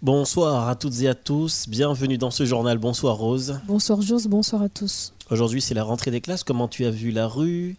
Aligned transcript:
Bonsoir 0.00 0.68
à 0.68 0.76
toutes 0.76 1.00
et 1.00 1.08
à 1.08 1.14
tous, 1.16 1.68
bienvenue 1.68 2.18
dans 2.18 2.30
ce 2.30 2.44
journal. 2.44 2.78
Bonsoir 2.78 3.16
Rose. 3.16 3.58
Bonsoir 3.66 4.00
Jose, 4.00 4.28
bonsoir 4.28 4.62
à 4.62 4.68
tous. 4.68 5.12
Aujourd'hui 5.28 5.60
c'est 5.60 5.74
la 5.74 5.82
rentrée 5.82 6.12
des 6.12 6.20
classes, 6.20 6.44
comment 6.44 6.68
tu 6.68 6.84
as 6.84 6.90
vu 6.92 7.10
la 7.10 7.26
rue? 7.26 7.76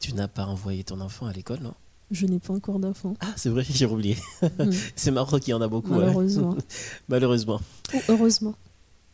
Tu 0.00 0.14
n'as 0.14 0.28
pas 0.28 0.46
envoyé 0.46 0.82
ton 0.82 0.98
enfant 1.02 1.26
à 1.26 1.32
l'école, 1.34 1.60
non? 1.60 1.74
Je 2.10 2.24
n'ai 2.24 2.38
pas 2.38 2.54
encore 2.54 2.78
d'enfant. 2.78 3.12
Ah 3.20 3.34
c'est 3.36 3.50
vrai, 3.50 3.66
j'ai 3.70 3.84
oublié. 3.84 4.16
Mm. 4.40 4.70
c'est 4.96 5.10
marrant 5.10 5.38
qu'il 5.38 5.50
y 5.50 5.52
en 5.54 5.60
a 5.60 5.68
beaucoup. 5.68 5.92
Malheureusement. 5.92 6.56
Malheureusement. 7.10 7.60
Ou 7.92 7.98
heureusement. 8.08 8.54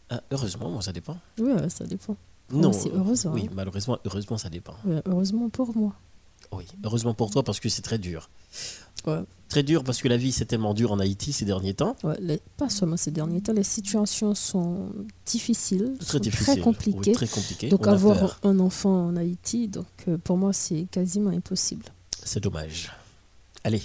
Ah, 0.08 0.22
heureusement, 0.30 0.70
moi 0.70 0.80
ça 0.80 0.92
dépend. 0.92 1.18
Oui, 1.40 1.50
ça 1.70 1.86
dépend. 1.86 2.16
Non, 2.52 2.72
c'est 2.72 2.92
heureusement. 2.94 3.32
Oui, 3.32 3.50
malheureusement, 3.52 3.98
heureusement 4.04 4.38
ça 4.38 4.48
dépend. 4.48 4.76
heureusement 5.06 5.48
pour 5.48 5.76
moi. 5.76 5.92
Oui, 6.52 6.66
heureusement 6.84 7.14
pour 7.14 7.30
toi 7.30 7.42
parce 7.42 7.60
que 7.60 7.68
c'est 7.68 7.82
très 7.82 7.98
dur. 7.98 8.30
Ouais. 9.06 9.20
Très 9.48 9.62
dur 9.62 9.82
parce 9.84 10.02
que 10.02 10.08
la 10.08 10.16
vie 10.16 10.32
c'est 10.32 10.44
tellement 10.44 10.74
dur 10.74 10.92
en 10.92 10.98
Haïti 10.98 11.32
ces 11.32 11.44
derniers 11.44 11.74
temps. 11.74 11.96
Ouais, 12.04 12.40
pas 12.56 12.68
seulement 12.68 12.96
ces 12.96 13.10
derniers 13.10 13.40
temps, 13.40 13.52
les 13.52 13.62
situations 13.62 14.34
sont 14.34 14.90
difficiles, 15.24 15.96
très, 16.00 16.20
très 16.20 16.58
compliquées. 16.60 17.12
très 17.12 17.28
compliqué. 17.28 17.68
Donc 17.68 17.86
avoir 17.86 18.38
un 18.42 18.58
enfant 18.58 19.06
en 19.06 19.16
Haïti, 19.16 19.68
donc 19.68 19.86
euh, 20.08 20.18
pour 20.18 20.36
moi 20.36 20.52
c'est 20.52 20.86
quasiment 20.90 21.30
impossible. 21.30 21.86
C'est 22.24 22.40
dommage. 22.40 22.92
Allez, 23.64 23.82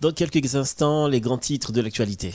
dans 0.00 0.12
quelques 0.12 0.54
instants, 0.56 1.06
les 1.06 1.20
grands 1.20 1.38
titres 1.38 1.72
de 1.72 1.80
l'actualité. 1.80 2.34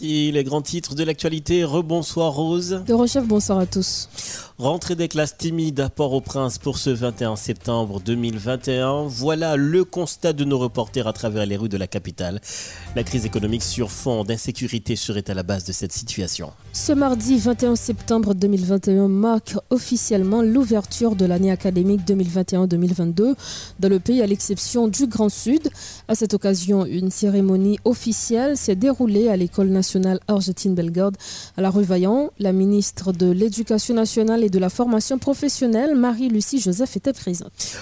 Les 0.00 0.44
grands 0.44 0.62
titres 0.62 0.94
de 0.94 1.04
l'actualité. 1.04 1.64
Rebonsoir 1.64 2.32
Rose. 2.32 2.82
De 2.86 2.94
Rochef, 2.94 3.26
bonsoir 3.26 3.58
à 3.58 3.66
tous. 3.66 4.08
Rentrée 4.60 4.96
des 4.96 5.06
classes 5.06 5.36
timides 5.36 5.78
à 5.78 5.88
Port-au-Prince 5.88 6.58
pour 6.58 6.78
ce 6.78 6.90
21 6.90 7.36
septembre 7.36 8.00
2021. 8.04 9.04
Voilà 9.06 9.54
le 9.54 9.84
constat 9.84 10.32
de 10.32 10.42
nos 10.42 10.58
reporters 10.58 11.06
à 11.06 11.12
travers 11.12 11.46
les 11.46 11.56
rues 11.56 11.68
de 11.68 11.76
la 11.76 11.86
capitale. 11.86 12.40
La 12.96 13.04
crise 13.04 13.24
économique 13.24 13.62
sur 13.62 13.92
fond 13.92 14.24
d'insécurité 14.24 14.96
serait 14.96 15.30
à 15.30 15.34
la 15.34 15.44
base 15.44 15.62
de 15.62 15.70
cette 15.70 15.92
situation. 15.92 16.50
Ce 16.72 16.92
mardi 16.92 17.38
21 17.38 17.76
septembre 17.76 18.34
2021 18.34 19.06
marque 19.06 19.54
officiellement 19.70 20.42
l'ouverture 20.42 21.14
de 21.14 21.24
l'année 21.24 21.52
académique 21.52 22.00
2021-2022 22.04 23.36
dans 23.78 23.88
le 23.88 24.00
pays 24.00 24.22
à 24.22 24.26
l'exception 24.26 24.88
du 24.88 25.06
Grand 25.06 25.28
Sud. 25.28 25.68
À 26.08 26.16
cette 26.16 26.34
occasion, 26.34 26.84
une 26.84 27.12
cérémonie 27.12 27.78
officielle 27.84 28.56
s'est 28.56 28.74
déroulée 28.74 29.28
à 29.28 29.36
l'école 29.36 29.68
nationale 29.68 30.18
Argentine 30.26 30.74
Bellegarde 30.74 31.16
à 31.56 31.60
la 31.60 31.70
rue 31.70 31.84
Vaillant. 31.84 32.32
La 32.40 32.50
ministre 32.50 33.12
de 33.12 33.30
l'Éducation 33.30 33.94
nationale 33.94 34.47
de 34.50 34.58
la 34.58 34.70
formation 34.70 35.18
professionnelle, 35.18 35.94
Marie-Lucie 35.94 36.60
Joseph 36.60 36.96
était 36.96 37.12
présente. 37.12 37.78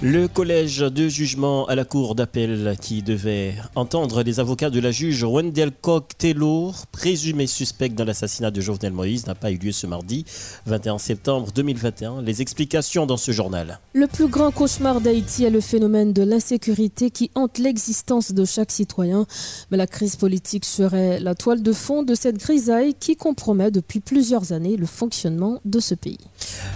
Le 0.00 0.28
collège 0.28 0.78
de 0.78 1.08
jugement 1.08 1.66
à 1.66 1.74
la 1.74 1.84
cour 1.84 2.14
d'appel 2.14 2.76
qui 2.80 3.02
devait 3.02 3.56
entendre 3.74 4.22
les 4.22 4.38
avocats 4.38 4.70
de 4.70 4.78
la 4.78 4.92
juge 4.92 5.24
Wendell 5.24 5.72
Koch 5.72 6.04
Taylor, 6.16 6.86
présumé 6.92 7.48
suspect 7.48 7.88
dans 7.88 8.04
l'assassinat 8.04 8.52
de 8.52 8.60
Jovenel 8.60 8.92
Moïse, 8.92 9.26
n'a 9.26 9.34
pas 9.34 9.50
eu 9.50 9.56
lieu 9.56 9.72
ce 9.72 9.88
mardi 9.88 10.24
21 10.66 10.98
septembre 10.98 11.48
2021. 11.52 12.22
Les 12.22 12.42
explications 12.42 13.06
dans 13.06 13.16
ce 13.16 13.32
journal. 13.32 13.80
Le 13.92 14.06
plus 14.06 14.28
grand 14.28 14.52
cauchemar 14.52 15.00
d'Haïti 15.00 15.42
est 15.42 15.50
le 15.50 15.60
phénomène 15.60 16.12
de 16.12 16.22
l'insécurité 16.22 17.10
qui 17.10 17.32
hante 17.34 17.58
l'existence 17.58 18.30
de 18.30 18.44
chaque 18.44 18.70
citoyen. 18.70 19.26
Mais 19.72 19.78
la 19.78 19.88
crise 19.88 20.14
politique 20.14 20.64
serait 20.64 21.18
la 21.18 21.34
toile 21.34 21.60
de 21.60 21.72
fond 21.72 22.04
de 22.04 22.14
cette 22.14 22.38
grisaille 22.38 22.94
qui 22.94 23.16
compromet 23.16 23.72
depuis 23.72 23.98
plusieurs 23.98 24.52
années 24.52 24.76
le 24.76 24.86
fonctionnement 24.86 25.58
de 25.64 25.80
ce 25.80 25.96
pays. 25.96 26.18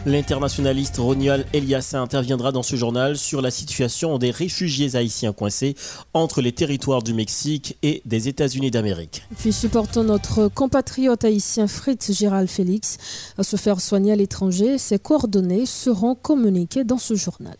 L'internationaliste 0.06 0.96
Ronial 0.96 1.46
Eliassa 1.52 2.00
interviendra 2.00 2.50
dans 2.50 2.64
ce 2.64 2.74
journal 2.74 3.11
sur 3.16 3.42
la 3.42 3.50
situation 3.50 4.18
des 4.18 4.30
réfugiés 4.30 4.96
haïtiens 4.96 5.32
coincés 5.32 5.74
entre 6.14 6.40
les 6.40 6.52
territoires 6.52 7.02
du 7.02 7.14
Mexique 7.14 7.76
et 7.82 8.02
des 8.04 8.28
États-Unis 8.28 8.70
d'Amérique. 8.70 9.22
Puis 9.38 9.52
supportons 9.52 10.04
notre 10.04 10.48
compatriote 10.48 11.24
haïtien 11.24 11.66
Fritz 11.66 12.12
Gérald 12.12 12.48
Félix 12.48 12.98
à 13.38 13.42
se 13.42 13.56
faire 13.56 13.80
soigner 13.80 14.12
à 14.12 14.16
l'étranger. 14.16 14.78
Ses 14.78 14.98
coordonnées 14.98 15.66
seront 15.66 16.14
communiquées 16.14 16.84
dans 16.84 16.98
ce 16.98 17.14
journal. 17.14 17.56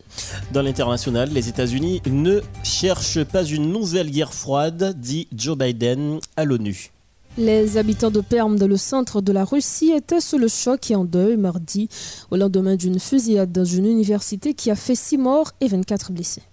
Dans 0.51 0.61
l'international, 0.61 1.29
les 1.31 1.49
États-Unis 1.49 2.01
ne 2.05 2.41
cherchent 2.63 3.23
pas 3.23 3.43
une 3.43 3.71
nouvelle 3.71 4.09
guerre 4.09 4.33
froide, 4.33 4.95
dit 4.99 5.27
Joe 5.35 5.57
Biden 5.57 6.19
à 6.37 6.45
l'ONU. 6.45 6.92
Les 7.37 7.77
habitants 7.77 8.11
de 8.11 8.21
Perm, 8.21 8.59
dans 8.59 8.67
le 8.67 8.77
centre 8.77 9.19
de 9.19 9.31
la 9.31 9.43
Russie, 9.43 9.91
étaient 9.91 10.21
sous 10.21 10.37
le 10.37 10.47
choc 10.47 10.91
et 10.91 10.95
en 10.95 11.03
deuil 11.03 11.35
mardi, 11.35 11.89
au 12.29 12.35
lendemain 12.35 12.75
d'une 12.75 12.99
fusillade 12.99 13.51
dans 13.51 13.65
une 13.65 13.87
université 13.87 14.53
qui 14.53 14.69
a 14.69 14.75
fait 14.75 14.93
6 14.93 15.17
morts 15.17 15.51
et 15.59 15.67
24 15.67 16.11
blessés. 16.11 16.43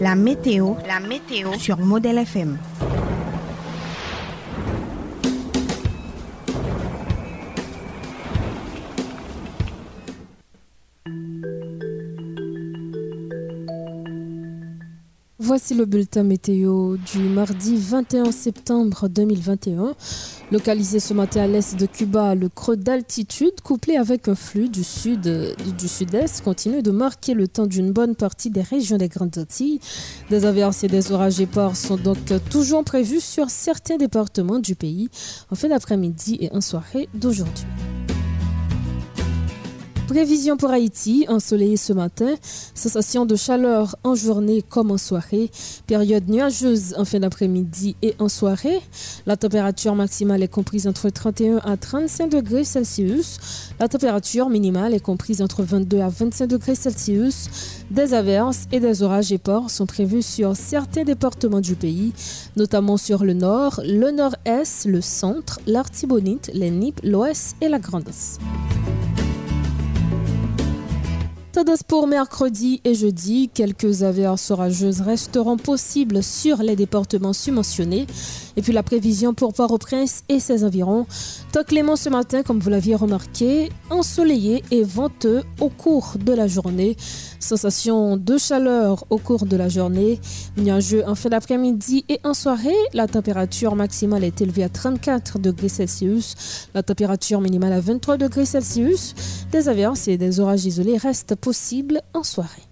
La 0.00 0.14
météo, 0.14 0.74
sur 1.58 1.78
Modèle 1.78 2.18
FM. 2.18 2.56
Voici 15.48 15.72
le 15.72 15.86
bulletin 15.86 16.24
météo 16.24 16.98
du 16.98 17.20
mardi 17.20 17.74
21 17.74 18.32
septembre 18.32 19.08
2021. 19.08 19.94
Localisé 20.52 21.00
ce 21.00 21.14
matin 21.14 21.44
à 21.44 21.46
l'est 21.46 21.74
de 21.74 21.86
Cuba, 21.86 22.34
le 22.34 22.50
creux 22.50 22.76
d'altitude, 22.76 23.62
couplé 23.64 23.96
avec 23.96 24.28
un 24.28 24.34
flux 24.34 24.68
du 24.68 24.84
sud 24.84 25.22
du 25.22 25.88
sud-est, 25.88 26.44
continue 26.44 26.82
de 26.82 26.90
marquer 26.90 27.32
le 27.32 27.48
temps 27.48 27.66
d'une 27.66 27.92
bonne 27.92 28.14
partie 28.14 28.50
des 28.50 28.60
régions 28.60 28.98
des 28.98 29.08
Grandes 29.08 29.38
Antilles. 29.38 29.80
Des 30.28 30.44
averses 30.44 30.84
et 30.84 30.88
des 30.88 31.12
orages 31.12 31.40
épars 31.40 31.76
sont 31.76 31.96
donc 31.96 32.18
toujours 32.50 32.84
prévus 32.84 33.20
sur 33.20 33.48
certains 33.48 33.96
départements 33.96 34.58
du 34.58 34.74
pays 34.74 35.08
en 35.50 35.54
fin 35.54 35.68
d'après-midi 35.68 36.36
et 36.42 36.52
en 36.52 36.60
soirée 36.60 37.08
d'aujourd'hui. 37.14 37.64
Prévision 40.08 40.56
pour 40.56 40.70
Haïti, 40.70 41.26
ensoleillé 41.28 41.76
ce 41.76 41.92
matin, 41.92 42.34
sensation 42.74 43.26
de 43.26 43.36
chaleur 43.36 43.94
en 44.04 44.14
journée 44.14 44.62
comme 44.62 44.90
en 44.90 44.96
soirée, 44.96 45.50
période 45.86 46.30
nuageuse 46.30 46.94
en 46.96 47.04
fin 47.04 47.20
d'après-midi 47.20 47.94
et 48.00 48.14
en 48.18 48.30
soirée. 48.30 48.80
La 49.26 49.36
température 49.36 49.94
maximale 49.94 50.42
est 50.42 50.48
comprise 50.48 50.86
entre 50.86 51.10
31 51.10 51.58
à 51.58 51.76
35 51.76 52.30
degrés 52.30 52.64
Celsius. 52.64 53.38
La 53.78 53.86
température 53.86 54.48
minimale 54.48 54.94
est 54.94 55.00
comprise 55.00 55.42
entre 55.42 55.62
22 55.62 56.00
à 56.00 56.08
25 56.08 56.46
degrés 56.46 56.74
Celsius. 56.74 57.50
Des 57.90 58.14
averses 58.14 58.64
et 58.72 58.80
des 58.80 59.02
orages 59.02 59.30
épars 59.30 59.68
sont 59.68 59.84
prévus 59.84 60.22
sur 60.22 60.56
certains 60.56 61.04
départements 61.04 61.60
du 61.60 61.74
pays, 61.74 62.14
notamment 62.56 62.96
sur 62.96 63.24
le 63.24 63.34
nord, 63.34 63.82
le 63.84 64.10
nord-est, 64.10 64.86
le 64.86 65.02
centre, 65.02 65.60
l'Artibonite, 65.66 66.50
les 66.54 66.70
Nippes, 66.70 67.02
l'ouest 67.04 67.56
et 67.60 67.68
la 67.68 67.78
Grandesse. 67.78 68.38
Pour 71.88 72.06
mercredi 72.06 72.80
et 72.84 72.94
jeudi, 72.94 73.50
quelques 73.52 74.04
averses 74.04 74.52
orageuses 74.52 75.00
resteront 75.00 75.56
possibles 75.56 76.22
sur 76.22 76.58
les 76.58 76.76
départements 76.76 77.32
subventionnés. 77.32 78.06
Et 78.58 78.60
puis 78.60 78.72
la 78.72 78.82
prévision 78.82 79.34
pour 79.34 79.54
Port-au-Prince 79.54 80.24
et 80.28 80.40
ses 80.40 80.64
environs. 80.64 81.06
Temps 81.52 81.62
clément 81.62 81.94
ce 81.94 82.08
matin, 82.08 82.42
comme 82.42 82.58
vous 82.58 82.70
l'aviez 82.70 82.96
remarqué, 82.96 83.70
ensoleillé 83.88 84.64
et 84.72 84.82
venteux 84.82 85.44
au 85.60 85.68
cours 85.68 86.14
de 86.18 86.32
la 86.32 86.48
journée. 86.48 86.96
Sensation 87.38 88.16
de 88.16 88.36
chaleur 88.36 89.04
au 89.10 89.18
cours 89.18 89.46
de 89.46 89.56
la 89.56 89.68
journée. 89.68 90.18
Nuageux 90.56 91.04
en 91.06 91.14
fin 91.14 91.28
d'après-midi 91.28 92.04
et 92.08 92.18
en 92.24 92.34
soirée. 92.34 92.74
La 92.94 93.06
température 93.06 93.76
maximale 93.76 94.24
est 94.24 94.40
élevée 94.40 94.64
à 94.64 94.68
34 94.68 95.38
degrés 95.38 95.68
Celsius. 95.68 96.68
La 96.74 96.82
température 96.82 97.40
minimale 97.40 97.74
à 97.74 97.80
23 97.80 98.16
degrés 98.16 98.44
Celsius. 98.44 99.14
Des 99.52 99.68
averses 99.68 100.08
et 100.08 100.18
des 100.18 100.40
orages 100.40 100.66
isolés 100.66 100.96
restent 100.96 101.36
possibles 101.36 102.00
en 102.12 102.24
soirée. 102.24 102.62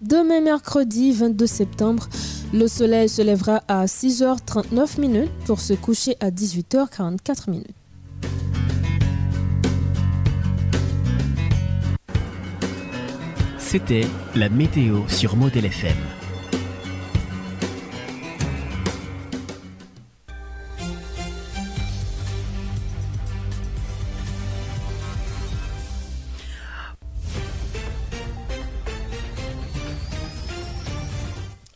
Demain 0.00 0.40
mercredi 0.40 1.12
22 1.12 1.46
septembre, 1.46 2.08
Le 2.54 2.68
soleil 2.68 3.08
se 3.08 3.20
lèvera 3.20 3.62
à 3.66 3.84
6h39 3.86 5.00
minutes 5.00 5.32
pour 5.44 5.58
se 5.58 5.72
coucher 5.72 6.14
à 6.20 6.30
18h44 6.30 7.50
minutes. 7.50 7.66
C'était 13.58 14.06
la 14.36 14.48
météo 14.50 15.00
sur 15.08 15.34
Model 15.34 15.64
FM. 15.64 15.96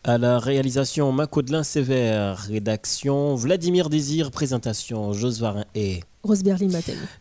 À 0.09 0.17
la 0.17 0.39
réalisation, 0.39 1.13
Macodelin 1.13 1.63
Sévère, 1.63 2.39
rédaction, 2.39 3.35
Vladimir 3.35 3.91
Désir, 3.91 4.31
présentation, 4.31 5.13
Josvarin 5.13 5.67
et 5.75 6.01
Rose 6.23 6.43
Berlin 6.43 6.71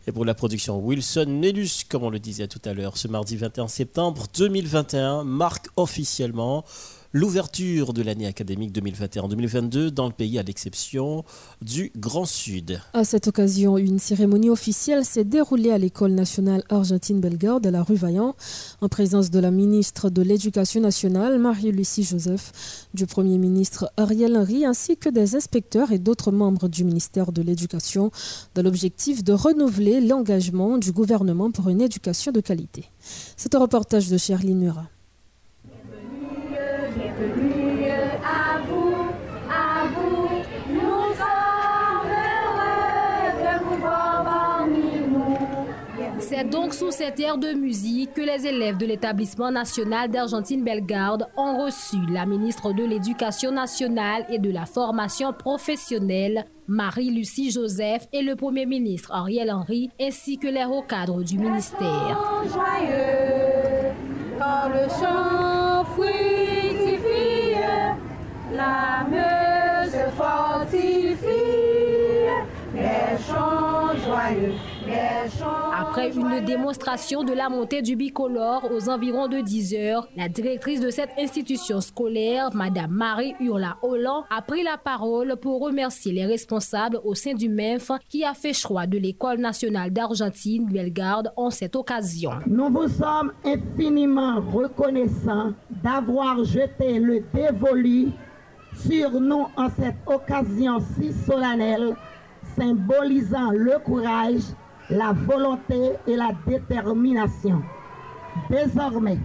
Et 0.08 0.14
pour 0.14 0.24
la 0.24 0.34
production, 0.34 0.80
Wilson 0.80 1.26
Nelus, 1.28 1.84
comme 1.90 2.04
on 2.04 2.10
le 2.10 2.20
disait 2.20 2.48
tout 2.48 2.62
à 2.64 2.74
l'heure, 2.74 2.96
ce 2.96 3.10
mardi 3.10 3.36
21 3.36 3.68
septembre 3.68 4.28
2021 4.38 5.26
marque 5.26 5.68
officiellement 5.76 6.64
l'ouverture 7.14 7.94
de 7.94 8.02
l'année 8.02 8.28
académique 8.28 8.74
2021-2022 8.76 9.90
dans 9.90 10.08
le 10.08 10.14
pays 10.14 10.38
à 10.40 10.44
l'exception 10.44 11.24
du 11.62 11.92
Grand 11.96 12.26
Sud. 12.26 12.82
À 12.94 13.04
cette 13.04 13.28
occasion, 13.28 13.78
une 13.78 14.00
cérémonie 14.00 14.50
officielle 14.50 15.06
s'est 15.06 15.24
déroulée 15.24 15.72
à 15.72 15.78
l'école 15.78 16.12
nationale 16.12 16.64
argentine 16.70 17.20
Bellegarde 17.20 17.66
à 17.66 17.72
la 17.72 17.84
rue 17.84 17.96
Vaillant 17.96 18.36
en 18.82 18.90
présence 18.90 19.32
de 19.32 19.40
la 19.40 19.52
ministre 19.52 20.10
de 20.10 20.22
l'Éducation 20.22 20.82
nationale 20.82 21.40
Marie-Lucie 21.40 22.04
Joseph, 22.04 22.88
du 22.94 23.06
Premier 23.06 23.38
ministre 23.38 23.92
Ariel 23.98 24.36
Henry 24.36 24.66
ainsi 24.66 24.98
que 24.98 25.10
des 25.10 25.36
inspecteurs 25.36 25.92
et 25.92 26.00
d'autres 26.00 26.32
membres 26.32 26.68
du 26.68 26.84
ministère 26.84 27.32
de 27.32 27.42
l'Éducation 27.42 28.12
dans 28.56 28.62
l'objectif 28.62 29.24
de 29.24 29.34
renouveler 29.34 30.02
l'engagement 30.02 30.78
du 30.78 30.92
gouvernement 30.92 31.52
pour 31.52 31.70
une 31.70 31.82
éducation 31.82 32.32
de 32.32 32.42
qualité. 32.42 32.86
C'est 33.36 33.56
un 33.56 33.60
reportage 33.60 34.10
de 34.10 34.18
Cherline 34.18 34.60
Murat. 34.60 34.88
C'est 46.38 46.50
donc 46.52 46.76
sous 46.76 46.92
cette 46.92 47.20
ère 47.20 47.40
de 47.40 47.54
musique 47.54 48.14
que 48.14 48.22
les 48.22 48.46
élèves 48.46 48.78
de 48.78 48.86
l'établissement 48.86 49.50
national 49.50 50.12
d'Argentine 50.12 50.64
Bellegarde 50.64 51.28
ont 51.36 51.66
reçu 51.66 51.98
la 52.12 52.28
ministre 52.28 52.74
de 52.74 52.84
l'Éducation 52.84 53.52
nationale 53.52 54.24
et 54.30 54.38
de 54.38 54.52
la 54.52 54.68
formation 54.68 55.34
professionnelle, 55.34 56.46
Marie-Lucie 56.68 57.50
Joseph, 57.50 58.08
et 58.14 58.22
le 58.22 58.36
Premier 58.36 58.68
ministre 58.68 59.12
Ariel 59.14 59.50
Henry, 59.52 59.90
ainsi 60.00 60.38
que 60.38 60.46
les 60.46 60.64
hauts 60.64 60.84
cadres 60.84 61.24
du 61.24 61.40
ministère. 61.40 62.20
Après 75.98 76.16
une 76.16 76.46
démonstration 76.46 77.24
de 77.24 77.34
la 77.34 77.50
montée 77.50 77.82
du 77.82 77.96
bicolore 77.96 78.70
aux 78.72 78.88
environs 78.88 79.28
de 79.28 79.40
10 79.40 79.74
heures, 79.74 80.08
la 80.16 80.30
directrice 80.30 80.80
de 80.80 80.92
cette 80.92 81.10
institution 81.18 81.82
scolaire, 81.82 82.52
Madame 82.54 82.92
Marie 82.92 83.34
Urla 83.40 83.78
Holland, 83.82 84.24
a 84.30 84.44
pris 84.44 84.62
la 84.62 84.78
parole 84.78 85.38
pour 85.42 85.60
remercier 85.60 86.14
les 86.14 86.28
responsables 86.28 87.00
au 87.04 87.16
sein 87.16 87.34
du 87.34 87.50
MENF 87.50 87.90
qui 88.10 88.24
a 88.24 88.36
fait 88.36 88.54
choix 88.54 88.86
de 88.86 89.00
l'École 89.00 89.40
nationale 89.40 89.90
d'Argentine 89.90 90.68
Bellegarde 90.68 91.32
en 91.36 91.50
cette 91.50 91.76
occasion. 91.76 92.30
Nous 92.46 92.70
vous 92.70 92.90
sommes 92.90 93.32
infiniment 93.44 94.40
reconnaissants 94.40 95.54
d'avoir 95.84 96.44
jeté 96.44 97.00
le 97.00 97.24
dévolu 97.34 98.10
sur 98.88 99.20
nous 99.20 99.48
en 99.58 99.70
cette 99.70 99.98
occasion 100.06 100.78
si 100.80 101.12
solennelle, 101.12 101.96
symbolisant 102.56 103.50
le 103.50 103.80
courage 103.84 104.44
la 104.90 105.12
volonté 105.14 105.94
et 106.08 106.16
la 106.16 106.32
détermination. 106.46 107.62
Désormais, 108.50 109.20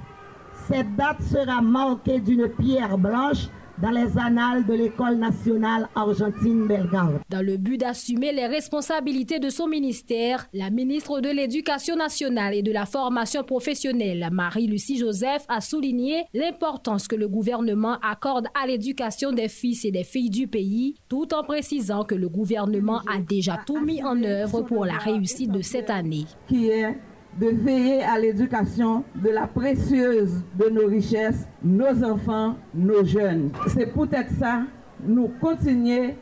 cette 0.69 0.95
date 0.97 1.23
sera 1.23 1.61
marquée 1.61 2.21
d'une 2.21 2.49
pierre 2.49 2.99
blanche 2.99 3.49
dans 3.83 3.91
les 3.91 4.17
annales 4.17 4.65
de 4.65 4.75
l'École 4.75 5.17
nationale 5.17 5.89
argentine 5.97 6.69
Belgrade. 6.69 7.21
Dans 7.29 7.45
le 7.45 7.57
but 7.57 7.79
d'assumer 7.79 8.33
les 8.33 8.47
responsabilités 8.47 9.41
de 9.41 9.51
son 9.51 9.67
ministère, 9.67 10.47
la 10.55 10.71
ministre 10.71 11.21
de 11.21 11.29
l'Éducation 11.29 11.97
nationale 11.97 12.55
et 12.55 12.63
de 12.63 12.71
la 12.71 12.87
formation 12.87 13.43
professionnelle, 13.43 14.29
Marie-Lucie 14.31 14.99
Joseph, 14.99 15.45
a 15.49 15.61
souligné 15.61 16.25
l'importance 16.33 17.09
que 17.09 17.17
le 17.17 17.27
gouvernement 17.27 17.99
accorde 18.03 18.47
à 18.55 18.69
l'éducation 18.69 19.33
des 19.33 19.49
fils 19.49 19.85
et 19.85 19.91
des 19.91 20.05
filles 20.05 20.31
du 20.31 20.47
pays, 20.47 20.95
tout 21.09 21.35
en 21.35 21.43
précisant 21.43 22.05
que 22.05 22.15
le 22.15 22.29
gouvernement 22.29 23.01
a 23.13 23.19
déjà 23.19 23.59
tout 23.67 23.81
mis 23.81 24.03
en 24.05 24.23
œuvre 24.23 24.63
pour 24.63 24.85
la 24.85 24.99
réussite 24.99 25.51
de 25.51 25.61
cette 25.61 25.91
année. 25.91 26.27
Qui 26.47 26.69
est 26.69 26.97
de 27.39 27.49
veiller 27.49 28.03
à 28.03 28.19
l'éducation 28.19 29.05
de 29.15 29.31
la 29.31 29.47
précieuse 29.47 30.43
de 30.59 30.69
nos 30.69 30.87
richesses, 30.87 31.47
nos 31.63 32.05
enfants, 32.05 32.57
nos 32.75 33.05
jeunes. 33.05 33.51
C'est 33.69 33.87
peut-être 33.87 34.31
ça, 34.39 34.63
nous 35.03 35.29
continuer 35.41 36.15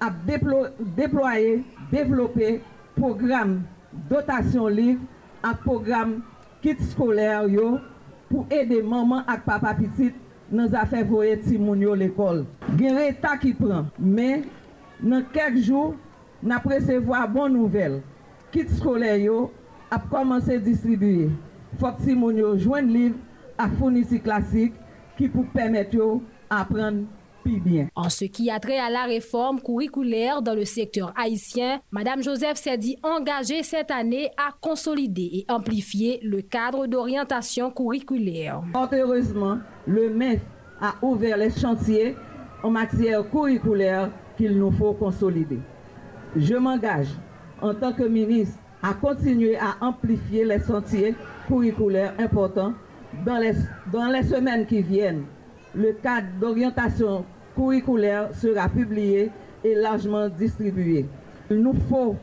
à 0.00 0.10
déployer, 0.96 1.64
développer 1.90 2.60
programme 2.96 3.62
dotation 4.08 4.66
livre, 4.66 5.00
un 5.42 5.54
programme 5.54 6.20
kit 6.60 6.76
scolaire 6.80 7.44
pour 8.28 8.46
aider 8.50 8.82
maman 8.82 9.20
et 9.22 9.40
papa 9.44 9.74
petit 9.74 10.12
dans 10.50 10.72
affaires 10.74 11.04
voyer 11.04 11.38
timounio 11.40 11.94
l'école. 11.94 12.46
Gen 12.78 12.98
état 12.98 13.36
qui 13.36 13.54
prend, 13.54 13.86
mais 13.98 14.42
dans 15.00 15.22
quelques 15.32 15.58
jours, 15.58 15.94
nous 16.42 16.56
recevoir 16.64 17.28
bonne 17.28 17.54
nouvelle. 17.54 18.02
Kit 18.50 18.68
scolaire 18.68 19.48
a 19.90 19.98
commencé 19.98 20.54
à 20.54 20.58
distribuer. 20.58 21.30
Il 21.72 21.78
faut 21.78 21.86
que 21.86 22.52
les 22.54 22.58
joignent 22.58 22.92
livre 22.92 23.16
à 23.56 23.68
fournisseur 23.68 24.22
classique 24.22 24.74
qui 25.16 25.28
pour 25.28 25.46
permettre 25.46 25.96
d'apprendre 26.50 27.04
plus 27.42 27.60
bien. 27.60 27.88
En 27.94 28.08
ce 28.08 28.24
qui 28.24 28.50
a 28.50 28.60
trait 28.60 28.78
à 28.78 28.90
la 28.90 29.04
réforme 29.04 29.60
curriculaire 29.60 30.42
dans 30.42 30.54
le 30.54 30.64
secteur 30.64 31.12
haïtien, 31.16 31.80
Mme 31.90 32.22
Joseph 32.22 32.56
s'est 32.56 32.78
dit 32.78 32.96
engagée 33.02 33.62
cette 33.62 33.90
année 33.90 34.30
à 34.36 34.52
consolider 34.60 35.30
et 35.32 35.46
amplifier 35.48 36.20
le 36.22 36.42
cadre 36.42 36.86
d'orientation 36.86 37.70
curriculaire. 37.70 38.62
Heureusement, 38.92 39.58
le 39.86 40.10
MEF 40.10 40.40
a 40.80 40.94
ouvert 41.02 41.36
les 41.36 41.50
chantiers 41.50 42.16
en 42.62 42.70
matière 42.70 43.28
curriculaire 43.28 44.10
qu'il 44.36 44.56
nous 44.56 44.70
faut 44.70 44.92
consolider. 44.92 45.58
Je 46.36 46.54
m'engage 46.54 47.08
en 47.60 47.74
tant 47.74 47.92
que 47.92 48.04
ministre 48.04 48.58
à 48.82 48.94
continuer 48.94 49.56
à 49.56 49.76
amplifier 49.80 50.44
les 50.44 50.60
sentiers 50.60 51.14
curriculaires 51.46 52.14
importants 52.18 52.74
dans 53.24 53.38
les, 53.38 53.52
dans 53.92 54.06
les 54.06 54.22
semaines 54.22 54.66
qui 54.66 54.82
viennent. 54.82 55.24
Le 55.74 55.92
cadre 55.92 56.28
d'orientation 56.40 57.24
curriculaire 57.54 58.30
sera 58.34 58.68
publié 58.68 59.30
et 59.64 59.74
largement 59.74 60.28
distribué. 60.28 61.06
Il 61.50 61.58
nous 61.58 61.74
faut 61.88 62.16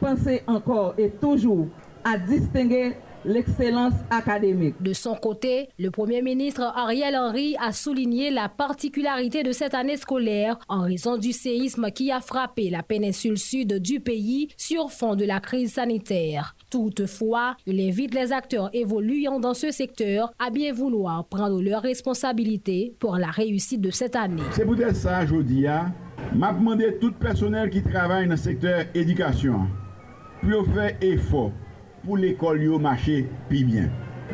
penser 0.00 0.42
encore 0.46 0.94
et 0.96 1.10
toujours 1.10 1.66
à 2.04 2.16
distinguer 2.16 2.94
l'excellence 3.28 3.92
académique. 4.10 4.74
De 4.80 4.92
son 4.92 5.14
côté, 5.14 5.68
le 5.78 5.90
Premier 5.90 6.22
ministre 6.22 6.62
Ariel 6.74 7.14
Henry 7.14 7.56
a 7.60 7.72
souligné 7.72 8.30
la 8.30 8.48
particularité 8.48 9.42
de 9.42 9.52
cette 9.52 9.74
année 9.74 9.96
scolaire 9.96 10.58
en 10.68 10.80
raison 10.80 11.18
du 11.18 11.32
séisme 11.32 11.90
qui 11.90 12.10
a 12.10 12.20
frappé 12.20 12.70
la 12.70 12.82
péninsule 12.82 13.38
sud 13.38 13.74
du 13.74 14.00
pays 14.00 14.48
sur 14.56 14.90
fond 14.90 15.14
de 15.14 15.24
la 15.24 15.40
crise 15.40 15.74
sanitaire. 15.74 16.56
Toutefois, 16.70 17.56
il 17.66 17.80
invite 17.80 18.14
les 18.14 18.32
acteurs 18.32 18.70
évoluant 18.72 19.38
dans 19.38 19.54
ce 19.54 19.70
secteur 19.70 20.32
à 20.38 20.50
bien 20.50 20.72
vouloir 20.72 21.26
prendre 21.26 21.60
leurs 21.62 21.82
responsabilités 21.82 22.94
pour 22.98 23.16
la 23.16 23.28
réussite 23.28 23.80
de 23.80 23.90
cette 23.90 24.16
année. 24.16 24.42
C'est 24.52 24.64
pour 24.64 24.76
ça, 24.94 25.26
je 25.26 25.36
dis, 25.36 25.66
m'a 26.34 26.52
demandé 26.52 26.96
tout 26.98 27.12
personnel 27.12 27.68
qui 27.68 27.82
travaille 27.82 28.24
dans 28.24 28.32
le 28.32 28.36
secteur 28.36 28.84
éducation, 28.94 29.66
pour 30.40 30.66
faire 30.74 30.96
effort 31.02 31.52
pour 32.08 32.16
l'école 32.16 32.62
yo 32.62 32.78
marcher 32.78 33.26
plus 33.50 33.64
bien. 33.64 33.90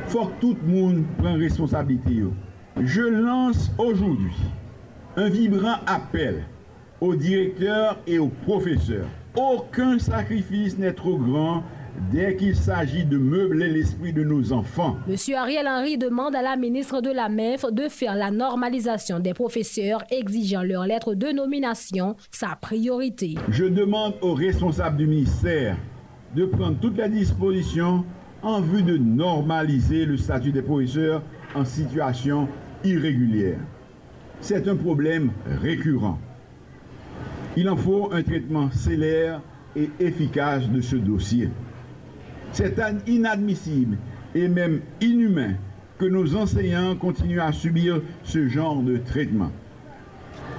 Faut 0.06 0.26
que 0.26 0.40
tout 0.40 0.56
le 0.64 0.72
monde 0.72 1.04
prenne 1.18 1.40
responsabilité. 1.40 2.22
Je 2.80 3.02
lance 3.02 3.72
aujourd'hui 3.78 4.32
un 5.16 5.28
vibrant 5.28 5.78
appel 5.84 6.44
aux 7.00 7.16
directeurs 7.16 7.98
et 8.06 8.20
aux 8.20 8.28
professeurs. 8.28 9.08
Aucun 9.34 9.98
sacrifice 9.98 10.78
n'est 10.78 10.92
trop 10.92 11.16
grand 11.16 11.64
dès 12.12 12.36
qu'il 12.36 12.54
s'agit 12.54 13.04
de 13.04 13.18
meubler 13.18 13.68
l'esprit 13.68 14.12
de 14.12 14.22
nos 14.22 14.52
enfants. 14.52 14.96
Monsieur 15.08 15.36
Ariel 15.36 15.66
Henry 15.66 15.98
demande 15.98 16.36
à 16.36 16.42
la 16.42 16.54
ministre 16.54 17.00
de 17.00 17.10
la 17.10 17.28
MEF 17.28 17.64
de 17.72 17.88
faire 17.88 18.14
la 18.14 18.30
normalisation 18.30 19.18
des 19.18 19.34
professeurs 19.34 20.04
exigeant 20.12 20.62
leur 20.62 20.86
lettre 20.86 21.14
de 21.14 21.32
nomination 21.32 22.14
sa 22.30 22.56
priorité. 22.60 23.34
Je 23.48 23.64
demande 23.64 24.14
aux 24.22 24.34
responsables 24.34 24.96
du 24.96 25.08
ministère 25.08 25.76
de 26.34 26.44
prendre 26.46 26.78
toutes 26.80 26.98
les 26.98 27.08
dispositions 27.08 28.04
en 28.42 28.60
vue 28.60 28.82
de 28.82 28.96
normaliser 28.96 30.04
le 30.04 30.16
statut 30.16 30.52
des 30.52 30.62
professeurs 30.62 31.22
en 31.54 31.64
situation 31.64 32.48
irrégulière. 32.84 33.58
C'est 34.40 34.68
un 34.68 34.76
problème 34.76 35.30
récurrent. 35.62 36.18
Il 37.56 37.68
en 37.68 37.76
faut 37.76 38.12
un 38.12 38.22
traitement 38.22 38.70
célère 38.70 39.40
et 39.76 39.88
efficace 40.00 40.68
de 40.68 40.80
ce 40.80 40.96
dossier. 40.96 41.48
C'est 42.52 42.80
inadmissible 43.06 43.96
et 44.34 44.48
même 44.48 44.80
inhumain 45.00 45.54
que 45.98 46.04
nos 46.04 46.36
enseignants 46.36 46.96
continuent 46.96 47.40
à 47.40 47.52
subir 47.52 48.00
ce 48.24 48.48
genre 48.48 48.82
de 48.82 48.96
traitement. 48.96 49.52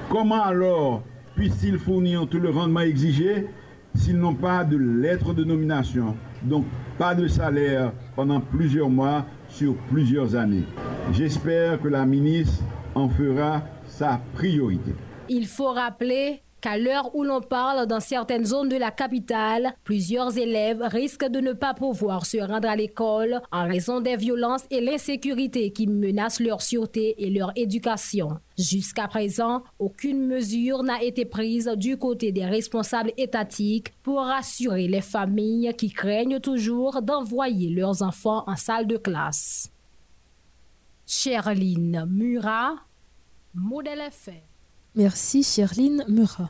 Comment 0.09 0.43
alors 0.43 1.03
puissent-ils 1.35 1.77
fournir 1.77 2.27
tout 2.27 2.39
le 2.39 2.49
rendement 2.49 2.79
exigé 2.81 3.45
s'ils 3.95 4.17
n'ont 4.17 4.35
pas 4.35 4.63
de 4.63 4.77
lettre 4.77 5.33
de 5.33 5.43
nomination, 5.43 6.15
donc 6.43 6.65
pas 6.97 7.15
de 7.15 7.27
salaire 7.27 7.91
pendant 8.15 8.39
plusieurs 8.39 8.89
mois 8.89 9.25
sur 9.47 9.75
plusieurs 9.89 10.35
années 10.35 10.65
J'espère 11.11 11.79
que 11.81 11.87
la 11.87 12.05
ministre 12.05 12.63
en 12.95 13.09
fera 13.09 13.61
sa 13.85 14.19
priorité. 14.33 14.93
Il 15.29 15.45
faut 15.47 15.71
rappeler 15.71 16.41
qu'à 16.65 16.79
l'heure 16.79 17.13
où 17.13 17.23
l'on 17.23 17.41
parle 17.41 17.85
dans 17.85 17.99
certaines 17.99 18.43
zones 18.43 18.69
de 18.69 18.75
la 18.75 18.89
capitale, 18.89 19.75
plusieurs 19.83 20.35
élèves 20.35 20.81
risquent 20.81 21.29
de 21.29 21.39
ne 21.39 21.53
pas 21.53 21.75
pouvoir 21.75 22.25
se 22.25 22.37
rendre 22.37 22.67
à 22.67 22.75
l'école 22.75 23.39
en 23.51 23.67
raison 23.67 24.01
des 24.01 24.15
violences 24.15 24.65
et 24.71 24.81
l'insécurité 24.81 25.69
qui 25.69 25.85
menacent 25.85 26.39
leur 26.39 26.63
sûreté 26.63 27.13
et 27.19 27.29
leur 27.29 27.51
éducation. 27.55 28.39
Jusqu'à 28.57 29.07
présent, 29.07 29.61
aucune 29.77 30.25
mesure 30.25 30.81
n'a 30.81 31.03
été 31.03 31.23
prise 31.23 31.71
du 31.77 31.97
côté 31.97 32.31
des 32.31 32.45
responsables 32.45 33.13
étatiques 33.15 33.93
pour 34.01 34.21
rassurer 34.21 34.87
les 34.87 35.01
familles 35.01 35.71
qui 35.77 35.91
craignent 35.91 36.39
toujours 36.39 37.03
d'envoyer 37.03 37.69
leurs 37.69 38.01
enfants 38.01 38.43
en 38.47 38.55
salle 38.55 38.87
de 38.87 38.97
classe. 38.97 39.71
Cherline 41.05 42.07
Murat, 42.09 42.73
Modèle 43.53 44.01
FM. 44.01 44.54
Merci 44.97 45.43
Cherline 45.43 46.05
Murat. 46.07 46.49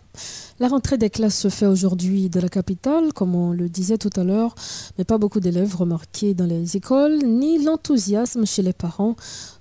La 0.60 0.68
rentrée 0.68 1.00
des 1.00 1.10
classes 1.10 1.40
se 1.40 1.50
fait 1.50 1.66
aujourd'hui 1.66 2.30
de 2.30 2.40
la 2.40 2.48
capitale, 2.48 3.12
comme 3.12 3.34
on 3.34 3.52
le 3.52 3.70
disait 3.70 3.98
tout 3.98 4.12
à 4.16 4.24
l'heure, 4.24 4.54
mais 4.98 5.04
pas 5.04 5.18
beaucoup 5.18 5.40
d'élèves 5.40 5.76
remarqués 5.76 6.36
dans 6.36 6.46
les 6.46 6.78
écoles, 6.78 7.18
ni 7.26 7.64
l'enthousiasme 7.64 8.46
chez 8.46 8.62
les 8.62 8.72
parents. 8.72 9.16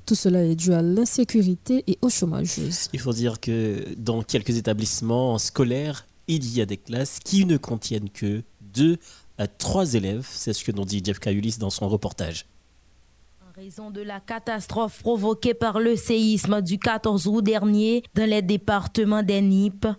Tout 0.04 0.14
cela 0.14 0.44
est 0.44 0.54
dû 0.54 0.74
à 0.74 0.82
l'insécurité 0.82 1.82
et 1.86 1.98
au 2.02 2.10
chômage. 2.10 2.60
Il 2.92 3.00
faut 3.00 3.14
dire 3.14 3.40
que 3.40 3.82
dans 3.96 4.22
quelques 4.22 4.56
établissements 4.56 5.38
scolaires, 5.38 6.06
il 6.28 6.46
y 6.54 6.60
a 6.60 6.66
des 6.66 6.76
classes 6.76 7.20
qui 7.24 7.46
ne 7.46 7.56
contiennent 7.56 8.10
que 8.10 8.42
deux 8.60 8.98
à 9.38 9.46
trois 9.46 9.94
élèves. 9.94 10.28
C'est 10.30 10.52
ce 10.52 10.62
que 10.62 10.72
nous 10.72 10.84
dit 10.84 11.00
Jeff 11.02 11.18
Cayulis 11.20 11.56
dans 11.58 11.70
son 11.70 11.88
reportage 11.88 12.44
raison 13.56 13.92
de 13.92 14.00
la 14.00 14.18
catastrophe 14.18 15.00
provoquée 15.00 15.54
par 15.54 15.78
le 15.78 15.94
séisme 15.94 16.61
du 16.61 16.76
14 16.76 17.28
août 17.28 17.40
dernier 17.40 18.02
dans 18.14 18.28
les 18.28 18.42
départements 18.42 19.23
des 19.23 19.40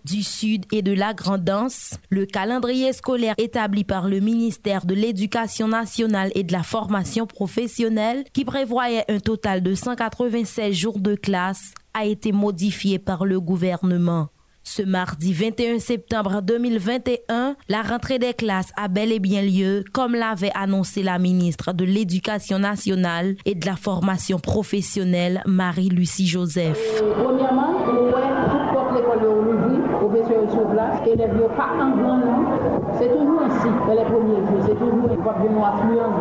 du 0.04 0.24
Sud 0.24 0.66
et 0.74 0.82
de 0.82 0.92
la 0.92 1.14
Grandance, 1.14 1.98
le 2.10 2.26
calendrier 2.26 2.92
scolaire 2.92 3.36
établi 3.38 3.86
par 3.86 4.10
le 4.10 4.20
ministère 4.20 4.86
de 4.86 4.94
l'Éducation 4.94 5.70
nationale 5.70 6.32
et 6.36 6.44
de 6.44 6.52
la 6.52 6.64
formation 6.64 7.28
professionnelle, 7.28 8.26
qui 8.34 8.44
prévoyait 8.44 9.10
un 9.10 9.20
total 9.20 9.64
de 9.64 9.74
196 9.74 10.74
jours 10.74 11.00
de 11.00 11.16
classe, 11.16 11.74
a 11.94 12.06
été 12.06 12.34
modifié 12.34 13.00
par 13.00 13.24
le 13.24 13.40
gouvernement. 13.40 14.30
Ce 14.68 14.82
mardi 14.82 15.32
21 15.32 15.78
septembre 15.78 16.42
2021, 16.42 17.56
la 17.70 17.82
rentrée 17.84 18.18
des 18.18 18.34
classes 18.34 18.72
a 18.76 18.88
bel 18.88 19.12
et 19.12 19.20
bien 19.20 19.44
lieu, 19.44 19.84
comme 19.94 20.16
l'avait 20.16 20.52
annoncé 20.56 21.04
la 21.04 21.20
ministre 21.20 21.72
de 21.72 21.86
l'Éducation 21.86 22.58
nationale 22.58 23.36
et 23.46 23.54
de 23.54 23.64
la 23.64 23.76
formation 23.76 24.40
professionnelle, 24.40 25.44
Marie-Lucie 25.46 26.26
Joseph. 26.26 26.80
grand 31.94 32.20
C'est 32.98 33.10
toujours 33.10 33.42
les 33.90 34.04
premiers 34.04 34.48
jours, 34.48 34.64
c'est 34.66 34.80
toujours 34.80 35.10
une 35.12 35.22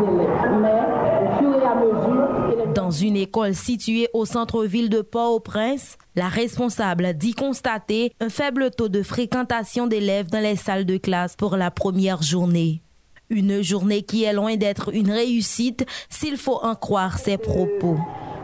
d'élèves. 0.04 0.28
Mais 0.60 0.82
au 1.22 1.38
fur 1.38 1.62
et 1.62 1.66
à 1.66 1.74
mesure... 1.76 2.43
Dans 2.74 2.90
une 2.90 3.16
école 3.16 3.54
située 3.54 4.08
au 4.14 4.24
centre-ville 4.24 4.90
de 4.90 5.00
Port-au-Prince, 5.00 5.96
la 6.16 6.26
responsable 6.26 7.14
dit 7.14 7.32
constater 7.32 8.12
un 8.20 8.28
faible 8.28 8.72
taux 8.72 8.88
de 8.88 9.02
fréquentation 9.04 9.86
d'élèves 9.86 10.28
dans 10.28 10.40
les 10.40 10.56
salles 10.56 10.84
de 10.84 10.96
classe 10.96 11.36
pour 11.36 11.56
la 11.56 11.70
première 11.70 12.22
journée. 12.22 12.82
Une 13.30 13.62
journée 13.62 14.02
qui 14.02 14.24
est 14.24 14.32
loin 14.32 14.56
d'être 14.56 14.92
une 14.92 15.12
réussite 15.12 15.86
s'il 16.10 16.36
faut 16.36 16.58
en 16.62 16.74
croire 16.74 17.18
ses 17.18 17.38
propos. 17.38 17.96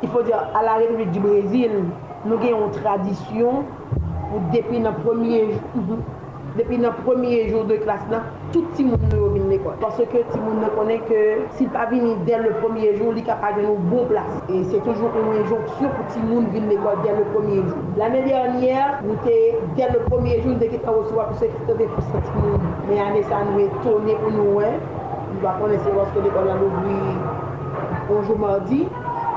Il 0.03 0.09
faut 0.09 0.23
dire, 0.23 0.39
à 0.55 0.63
la 0.63 0.75
République 0.75 1.11
du 1.11 1.19
Brésil, 1.21 1.71
nous 2.25 2.35
avons 2.35 2.67
une 2.67 2.81
tradition 2.83 3.65
depuis 4.55 4.79
notre 4.79 5.03
premier 5.03 5.51
jour 5.75 5.99
Depi 6.57 6.79
nan 6.79 6.93
premier 7.05 7.49
jour 7.49 7.65
de 7.65 7.77
klas 7.77 8.03
nan, 8.11 8.25
tout 8.53 8.67
ti 8.75 8.83
moun 8.83 9.03
nou 9.13 9.21
yo 9.21 9.29
vin 9.37 9.45
l'ekol. 9.53 9.77
Parce 9.81 10.03
ke 10.11 10.23
ti 10.33 10.39
moun 10.43 10.59
nou 10.59 10.75
konen 10.75 11.05
ke 11.07 11.21
si 11.59 11.67
pa 11.71 11.85
vini 11.91 12.17
den 12.27 12.43
le 12.43 12.51
premier 12.59 12.97
jour, 12.97 13.13
li 13.15 13.23
kapa 13.27 13.53
gen 13.55 13.69
nou 13.69 13.91
bon 13.91 14.09
plas. 14.11 14.33
E 14.51 14.65
se 14.73 14.81
toujou 14.83 15.13
kon 15.15 15.31
yon 15.31 15.47
jour 15.47 15.63
sur 15.77 15.93
pou 15.95 16.09
ti 16.11 16.23
moun 16.25 16.49
vin 16.55 16.67
l'ekol 16.73 16.99
den 17.05 17.21
le 17.21 17.29
premier 17.35 17.63
jour. 17.69 17.85
L'anè 18.01 18.25
dernière, 18.27 18.99
nou 19.07 19.15
te 19.27 19.37
den 19.79 19.95
le 19.95 20.03
premier 20.09 20.43
jour 20.43 20.59
de 20.59 20.73
ki 20.73 20.83
ta 20.83 20.97
woswa 20.97 21.29
pou 21.31 21.43
se 21.45 21.53
ki 21.53 21.69
te 21.69 21.79
ve 21.79 21.87
pou 21.95 22.09
se 22.09 22.25
ti 22.27 22.35
moun. 22.41 22.67
Men 22.89 23.05
anè 23.07 23.23
sa 23.31 23.45
nou 23.53 23.63
e 23.63 23.71
tonè 23.85 24.19
pou 24.25 24.35
nou 24.35 24.59
wè. 24.59 24.75
Nou 25.31 25.47
va 25.47 25.55
konen 25.63 25.87
se 25.87 25.95
woske 25.95 26.27
l'ekol 26.27 26.51
nan 26.51 26.65
nou 26.65 26.83
bli 26.83 26.99
bonjou 28.11 28.43
mardi. 28.43 28.83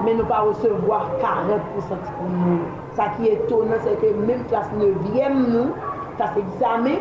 men 0.04 0.18
nou 0.20 0.28
pa 0.28 0.42
resevwa 0.44 1.00
40% 1.22 2.12
pou 2.18 2.30
nou. 2.32 2.60
Sa 2.98 3.10
ki 3.16 3.32
etonan, 3.34 3.82
se 3.86 3.96
ke 4.02 4.12
menm 4.18 4.44
klas 4.52 4.70
9e 4.78 5.30
nou, 5.38 5.70
même 6.18 6.28
classe 6.28 6.32
9e, 6.34 6.34
nous, 6.34 6.34
ça 6.34 6.34
c'est 6.34 6.40
examen, 6.40 7.00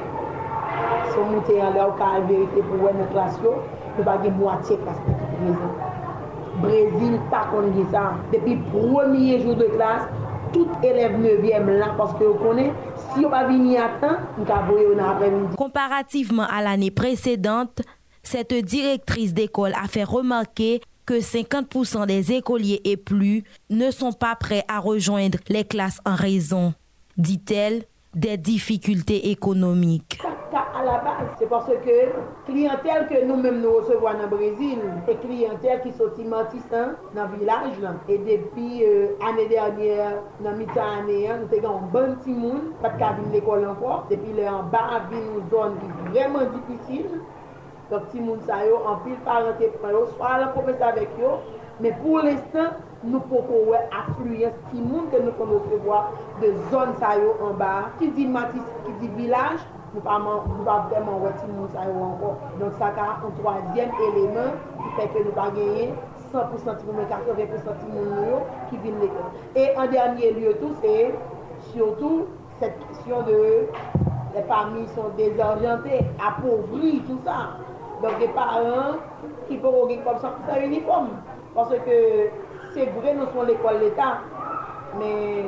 si 1.10 1.18
on 1.18 1.30
monte 1.30 1.50
en 1.50 1.72
l'air, 1.72 1.94
on 1.98 2.26
vérité 2.26 2.62
pour 2.62 2.76
voir 2.78 2.94
notre 2.94 3.10
classe, 3.10 3.38
nous 3.98 4.04
pas 4.04 4.18
moitié 4.18 4.76
classe 4.78 4.96
de 5.06 6.60
Brésil, 6.60 7.18
pas 7.30 7.46
qu'on 7.50 7.90
ça. 7.90 8.14
Depuis 8.32 8.56
le 8.56 8.62
premier 8.62 9.40
jour 9.42 9.56
de 9.56 9.64
classe, 9.64 10.02
tout 10.52 10.68
élève 10.82 11.18
9e 11.18 11.78
là, 11.78 11.94
parce 11.96 12.12
que 12.14 12.24
vous 12.24 12.34
connaissez, 12.34 12.72
si 13.14 13.24
on 13.24 13.30
va 13.30 13.44
venir 13.46 13.82
à 13.82 14.06
temps, 14.06 14.16
on 14.38 14.44
va 14.44 14.62
voir 14.62 15.12
après-midi. 15.14 15.56
Comparativement 15.56 16.46
à 16.50 16.62
l'année 16.62 16.90
précédente, 16.90 17.80
cette 18.22 18.54
directrice 18.54 19.32
d'école 19.32 19.72
a 19.82 19.88
fait 19.88 20.04
remarquer 20.04 20.82
que 21.06 21.14
50% 21.14 22.06
des 22.06 22.32
écoliers 22.32 22.80
et 22.84 22.96
plus 22.96 23.44
ne 23.70 23.90
sont 23.90 24.12
pas 24.12 24.36
prêts 24.36 24.64
à 24.68 24.78
rejoindre 24.78 25.38
les 25.48 25.64
classes 25.64 26.00
en 26.04 26.14
raison, 26.14 26.74
dit-elle, 27.16 27.84
des 28.14 28.36
difficultés 28.36 29.30
économiques. 29.30 30.20
À 30.54 30.84
la 30.84 30.98
base, 30.98 31.28
c'est 31.38 31.48
parce 31.48 31.68
que 31.68 32.44
clientèle 32.44 33.06
que 33.08 33.24
nous-mêmes 33.24 33.62
nous 33.62 33.72
recevons 33.72 34.02
dans 34.02 34.22
le 34.22 34.26
Brésil, 34.28 34.78
c'est 35.06 35.18
clientèle 35.20 35.80
qui 35.82 35.92
sont 35.92 36.10
immenses 36.18 36.52
dans 37.14 37.28
le 37.28 37.38
village. 37.38 37.72
Et 38.08 38.18
depuis 38.18 38.84
l'année 39.20 39.46
euh, 39.46 39.48
dernière, 39.48 40.12
dans 40.40 40.52
mi-année, 40.52 41.30
nous 41.40 41.58
avons 41.58 41.78
un 41.78 41.86
bon 41.92 42.16
petit 42.16 42.32
monde, 42.32 42.72
pas 42.82 42.90
de 42.90 42.98
cabine 42.98 43.32
l'école 43.32 43.66
encore. 43.66 44.06
Depuis 44.10 44.32
là, 44.34 44.56
en 44.56 44.62
bas, 44.64 45.02
une 45.10 45.48
zone 45.50 45.76
qui 45.78 45.86
est 45.86 46.10
vraiment 46.10 46.40
difficile. 46.40 47.06
Donc, 47.90 48.06
petit 48.06 48.20
monde, 48.20 48.40
ça 48.46 48.56
en 48.56 48.96
pile 49.04 49.16
eux, 49.92 50.08
soit 50.16 50.38
la 50.38 50.48
professeur 50.48 50.88
avec 50.88 51.08
eux. 51.20 51.61
Men 51.80 51.94
pou 52.02 52.20
l'instant, 52.20 52.80
nou 53.02 53.22
pou 53.30 53.42
kowe 53.48 53.78
afluyen 53.98 54.52
si 54.68 54.82
moun 54.82 55.08
ke 55.10 55.20
nou 55.22 55.34
kono 55.38 55.60
se 55.66 55.78
vwa 55.82 56.02
de 56.42 56.52
zon 56.70 56.92
sayo 57.00 57.32
an 57.48 57.56
ba. 57.60 57.70
Ki 57.98 58.10
di 58.16 58.26
matis, 58.30 58.66
ki 58.84 58.92
di 59.00 59.08
vilaj, 59.16 59.64
nou 59.94 60.04
pa 60.04 60.18
vreman 60.90 61.22
wè 61.24 61.32
ti 61.40 61.48
moun 61.48 61.70
sayo 61.72 61.96
an 62.06 62.14
kon. 62.20 62.44
Donk 62.60 62.76
sa 62.82 62.92
ka 62.98 63.08
an 63.16 63.34
troasyen 63.40 63.90
elemen 64.08 64.52
ki 64.76 64.92
peke 65.00 65.24
nou 65.24 65.36
pa 65.38 65.48
genyen 65.56 65.96
100% 66.34 66.78
ti 66.82 66.86
moun, 66.90 67.02
80% 67.08 67.82
ti 67.82 67.90
moun 67.94 68.12
nou 68.12 68.28
yo 68.28 68.44
ki 68.68 68.80
vin 68.84 69.02
l'ekon. 69.02 69.34
E 69.56 69.72
an 69.72 69.90
dernye 69.92 70.32
liyo 70.38 70.54
tou 70.60 70.76
se, 70.84 70.96
siotou, 71.72 72.28
set 72.60 72.78
kisyon 72.86 73.26
de 73.26 73.42
le 74.32 74.46
fami 74.48 74.86
son 74.94 75.10
dezorjante, 75.18 76.04
apovri 76.20 77.00
tout 77.08 77.26
sa. 77.26 77.56
Donk 78.02 78.18
de 78.22 78.30
paran 78.36 78.98
ki 79.48 79.58
pou 79.58 79.82
kowe 79.82 80.02
kon 80.06 80.22
sa 80.22 80.62
uniform. 80.62 81.14
Parce 81.54 81.70
que 81.70 82.28
c'est 82.74 82.86
vrai, 82.86 83.14
nous 83.14 83.26
sommes 83.32 83.46
l'école 83.46 83.80
l'État, 83.80 84.20
mais 84.98 85.44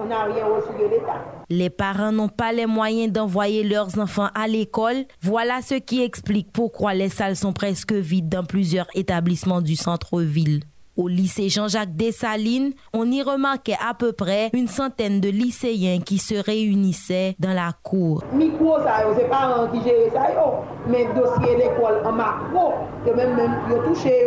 on 0.00 0.06
n'a 0.06 0.24
rien 0.24 0.46
reçu 0.46 0.72
de 0.78 0.88
l'État. 0.88 1.22
Les 1.50 1.70
parents 1.70 2.12
n'ont 2.12 2.28
pas 2.28 2.52
les 2.52 2.66
moyens 2.66 3.12
d'envoyer 3.12 3.62
leurs 3.62 3.98
enfants 3.98 4.28
à 4.34 4.48
l'école. 4.48 5.04
Voilà 5.20 5.60
ce 5.60 5.74
qui 5.74 6.02
explique 6.02 6.52
pourquoi 6.52 6.94
les 6.94 7.10
salles 7.10 7.36
sont 7.36 7.52
presque 7.52 7.92
vides 7.92 8.30
dans 8.30 8.44
plusieurs 8.44 8.86
établissements 8.94 9.60
du 9.60 9.76
centre-ville. 9.76 10.60
Au 10.96 11.08
lycée 11.08 11.48
Jean-Jacques 11.48 11.96
Dessalines, 11.96 12.72
on 12.92 13.10
y 13.10 13.20
remarquait 13.20 13.76
à 13.84 13.94
peu 13.94 14.12
près 14.12 14.50
une 14.52 14.68
centaine 14.68 15.20
de 15.20 15.28
lycéens 15.28 15.98
qui 15.98 16.18
se 16.18 16.36
réunissaient 16.36 17.34
dans 17.40 17.52
la 17.52 17.72
cour. 17.82 18.22
Micro, 18.32 18.78
ça, 18.78 19.02
c'est 19.16 19.28
pas 19.28 19.68
qui 19.72 19.82
gère 19.82 20.12
ça, 20.12 20.28
mais 20.88 21.06
dossier 21.14 21.56
d'école 21.56 22.00
en 22.04 22.12
macro, 22.12 22.74
même, 23.06 23.34
même, 23.34 23.56
touché, 23.84 24.24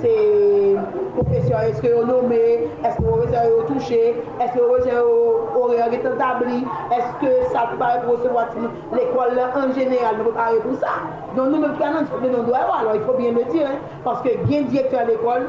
c'est 0.00 0.76
profesyon, 1.16 1.68
eske 1.70 1.90
yo 1.90 2.04
nome, 2.06 2.40
eske 2.82 3.02
profesyon 3.02 3.48
yo 3.50 3.62
touche, 3.68 4.00
eske 4.38 4.58
profesyon 4.58 4.96
yo 4.96 5.14
oryan 5.62 5.90
getan 5.92 6.16
tabli, 6.20 6.60
eske 6.96 7.32
sa 7.54 7.64
pou 7.70 7.80
pare 7.82 8.02
pou 8.06 8.20
se 8.22 8.32
wati 8.36 8.66
l'ekol 8.96 9.40
en 9.40 9.74
general, 9.78 10.18
nou 10.18 10.28
pou 10.28 10.36
pare 10.38 10.60
pou 10.64 10.78
sa. 10.82 10.94
Don 11.36 11.52
nou 11.52 11.64
men 11.64 11.74
kanan, 11.80 12.08
nou 12.12 12.22
men 12.24 12.46
doye 12.48 12.62
wala, 12.68 12.78
alors 12.80 12.96
il 12.96 13.04
faut 13.08 13.18
bien 13.18 13.32
le 13.32 13.44
dire, 13.52 13.68
hein, 13.68 13.78
parce 14.04 14.22
que 14.22 14.36
gen 14.48 14.68
direkteur 14.68 15.06
l'ekol, 15.06 15.48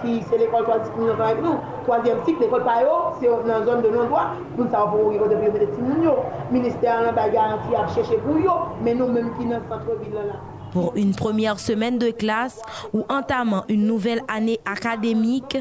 si 0.00 0.22
se 0.30 0.40
l'ekol 0.40 0.66
kwa 0.68 0.80
diskriminan 0.82 1.20
kwa 1.20 1.30
ek 1.34 1.44
nou, 1.44 1.60
troisième 1.86 2.24
cycle, 2.24 2.46
l'ekol 2.46 2.66
pa 2.66 2.80
yo, 2.82 2.96
se 3.20 3.28
yo 3.28 3.38
nan 3.48 3.66
zon 3.68 3.84
de 3.84 3.92
non-doi, 3.94 4.26
nou 4.56 4.70
sa 4.70 4.86
pou 4.94 5.14
yo 5.14 5.30
de 5.30 5.38
biyo 5.42 5.54
de 5.58 5.70
timoun 5.76 6.02
yo, 6.10 6.18
minister 6.54 7.06
nan 7.06 7.14
ba 7.18 7.28
garanti 7.34 7.78
ap 7.78 7.90
chèche 7.96 8.20
pou 8.26 8.42
yo, 8.42 8.58
men 8.82 9.02
nou 9.02 9.10
men 9.14 9.32
ki 9.38 9.50
nan 9.50 9.64
centre-ville 9.70 10.28
la. 10.30 10.42
Pour 10.74 10.96
une 10.96 11.14
première 11.14 11.60
semaine 11.60 11.98
de 12.00 12.10
classe 12.10 12.60
ou 12.92 13.04
entamant 13.08 13.64
une 13.68 13.86
nouvelle 13.86 14.22
année 14.26 14.58
académique, 14.64 15.56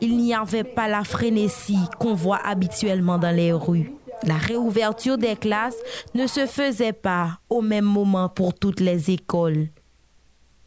il 0.00 0.16
n'y 0.16 0.32
avait 0.34 0.64
pas 0.64 0.88
la 0.88 1.04
frénésie 1.04 1.84
qu'on 1.98 2.14
voit 2.14 2.38
habituellement 2.38 3.18
dans 3.18 3.36
les 3.36 3.52
rues. 3.52 3.92
La 4.22 4.38
réouverture 4.38 5.18
des 5.18 5.36
classes 5.36 5.76
ne 6.14 6.26
se 6.26 6.46
faisait 6.46 6.94
pas 6.94 7.38
au 7.50 7.60
même 7.60 7.84
moment 7.84 8.30
pour 8.30 8.54
toutes 8.54 8.80
les 8.80 9.10
écoles. 9.10 9.68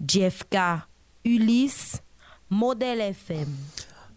JFK, 0.08 0.58
Ulysse, 1.26 2.00
Modèle 2.52 3.02
FM. 3.02 3.48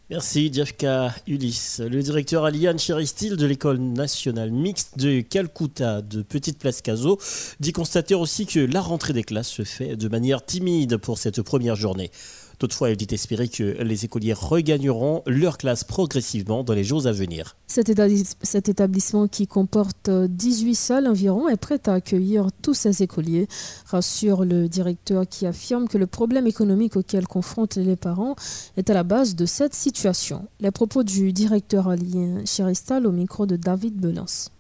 Merci 0.09 0.53
Djafka 0.53 1.13
Ulysse. 1.27 1.81
Le 1.81 2.01
directeur 2.01 2.45
Aliane 2.45 2.79
Cheristil 2.79 3.37
de 3.37 3.45
l'école 3.45 3.79
nationale 3.79 4.53
mixte 4.53 4.97
de 4.97 5.21
Calcutta 5.21 6.01
de 6.01 6.23
Petite 6.23 6.61
Place 6.61 6.81
Caso 6.81 7.19
dit 7.59 7.73
constater 7.73 8.15
aussi 8.15 8.47
que 8.47 8.61
la 8.61 8.81
rentrée 8.81 9.13
des 9.15 9.25
classes 9.25 9.49
se 9.49 9.65
fait 9.65 9.97
de 9.97 10.09
manière 10.09 10.45
timide 10.45 10.99
pour 10.99 11.19
cette 11.19 11.43
première 11.43 11.75
journée. 11.75 12.13
Toutefois, 12.59 12.91
il 12.91 12.97
dit 12.97 13.07
espérer 13.11 13.49
que 13.49 13.83
les 13.83 14.05
écoliers 14.05 14.33
regagneront 14.33 15.23
leur 15.27 15.59
classe 15.59 15.85
progressivement 15.85 16.65
dans 16.65 16.73
les 16.73 16.85
jours 16.85 17.07
à 17.07 17.13
venir. 17.13 17.57
Cet, 17.67 18.69
établissement 18.69 19.29
qui 19.29 19.47
comporte 19.47 20.09
18 20.11 20.75
salles 20.75 21.07
environ 21.07 21.49
est 21.49 21.57
prêt 21.57 21.81
à 21.87 21.93
accueillir 21.95 22.49
tous 22.63 22.75
ces 22.75 23.03
écoliers, 23.03 23.47
rassure 23.87 24.45
le 24.45 24.69
directeur 24.69 25.29
qui 25.29 25.47
affirme 25.47 25.87
que 25.89 25.99
le 25.99 26.07
problème 26.07 26.47
économique 26.47 26.97
auquel 26.97 27.27
confrontent 27.27 27.77
les 27.77 27.97
parents 27.97 28.37
est 28.77 28.89
à 28.89 28.95
la 28.95 29.03
base 29.03 29.35
de 29.35 29.45
cette 29.45 29.75
situation. 29.75 30.47
Les 30.61 30.71
propos 30.71 31.03
du 31.03 31.33
directeur 31.33 31.89
alien 31.89 32.47
Cheristal 32.47 33.07
au 33.07 33.13
micro 33.13 33.45
de 33.45 33.57
David 33.57 33.97
Belance. 33.97 34.51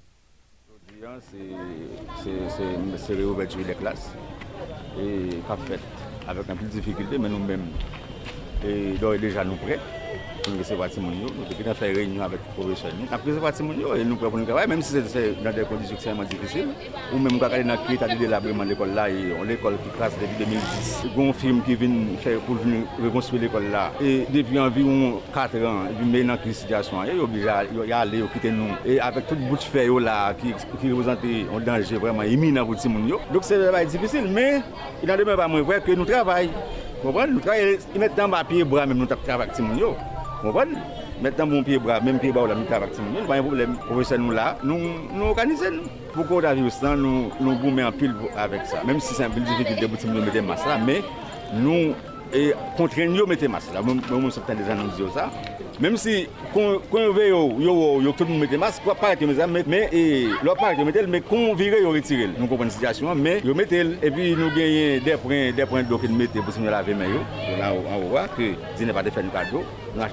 C'est 3.07 3.15
réouverture 3.15 3.65
des 3.65 3.75
classes 3.75 4.11
et 4.99 5.31
fait 5.67 5.81
avèk 6.27 6.51
an 6.51 6.59
pil 6.61 6.73
difikilte, 6.75 7.19
men 7.23 7.33
nou 7.35 7.43
mèm, 7.47 7.63
e 8.67 8.97
do 9.01 9.15
e 9.15 9.23
deja 9.23 9.45
nou 9.47 9.59
prè. 9.63 9.79
pou 10.47 10.55
nou 10.55 10.63
reseva 10.63 10.87
timoun 10.91 11.17
yo, 11.19 11.31
nou 11.35 11.47
deke 11.51 11.65
nan 11.67 11.77
fè 11.77 11.89
reynyon 11.91 12.23
avèk 12.27 12.45
profesyon 12.55 12.95
nou. 12.95 13.09
Nan 13.11 13.23
preseva 13.23 13.51
timoun 13.55 13.81
yo, 13.83 13.95
nou 14.07 14.19
pou 14.21 14.39
nou 14.39 14.47
kavay, 14.47 14.69
mèm 14.71 14.83
si 14.85 15.03
se 15.11 15.23
nan 15.43 15.55
de 15.57 15.65
kondisyon 15.67 15.99
ksenman 15.99 16.29
difisil, 16.31 16.71
ou 17.11 17.21
mèm 17.23 17.41
kakade 17.43 17.67
nan 17.67 17.81
kri 17.87 17.99
ta 17.99 18.09
di 18.11 18.19
delabreman 18.21 18.71
l'ekol 18.71 18.95
la, 18.95 19.09
yon 19.11 19.47
l'ekol 19.49 19.79
ki 19.83 19.95
kras 19.97 20.15
depi 20.21 20.39
2010. 20.45 20.93
Gon 21.17 21.33
film 21.37 21.63
ki 21.67 21.77
vin 21.81 21.97
fè 22.23 22.37
pou 22.47 22.59
vin 22.63 22.87
rekonstruy 23.03 23.43
l'ekol 23.43 23.67
la, 23.75 23.89
e 23.99 24.15
depi 24.31 24.61
anviron 24.63 25.19
4 25.35 25.67
an, 25.67 25.93
vi 25.99 26.11
mè 26.15 26.25
nan 26.31 26.41
kri 26.43 26.55
sityasyon, 26.61 27.11
yo 27.11 27.27
obija, 27.27 27.61
yo 27.75 27.87
yale, 27.89 28.23
yo 28.23 28.31
kite 28.35 28.55
nou. 28.55 28.79
E 28.87 29.01
avèk 29.03 29.31
tout 29.33 29.47
bout 29.51 29.67
fè 29.75 29.89
yo 29.89 29.99
la, 30.03 30.19
ki 30.39 30.55
reprezentè 30.55 31.33
yon 31.43 31.67
danje 31.67 32.03
vreman 32.03 32.31
imi 32.31 32.53
nan 32.55 32.69
pou 32.69 32.79
timoun 32.79 33.09
yo. 33.11 33.23
Dok 33.35 33.47
se 33.49 33.59
vay 33.67 33.89
difisil, 33.91 34.31
mè, 34.31 34.49
yon 35.03 35.17
an 35.17 35.25
demè 35.25 35.39
pa 35.39 35.51
mwen 35.51 35.67
vwè 35.67 35.83
ke 35.83 35.99
nou 35.99 36.07
travay. 36.09 36.53
Kompran, 37.03 37.35
nou 37.35 37.43
travay, 37.45 37.81
yon 37.95 38.05
met 38.07 38.15
nan 38.19 38.31
bapye 38.33 38.67
bra 38.69 38.87
mèm 38.87 39.03
nou 39.03 39.11
tak 39.11 39.27
travay 39.27 39.51
timoun 39.57 39.83
yo. 39.83 39.97
Mwen 40.53 40.79
Metan 41.23 41.49
moun 41.49 41.65
piye 41.65 41.79
bra, 41.81 41.97
men 42.05 42.19
piye 42.21 42.33
ba 42.33 42.43
ou 42.45 42.51
la 42.51 42.55
mi 42.59 42.67
tabak 42.69 42.91
ti 42.93 43.01
moun. 43.01 43.25
Mwen 43.25 43.39
yon 43.39 43.47
problem, 43.47 43.77
profesyon 43.87 44.21
nou 44.27 44.37
la, 44.37 44.51
nou 44.61 45.31
organize 45.31 45.71
nou. 45.73 45.89
Pou 46.13 46.29
koronavirus 46.29 46.83
lan, 46.85 47.01
nou 47.01 47.55
goumen 47.63 47.89
an 47.89 47.97
pil 47.97 48.13
avèk 48.37 48.67
sa. 48.69 48.83
Mèm 48.85 49.01
si 49.01 49.17
sempil 49.17 49.47
difikil 49.49 49.81
de 49.81 49.89
boutim 49.89 50.13
nou 50.13 50.25
mette 50.25 50.45
mas 50.45 50.67
la, 50.69 50.77
mè 50.77 51.01
nou 51.57 51.95
kontren 52.77 53.17
yo 53.17 53.25
mette 53.29 53.49
mas 53.49 53.71
la. 53.73 53.81
Mwen 53.85 54.03
moun 54.13 54.35
septen 54.35 54.61
de 54.61 54.69
zan 54.69 54.83
nan 54.83 54.93
diyo 54.99 55.09
sa. 55.17 55.31
Mèm 55.81 55.97
si 56.01 56.27
kon 56.53 57.09
ve 57.17 57.31
yo, 57.31 57.41
yo 57.65 58.13
tout 58.13 58.29
moun 58.29 58.45
mette 58.45 58.61
mas, 58.61 58.77
kwa 58.85 58.99
parek 59.01 59.25
yo 59.25 59.31
mette 59.33 59.41
la, 59.41 59.49
mè 59.49 59.83
lò 60.45 60.53
parek 60.61 60.85
yo 60.85 60.89
mette 60.91 61.01
el, 61.01 61.11
mè 61.17 61.23
kon 61.25 61.57
vire 61.57 61.81
yo 61.81 61.97
retire 61.97 62.29
el. 62.29 62.37
Nou 62.37 62.53
kompon 62.53 62.77
sityasyon, 62.77 63.25
mè 63.25 63.39
yo 63.47 63.57
mette 63.57 63.81
el, 63.81 63.97
epi 64.05 64.35
nou 64.37 64.53
genyen 64.53 65.01
depren 65.09 65.89
doke 65.89 66.13
nou 66.13 66.21
mette 66.21 66.45
boutim 66.45 66.69
nou 66.69 66.77
lave 66.77 66.93
men 66.93 67.17
yo. 67.17 67.25
Yo 67.49 67.59
la 67.65 67.73
an 67.73 68.09
wwa, 68.11 68.29
ki 68.37 68.53
di 68.77 68.85
ne 68.85 68.97
pa 68.97 69.09
defen 69.09 69.31
nou 69.31 69.41
kado. 69.41 69.65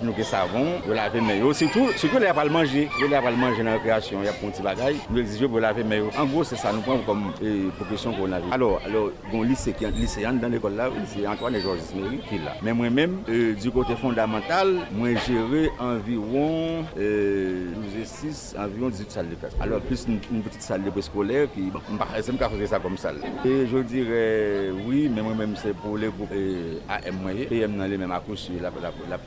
Nous 0.01 0.13
des 0.13 0.23
savon, 0.23 0.79
nous 0.87 0.93
laver 0.93 1.19
main 1.19 1.35
yo. 1.35 1.53
Surtout 1.53 1.89
surtout 1.97 2.17
les 2.17 2.27
pas 2.33 2.45
manger, 2.45 2.89
les 3.01 3.09
pas 3.09 3.31
manger 3.31 3.57
dans 3.57 3.71
la 3.71 3.73
récréation, 3.73 4.19
il 4.21 4.25
y 4.25 4.27
a 4.27 4.31
un 4.31 4.49
petit 4.49 4.61
bagage. 4.61 4.95
Nous 5.09 5.19
exigeons 5.19 5.49
pour 5.49 5.59
laver 5.59 5.83
yo. 5.83 6.09
En 6.17 6.25
gros 6.25 6.43
c'est 6.45 6.55
ça 6.55 6.71
nous 6.71 6.81
prenons 6.81 7.03
comme 7.03 7.31
profession 7.77 8.13
qu'on 8.13 8.31
a. 8.31 8.37
Alors 8.51 8.81
alors 8.85 9.11
bon 9.31 9.43
lycée 9.43 9.75
lycéen 9.93 10.33
dans 10.33 10.47
l'école 10.47 10.75
là, 10.75 10.89
c'est 11.05 11.27
Antoine 11.27 11.59
Georges 11.59 11.79
Mairie 11.95 12.19
qui 12.29 12.37
là. 12.37 12.53
Mais 12.61 12.73
moi 12.73 12.89
même 12.89 13.23
du 13.27 13.71
côté 13.71 13.95
fondamental, 13.95 14.73
moi 14.93 15.09
gérer 15.27 15.69
environ 15.79 16.85
euh, 16.97 17.71
6, 18.03 18.55
environ 18.57 18.89
18 18.89 19.11
salles 19.11 19.29
de 19.29 19.35
classe. 19.35 19.53
Alors 19.59 19.81
plus 19.81 20.05
une, 20.07 20.19
petite 20.41 20.61
salle 20.61 20.83
de 20.83 20.89
préscolaire 20.89 21.47
qui, 21.53 21.61
bon, 21.61 21.79
je 21.87 21.93
ne 22.31 22.37
pas 22.37 22.67
ça 22.67 22.79
comme 22.79 22.97
salle. 22.97 23.17
Et 23.45 23.67
je 23.67 23.77
dirais 23.79 24.69
oui, 24.87 25.09
mais 25.13 25.21
moi-même 25.21 25.55
c'est 25.55 25.75
pour 25.75 25.97
les 25.97 26.07
groupes 26.07 26.29
euh, 26.33 26.79
AM 26.89 27.15
moyen. 27.21 27.45
PM 27.45 27.77
dans 27.77 27.85
les 27.85 27.97
mêmes 27.97 28.11
accouches, 28.11 28.47
la, 28.61 28.71
la, 28.81 29.17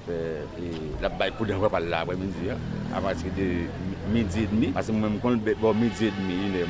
la, 1.00 1.08
la 1.08 1.30
pour 1.32 1.46
des 1.46 1.54
repas 1.54 1.80
là, 1.80 2.00
après-midi, 2.00 2.50
hein, 2.50 2.56
à 2.94 3.00
partir 3.00 3.30
de 3.36 4.12
midi 4.12 4.42
et 4.42 4.46
demi. 4.46 4.66
Parce 4.68 4.86
que 4.86 4.92
moi-même, 4.92 5.18
quand 5.20 5.30
bon, 5.60 5.74
midi 5.74 6.06
et 6.06 6.10
demi, 6.10 6.34
moi-même, 6.34 6.66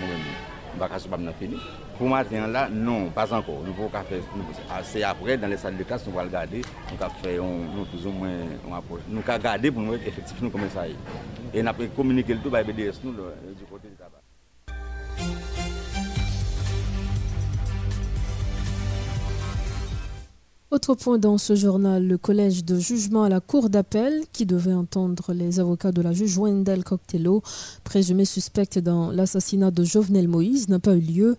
je 0.78 0.82
ne 0.82 0.88
vais 0.88 1.26
pas 1.26 1.32
fini. 1.38 1.56
Pour 1.98 2.08
matin 2.08 2.46
là, 2.46 2.68
non, 2.70 3.08
pas 3.08 3.32
encore. 3.32 3.62
Nous 3.64 3.72
pouvons 3.72 3.88
faire, 3.88 4.02
c'est 4.82 5.02
après 5.02 5.38
dans 5.38 5.48
les 5.48 5.56
salles 5.56 5.78
de 5.78 5.82
classe, 5.82 6.06
nous 6.06 6.18
allons 6.18 6.28
regarder, 6.28 6.60
nous 6.60 7.02
allons 7.02 7.14
faire 7.22 7.42
nous, 7.42 7.84
plus 7.86 8.06
ou 8.06 8.10
moins 8.10 8.28
Nous 9.08 9.18
allons 9.26 9.34
regarder 9.38 9.70
pour 9.70 9.82
nous 9.82 9.92
nous 10.42 10.50
comment 10.50 10.68
ça. 10.74 10.86
Et 11.54 11.62
nous 11.62 11.68
allons 11.68 11.88
communiquer 11.96 12.34
le 12.34 12.40
tout 12.40 12.54
avec 12.54 12.66
BDS 12.76 13.00
nous 13.02 13.12
du 13.12 13.64
côté 13.70 13.88
du 13.88 13.94
tabac. 13.94 14.15
Autre 20.72 20.96
point 20.96 21.16
dans 21.16 21.38
ce 21.38 21.54
journal, 21.54 22.04
le 22.04 22.18
collège 22.18 22.64
de 22.64 22.76
jugement 22.76 23.22
à 23.22 23.28
la 23.28 23.38
cour 23.38 23.70
d'appel 23.70 24.24
qui 24.32 24.46
devait 24.46 24.72
entendre 24.72 25.32
les 25.32 25.60
avocats 25.60 25.92
de 25.92 26.02
la 26.02 26.12
juge 26.12 26.36
Wendell 26.36 26.82
Coctello, 26.82 27.40
présumée 27.84 28.24
suspecte 28.24 28.80
dans 28.80 29.12
l'assassinat 29.12 29.70
de 29.70 29.84
Jovenel 29.84 30.26
Moïse, 30.26 30.68
n'a 30.68 30.80
pas 30.80 30.96
eu 30.96 31.00
lieu. 31.00 31.36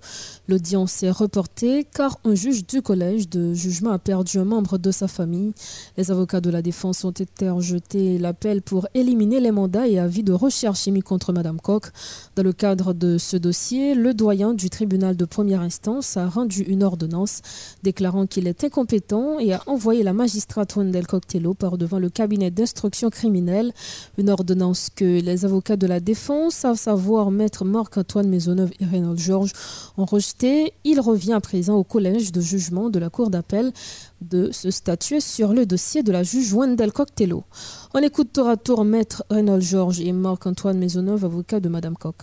L'audience 0.47 1.03
est 1.03 1.11
reportée 1.11 1.85
car 1.93 2.17
un 2.23 2.35
juge 2.35 2.65
du 2.65 2.81
collège 2.81 3.27
de 3.27 3.53
jugement 3.53 3.91
a 3.91 3.99
perdu 3.99 4.39
un 4.39 4.45
membre 4.45 4.77
de 4.77 4.91
sa 4.91 5.09
famille. 5.09 5.51
Les 5.97 6.09
avocats 6.09 6.39
de 6.39 6.49
la 6.49 6.61
défense 6.61 7.03
ont 7.03 7.11
été 7.11 7.49
rejetés 7.49 8.17
l'appel 8.19 8.61
pour 8.61 8.87
éliminer 8.93 9.41
les 9.41 9.51
mandats 9.51 9.89
et 9.89 9.99
avis 9.99 10.23
de 10.23 10.31
recherche 10.31 10.87
émis 10.87 11.01
contre 11.01 11.33
Mme 11.33 11.59
Koch. 11.59 11.91
Dans 12.37 12.43
le 12.43 12.53
cadre 12.53 12.93
de 12.93 13.17
ce 13.17 13.35
dossier, 13.35 13.93
le 13.93 14.13
doyen 14.13 14.53
du 14.53 14.69
tribunal 14.69 15.17
de 15.17 15.25
première 15.25 15.59
instance 15.59 16.15
a 16.15 16.29
rendu 16.29 16.61
une 16.61 16.81
ordonnance 16.81 17.41
déclarant 17.83 18.25
qu'il 18.25 18.47
est 18.47 18.63
incompétent 18.63 19.17
et 19.39 19.53
a 19.53 19.61
envoyé 19.67 20.03
la 20.03 20.13
magistrate 20.13 20.75
Wendell 20.75 21.05
Coctello 21.05 21.53
par 21.53 21.77
devant 21.77 21.99
le 21.99 22.09
cabinet 22.09 22.51
d'instruction 22.51 23.09
criminelle. 23.09 23.73
Une 24.17 24.29
ordonnance 24.29 24.89
que 24.95 25.21
les 25.21 25.45
avocats 25.45 25.77
de 25.77 25.87
la 25.87 25.99
défense, 25.99 26.65
à 26.65 26.75
savoir 26.75 27.31
maître 27.31 27.65
Marc-Antoine 27.65 28.27
Maisonneuve 28.27 28.71
et 28.79 28.85
Reynald 28.85 29.19
Georges, 29.19 29.53
ont 29.97 30.05
rejeté. 30.05 30.73
Il 30.83 30.99
revient 30.99 31.33
à 31.33 31.41
présent 31.41 31.75
au 31.75 31.83
collège 31.83 32.31
de 32.31 32.41
jugement 32.41 32.89
de 32.89 32.99
la 32.99 33.09
Cour 33.09 33.29
d'appel 33.29 33.71
de 34.21 34.51
se 34.51 34.71
statuer 34.71 35.19
sur 35.19 35.53
le 35.53 35.65
dossier 35.65 36.03
de 36.03 36.11
la 36.11 36.23
juge 36.23 36.53
Wendell 36.53 36.91
Coctello. 36.91 37.43
On 37.93 37.99
écoute 37.99 38.33
tour 38.33 38.47
à 38.47 38.57
tour 38.57 38.83
maître 38.85 39.23
Reynald 39.29 39.61
Georges 39.61 39.99
et 39.99 40.11
Marc-Antoine 40.11 40.77
Maisonneuve, 40.77 41.25
avocat 41.25 41.59
de 41.59 41.69
Madame 41.69 41.95
Coq. 41.95 42.15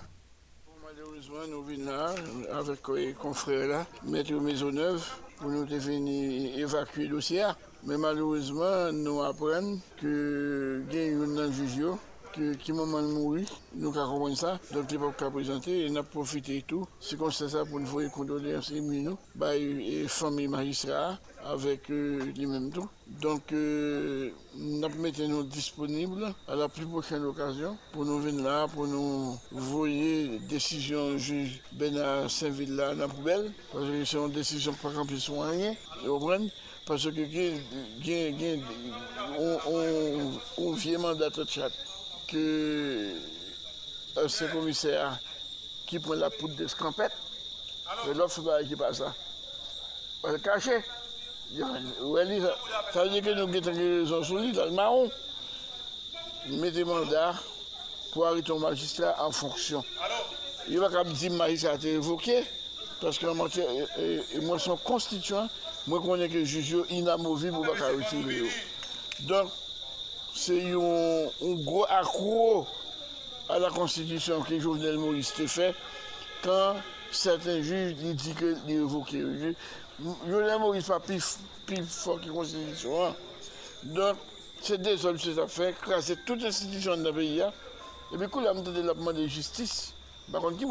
Malheureusement, 0.85 1.47
nous 1.51 1.63
venons 1.63 1.91
là 1.91 2.15
avec 2.59 2.81
les 2.97 3.13
confrères 3.13 3.87
maître 4.07 4.33
Maisonneuve, 4.35 5.05
pour 5.45 5.53
nous 5.53 5.67
venir 5.67 6.59
évacuer 6.59 7.03
le 7.03 7.17
dossier. 7.17 7.45
Mais 7.87 7.99
malheureusement, 7.99 8.91
nous 8.93 9.23
apprenons 9.23 9.79
que 10.01 10.83
il 10.91 10.97
y 10.97 11.13
a 11.13 11.45
un 11.45 11.53
juge 11.53 11.85
qui 12.59 12.73
moment 12.73 13.03
mourir, 13.03 13.47
nous 13.75 13.93
compris 13.93 14.37
ça, 14.37 14.59
donc 14.73 14.91
il 14.91 14.99
pas 14.99 15.31
présenter, 15.31 15.85
et 15.85 15.91
nous 15.91 16.03
profité 16.03 16.57
et 16.57 16.63
tout. 16.63 16.87
C'est 16.99 17.19
comme 17.19 17.31
ça 17.31 17.65
pour 17.67 17.79
nous 17.79 17.87
faire 17.87 18.11
condoléances 18.11 18.73
et 18.73 18.81
nous, 18.81 19.19
bah, 19.35 19.55
et 19.55 20.07
famille 20.09 20.49
magistrat, 20.49 21.19
avec 21.45 21.91
euh, 21.91 22.21
tout. 22.73 22.89
Donc, 23.07 23.53
euh, 23.53 24.31
nous 24.55 25.43
disponibles 25.45 26.35
à 26.49 26.55
la 26.55 26.69
plus 26.69 26.87
prochaine 26.87 27.25
occasion 27.25 27.77
pour 27.93 28.05
nous 28.05 28.19
venir 28.19 28.45
là, 28.45 28.67
pour 28.69 28.87
nous 28.87 29.39
voyer 29.51 30.39
décision 30.49 31.19
juge 31.19 31.61
Bena 31.73 32.29
Saint-Ville 32.29 32.75
là 32.75 32.95
dans 32.95 33.03
la 33.03 33.09
poubelle, 33.09 33.53
parce 33.73 33.85
que 33.85 34.05
c'est 34.05 34.17
une 34.17 34.33
décision 34.33 34.73
pas 34.75 34.91
qu'on 34.91 35.07
puisse 35.07 35.25
soigner, 35.25 35.77
parce 36.87 37.05
que 37.11 37.53
on, 39.39 40.31
on, 40.59 40.73
vient 40.73 40.99
mandat 40.99 41.31
de 41.31 41.45
chat 41.45 41.71
que 42.29 43.13
euh, 44.17 44.29
commissaire 44.53 45.19
qui 45.87 45.99
prend 45.99 46.15
la 46.15 46.31
poudre 46.31 46.57
de 46.57 46.67
scampette, 46.67 47.13
l'autre 48.15 48.63
qui 48.67 48.77
passe 48.77 48.99
ça. 48.99 49.15
On 50.23 50.33
le. 51.57 52.41
Ça 52.93 53.05
veut 53.05 53.11
dire 53.11 53.23
que 53.23 53.71
nous 53.71 54.13
avons 54.13 54.25
sur 54.25 54.39
lui 54.39 54.53
dans 54.53 54.65
le 54.65 54.71
marron. 54.71 55.11
Mettez 56.49 56.85
mandat 56.85 57.35
pour 58.13 58.27
arrêter 58.27 58.53
un 58.53 58.59
magistrat 58.59 59.15
en 59.19 59.31
fonction. 59.31 59.83
Il 60.69 60.79
va 60.79 60.91
pas 60.91 61.05
dire 61.05 61.29
que 61.29 61.33
le 61.33 61.39
magistrat 61.39 61.73
a 61.73 61.75
été 61.75 61.93
évoqué, 61.93 62.45
parce 63.01 63.19
que 63.19 63.27
moi, 63.27 64.59
son 64.59 64.77
constituant, 64.77 65.49
moi, 65.87 66.01
je 66.03 66.09
connais 66.09 66.29
que 66.29 66.35
le 66.35 66.45
juge 66.45 66.77
est 66.89 66.95
inamovible 66.95 67.55
pour 67.55 67.75
pas. 67.75 67.91
Donc, 69.21 69.51
c'est 70.35 70.63
un, 70.63 71.55
gros 71.63 71.87
accro 71.89 72.67
à 73.49 73.59
la 73.59 73.71
constitution 73.71 74.43
que 74.43 74.59
Jovenel 74.59 74.99
Moïse 74.99 75.33
a 75.39 75.47
fait 75.47 75.75
quand 76.43 76.77
certains 77.11 77.63
juges 77.63 77.95
disent 77.95 78.35
qu'il 78.35 78.59
est 78.69 78.79
évoqué. 78.79 79.23
Jovenel 80.01 80.59
Moïse 80.59 80.87
pas 80.87 81.01
plus, 81.01 81.39
fort 81.87 82.21
que 82.21 82.29
la. 82.29 83.05
Hein. 83.05 83.15
Donc, 83.85 84.17
c'est 84.61 84.81
désolé 84.81 85.19
ces 85.19 85.39
affaires, 85.39 85.75
c'est 86.01 86.25
toute 86.25 86.43
l'institution 86.43 86.97
de 86.97 87.05
la 87.05 87.13
pays. 87.13 87.41
Hein. 87.41 87.53
Et 88.13 88.17
puis, 88.17 88.27
quand 88.29 88.43
on 88.43 88.47
a 88.47 88.55
demandé 88.55 89.23
de 89.23 89.27
justice, 89.29 89.93
par 90.33 90.41
contre, 90.41 90.59
qui 90.59 90.65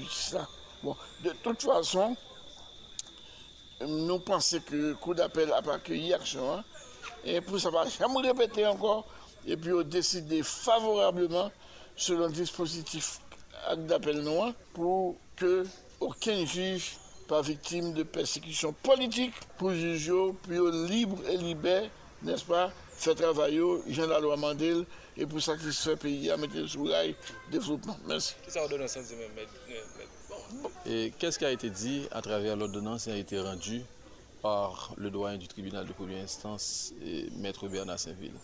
justice 0.00 0.32
là 0.32 0.46
Bon, 0.82 0.94
de 1.24 1.30
toute 1.42 1.62
façon, 1.62 2.14
nous 3.80 4.18
pensons 4.18 4.60
que 4.60 4.74
le 4.74 4.94
coup 4.94 5.14
d'appel 5.14 5.52
a 5.52 5.62
pas 5.62 5.74
accueilli 5.74 6.10
l'action. 6.10 6.54
Hein. 6.54 6.64
Et 7.24 7.40
pour 7.40 7.58
ça, 7.58 7.70
va 7.70 7.86
jamais 7.88 8.28
répéter 8.28 8.66
encore. 8.66 9.06
Et 9.46 9.56
puis, 9.56 9.72
on 9.72 9.82
décide 9.82 10.42
favorablement 10.42 11.50
selon 11.96 12.26
le 12.26 12.32
dispositif 12.32 13.20
d'appel 13.74 14.20
noir 14.20 14.52
pour 14.74 15.16
que 15.34 15.64
aucun 15.98 16.44
juge 16.44 16.98
pas 17.26 17.42
victime 17.42 17.92
de 17.92 18.02
persécution 18.02 18.72
politique 18.72 19.34
pour 19.58 19.72
juger, 19.72 20.32
puis 20.42 20.58
libre 20.88 21.18
et 21.28 21.36
libère, 21.36 21.88
n'est-ce 22.22 22.44
pas, 22.44 22.72
faire 22.96 23.14
travailler, 23.14 23.62
Jean 23.88 24.06
la 24.06 24.20
loi 24.20 24.36
Mandel, 24.36 24.84
et 25.16 25.26
pour 25.26 25.40
satisfaire 25.40 25.92
le 25.92 25.98
pays 25.98 26.30
à 26.30 26.36
mettre 26.36 26.66
sur 26.66 26.84
le 26.84 27.14
développement. 27.50 27.96
Merci. 28.06 28.34
Et 30.84 31.12
qu'est-ce 31.18 31.38
qui 31.38 31.44
a 31.44 31.50
été 31.50 31.70
dit 31.70 32.06
à 32.10 32.22
travers 32.22 32.56
l'ordonnance 32.56 33.04
qui 33.04 33.10
a 33.10 33.16
été 33.16 33.40
rendue 33.40 33.82
par 34.42 34.92
le 34.96 35.10
doyen 35.10 35.38
du 35.38 35.48
tribunal 35.48 35.86
de 35.86 35.92
première 35.92 36.22
instance, 36.22 36.92
Maître 37.36 37.66
Bernard 37.68 37.98
Saint-Ville? 37.98 38.38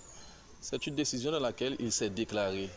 C'est 0.61 0.87
une 0.87 0.95
décision 0.95 1.31
dans 1.31 1.40
laquelle 1.40 1.77
il 1.79 1.92
s'est 1.92 2.11
déclaré 2.11 2.71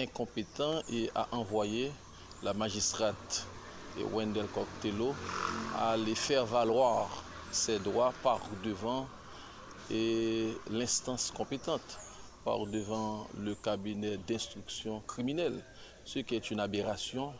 incompétent 0.00 0.82
et 0.92 1.10
a 1.14 1.28
envoyé 1.32 1.92
la 2.42 2.52
magistrate 2.52 3.46
Wendell 4.12 4.46
Coctello 4.46 5.14
à 5.78 5.96
les 5.96 6.14
faire 6.14 6.46
valoir 6.46 7.22
ses 7.50 7.78
droits 7.78 8.12
par 8.22 8.40
devant 8.64 9.06
l'instance 10.70 11.30
compétente, 11.30 11.98
par 12.44 12.66
devant 12.66 13.26
le 13.38 13.54
cabinet 13.54 14.18
d'instruction 14.18 15.00
criminelle, 15.06 15.64
ce 16.04 16.18
qui 16.20 16.34
est 16.34 16.50
une 16.50 16.60
aberration 16.60 17.32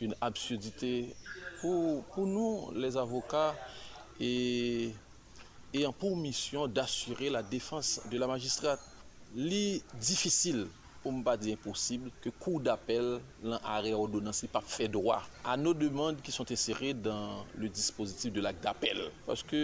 une 0.00 0.14
absurdité 0.20 1.14
pour, 1.60 2.04
nous, 2.18 2.70
les 2.74 2.96
avocats, 2.96 3.54
et 4.20 4.92
ayant 5.74 5.92
pour 5.92 6.16
mission 6.16 6.66
d'assurer 6.66 7.30
la 7.30 7.42
défense 7.42 8.00
de 8.10 8.18
la 8.18 8.26
magistrate. 8.26 8.80
Li 9.34 9.82
difficile, 10.00 10.66
pou 11.08 11.16
mpa 11.16 11.38
di 11.40 11.54
imposible 11.54 12.12
ke 12.20 12.28
kou 12.36 12.60
d'apel 12.60 13.16
lan 13.40 13.62
are 13.64 13.94
ordonansi 13.96 14.50
pa 14.52 14.60
fe 14.60 14.90
droa 14.92 15.22
an 15.48 15.64
nou 15.64 15.76
demande 15.76 16.20
ki 16.24 16.34
son 16.34 16.48
tesere 16.48 16.92
dan 16.92 17.46
le 17.56 17.70
dispositif 17.72 18.34
de 18.36 18.44
lak 18.44 18.60
d'apel. 18.60 19.06
Paske, 19.24 19.62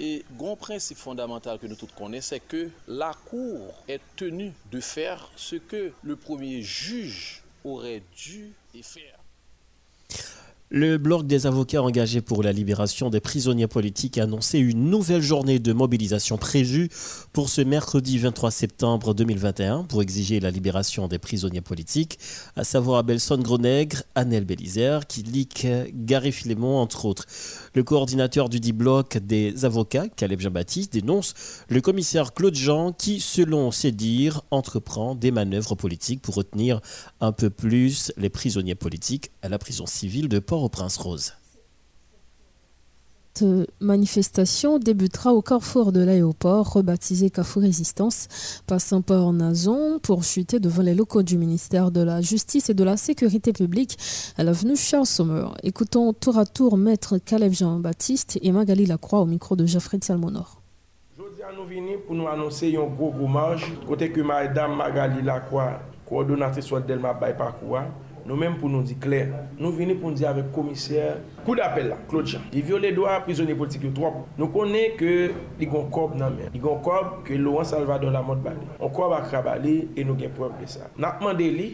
e 0.00 0.10
gon 0.40 0.56
prinsip 0.60 0.96
fondamental 0.96 1.60
ke 1.60 1.68
nou 1.68 1.76
tout 1.76 1.92
konen, 1.98 2.24
se 2.24 2.40
ke 2.40 2.66
la 2.88 3.12
kou 3.28 3.68
et 3.92 4.00
tenu 4.16 4.48
de 4.72 4.80
fer 4.80 5.20
se 5.36 5.60
ke 5.60 5.90
le 6.00 6.16
premier 6.16 6.62
juj 6.64 7.42
orè 7.66 7.98
du 8.16 8.48
et 8.72 8.84
fer. 8.86 9.25
Le 10.68 10.98
bloc 10.98 11.28
des 11.28 11.46
avocats 11.46 11.80
engagés 11.80 12.20
pour 12.20 12.42
la 12.42 12.50
libération 12.50 13.08
des 13.08 13.20
prisonniers 13.20 13.68
politiques 13.68 14.18
a 14.18 14.24
annoncé 14.24 14.58
une 14.58 14.90
nouvelle 14.90 15.22
journée 15.22 15.60
de 15.60 15.72
mobilisation 15.72 16.38
prévue 16.38 16.88
pour 17.32 17.50
ce 17.50 17.60
mercredi 17.60 18.18
23 18.18 18.50
septembre 18.50 19.14
2021 19.14 19.84
pour 19.84 20.02
exiger 20.02 20.40
la 20.40 20.50
libération 20.50 21.06
des 21.06 21.20
prisonniers 21.20 21.60
politiques, 21.60 22.18
à 22.56 22.64
savoir 22.64 22.98
Abelson 22.98 23.38
Gronègre, 23.38 24.02
Annel 24.16 24.44
Bélizer, 24.44 25.06
Kilik, 25.06 25.68
Gary 25.94 26.32
Filémon, 26.32 26.78
entre 26.78 27.04
autres. 27.04 27.26
Le 27.74 27.84
coordinateur 27.84 28.48
du 28.48 28.58
dit 28.58 28.72
bloc 28.72 29.18
des 29.18 29.64
avocats, 29.64 30.08
Caleb 30.08 30.40
Jean-Baptiste, 30.40 30.92
dénonce 30.92 31.34
le 31.68 31.80
commissaire 31.80 32.34
Claude 32.34 32.56
Jean 32.56 32.90
qui, 32.90 33.20
selon 33.20 33.70
ses 33.70 33.92
dires, 33.92 34.42
entreprend 34.50 35.14
des 35.14 35.30
manœuvres 35.30 35.76
politiques 35.76 36.22
pour 36.22 36.34
retenir 36.34 36.80
un 37.20 37.30
peu 37.30 37.50
plus 37.50 38.10
les 38.16 38.30
prisonniers 38.30 38.74
politiques 38.74 39.30
à 39.42 39.48
la 39.48 39.60
prison 39.60 39.86
civile 39.86 40.28
de 40.28 40.40
Port 40.40 40.55
au 40.62 40.68
Prince 40.68 40.96
Rose. 40.96 41.32
Cette 43.36 43.70
manifestation 43.80 44.78
débutera 44.78 45.34
au 45.34 45.42
carrefour 45.42 45.92
de 45.92 46.00
l'aéroport, 46.00 46.72
rebaptisé 46.72 47.28
Carrefour 47.28 47.64
Résistance, 47.64 48.62
passant 48.66 49.02
par 49.02 49.30
Nazon 49.34 49.98
pour 49.98 50.24
chuter 50.24 50.58
devant 50.58 50.82
les 50.82 50.94
locaux 50.94 51.22
du 51.22 51.36
ministère 51.36 51.90
de 51.90 52.00
la 52.00 52.22
Justice 52.22 52.70
et 52.70 52.74
de 52.74 52.82
la 52.82 52.96
Sécurité 52.96 53.52
publique 53.52 53.98
à 54.38 54.42
l'avenue 54.42 54.74
Charles 54.74 55.04
Sommer. 55.04 55.48
Écoutons 55.62 56.14
tour 56.14 56.38
à 56.38 56.46
tour 56.46 56.78
Maître 56.78 57.18
Caleb 57.18 57.52
Jean-Baptiste 57.52 58.38
et 58.40 58.52
Magali 58.52 58.86
Lacroix 58.86 59.20
au 59.20 59.26
micro 59.26 59.54
de 59.54 59.66
Geoffrey 59.66 59.98
Salmonor. 60.00 60.62
Aujourd'hui, 61.18 61.82
nous 61.82 61.88
venons 61.88 62.00
pour 62.06 62.14
nous 62.14 62.28
annoncer 62.28 62.74
un 62.74 62.86
gros 62.86 63.10
gros 63.10 63.28
marche, 63.28 63.70
côté 63.86 64.10
que 64.10 64.22
Madame 64.22 64.76
Magali 64.76 65.20
Lacroix, 65.20 65.78
coordonnatrice 66.08 66.72
Delma 66.88 67.12
Parcours, 67.12 67.80
nou 68.26 68.38
menm 68.40 68.58
pou 68.60 68.70
nou 68.72 68.86
di 68.86 68.96
kler, 69.00 69.30
nou 69.56 69.72
vini 69.76 69.96
pou 69.96 70.10
nou 70.10 70.18
di 70.18 70.26
avek 70.28 70.52
komiser, 70.54 71.22
kou 71.44 71.56
d'apel 71.58 71.90
la, 71.92 72.00
Claude 72.10 72.32
Jean, 72.32 72.44
di 72.52 72.64
viole 72.66 72.92
do 72.96 73.06
a 73.10 73.20
prizonye 73.24 73.56
politik 73.58 73.86
yo 73.86 73.94
trop. 73.96 74.22
Nou 74.36 74.50
konen 74.54 74.96
ke 75.00 75.16
li 75.60 75.70
gon 75.70 75.90
kob 75.94 76.16
nan 76.18 76.36
men, 76.36 76.52
li 76.54 76.62
gon 76.62 76.82
kob 76.84 77.22
ke 77.26 77.38
Laurent 77.40 77.70
Salvador 77.70 78.14
la 78.14 78.24
mot 78.26 78.42
bali, 78.42 78.68
on 78.80 78.92
kob 78.94 79.16
akra 79.16 79.44
bali, 79.46 79.78
e 79.94 80.06
nou 80.06 80.18
gen 80.20 80.34
preb 80.36 80.58
de 80.60 80.70
sa. 80.76 80.90
Nan 80.98 81.12
apman 81.14 81.38
de 81.38 81.50
li, 81.54 81.70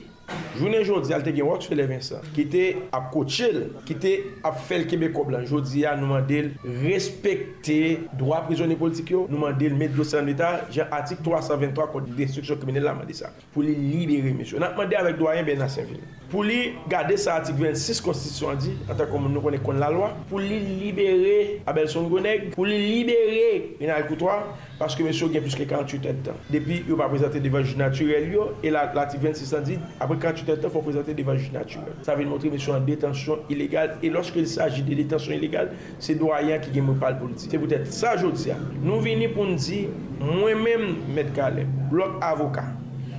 Jounen 0.56 0.84
jodi 0.84 1.14
al 1.16 1.24
te 1.24 1.32
gen 1.34 1.46
wak 1.48 1.64
sou 1.64 1.76
le 1.76 1.84
Vincent 1.88 2.26
Ki 2.36 2.44
te 2.52 2.62
ap 2.94 3.08
kouchil 3.12 3.58
Ki 3.88 3.96
te 4.00 4.12
ap 4.46 4.58
fel 4.68 4.84
kebe 4.88 5.10
koblan 5.14 5.46
Jodi 5.48 5.84
al 5.88 5.98
nouman 6.00 6.26
del 6.28 6.52
respekte 6.84 7.78
Dwa 8.20 8.42
prizoni 8.46 8.76
politik 8.80 9.12
yo. 9.14 9.24
Nouman 9.32 9.56
del 9.58 9.76
met 9.78 9.94
dosan 9.96 10.28
l'Etat 10.28 10.70
Jan 10.74 10.92
atik 10.94 11.24
323 11.26 11.88
konti 11.94 12.16
destruksyon 12.18 12.60
kriminelle 12.62 12.90
la 12.90 12.96
man 13.00 13.08
de 13.08 13.16
sa 13.18 13.32
Pou 13.52 13.64
li 13.66 13.74
libere 13.74 14.34
misyon 14.36 14.62
Nakman 14.64 14.92
de 14.92 15.00
avèk 15.00 15.18
doyen 15.20 15.48
Bernard 15.48 15.74
Saint-Ville 15.74 16.21
pou 16.32 16.42
li 16.46 16.72
gade 16.88 17.18
sa 17.20 17.36
atik 17.36 17.58
26 17.60 18.00
konstitusyon 18.06 18.60
di, 18.62 18.72
anta 18.90 19.04
kon 19.10 19.26
nou 19.28 19.44
konen 19.44 19.60
kon 19.64 19.76
la 19.80 19.90
lwa, 19.92 20.08
pou 20.30 20.40
li 20.40 20.56
libere 20.64 21.58
Abel 21.68 21.90
Songoneg, 21.92 22.46
pou 22.54 22.64
li 22.64 22.78
libere 22.80 23.76
Renal 23.82 24.06
Koutoua, 24.08 24.38
paske 24.80 25.04
mèsyo 25.04 25.28
gen 25.34 25.44
plus 25.44 25.58
ke 25.58 25.66
48 25.68 26.08
etan. 26.08 26.40
Depi, 26.48 26.80
yo 26.88 26.96
pa 26.96 27.10
prezante 27.12 27.42
devan 27.44 27.66
juj 27.66 27.76
naturel 27.80 28.32
yo, 28.32 28.48
e 28.64 28.72
la 28.72 28.86
atik 29.04 29.20
26 29.26 29.52
an 29.58 29.68
di, 29.68 29.76
apre 29.98 30.16
48 30.24 30.56
etan, 30.56 30.72
fò 30.72 30.80
prezante 30.86 31.12
devan 31.18 31.36
juj 31.36 31.52
naturel. 31.52 32.00
Sa 32.08 32.16
ven 32.16 32.32
montre 32.32 32.50
mèsyo 32.54 32.78
an 32.78 32.88
detansyon 32.88 33.44
ilegal, 33.52 33.98
e 34.00 34.12
loske 34.16 34.40
il 34.40 34.48
s'agit 34.48 34.88
de 34.88 34.96
detansyon 35.04 35.36
ilegal, 35.36 35.76
se 36.00 36.16
do 36.16 36.32
a 36.32 36.40
yan 36.48 36.64
ki 36.64 36.72
gen 36.78 36.88
mè 36.88 36.96
pal 37.02 37.20
pou 37.20 37.28
l'di. 37.28 37.44
Se 37.44 37.60
pou 37.60 37.68
tèt 37.68 37.92
sa 37.92 38.16
jodi 38.16 38.56
a, 38.56 38.58
nou 38.80 39.04
veni 39.04 39.28
pou 39.36 39.44
n'di, 39.52 39.84
mwen 40.24 40.64
mèm 40.64 40.90
mèd 41.12 41.36
kalem, 41.36 41.76
blok 41.92 42.16
avoka, 42.24 42.70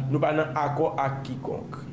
nou 0.10 0.18
pa 0.24 0.34
nan 0.34 0.58
akor 0.58 0.98
ak 0.98 1.22
kikonk. 1.30 1.93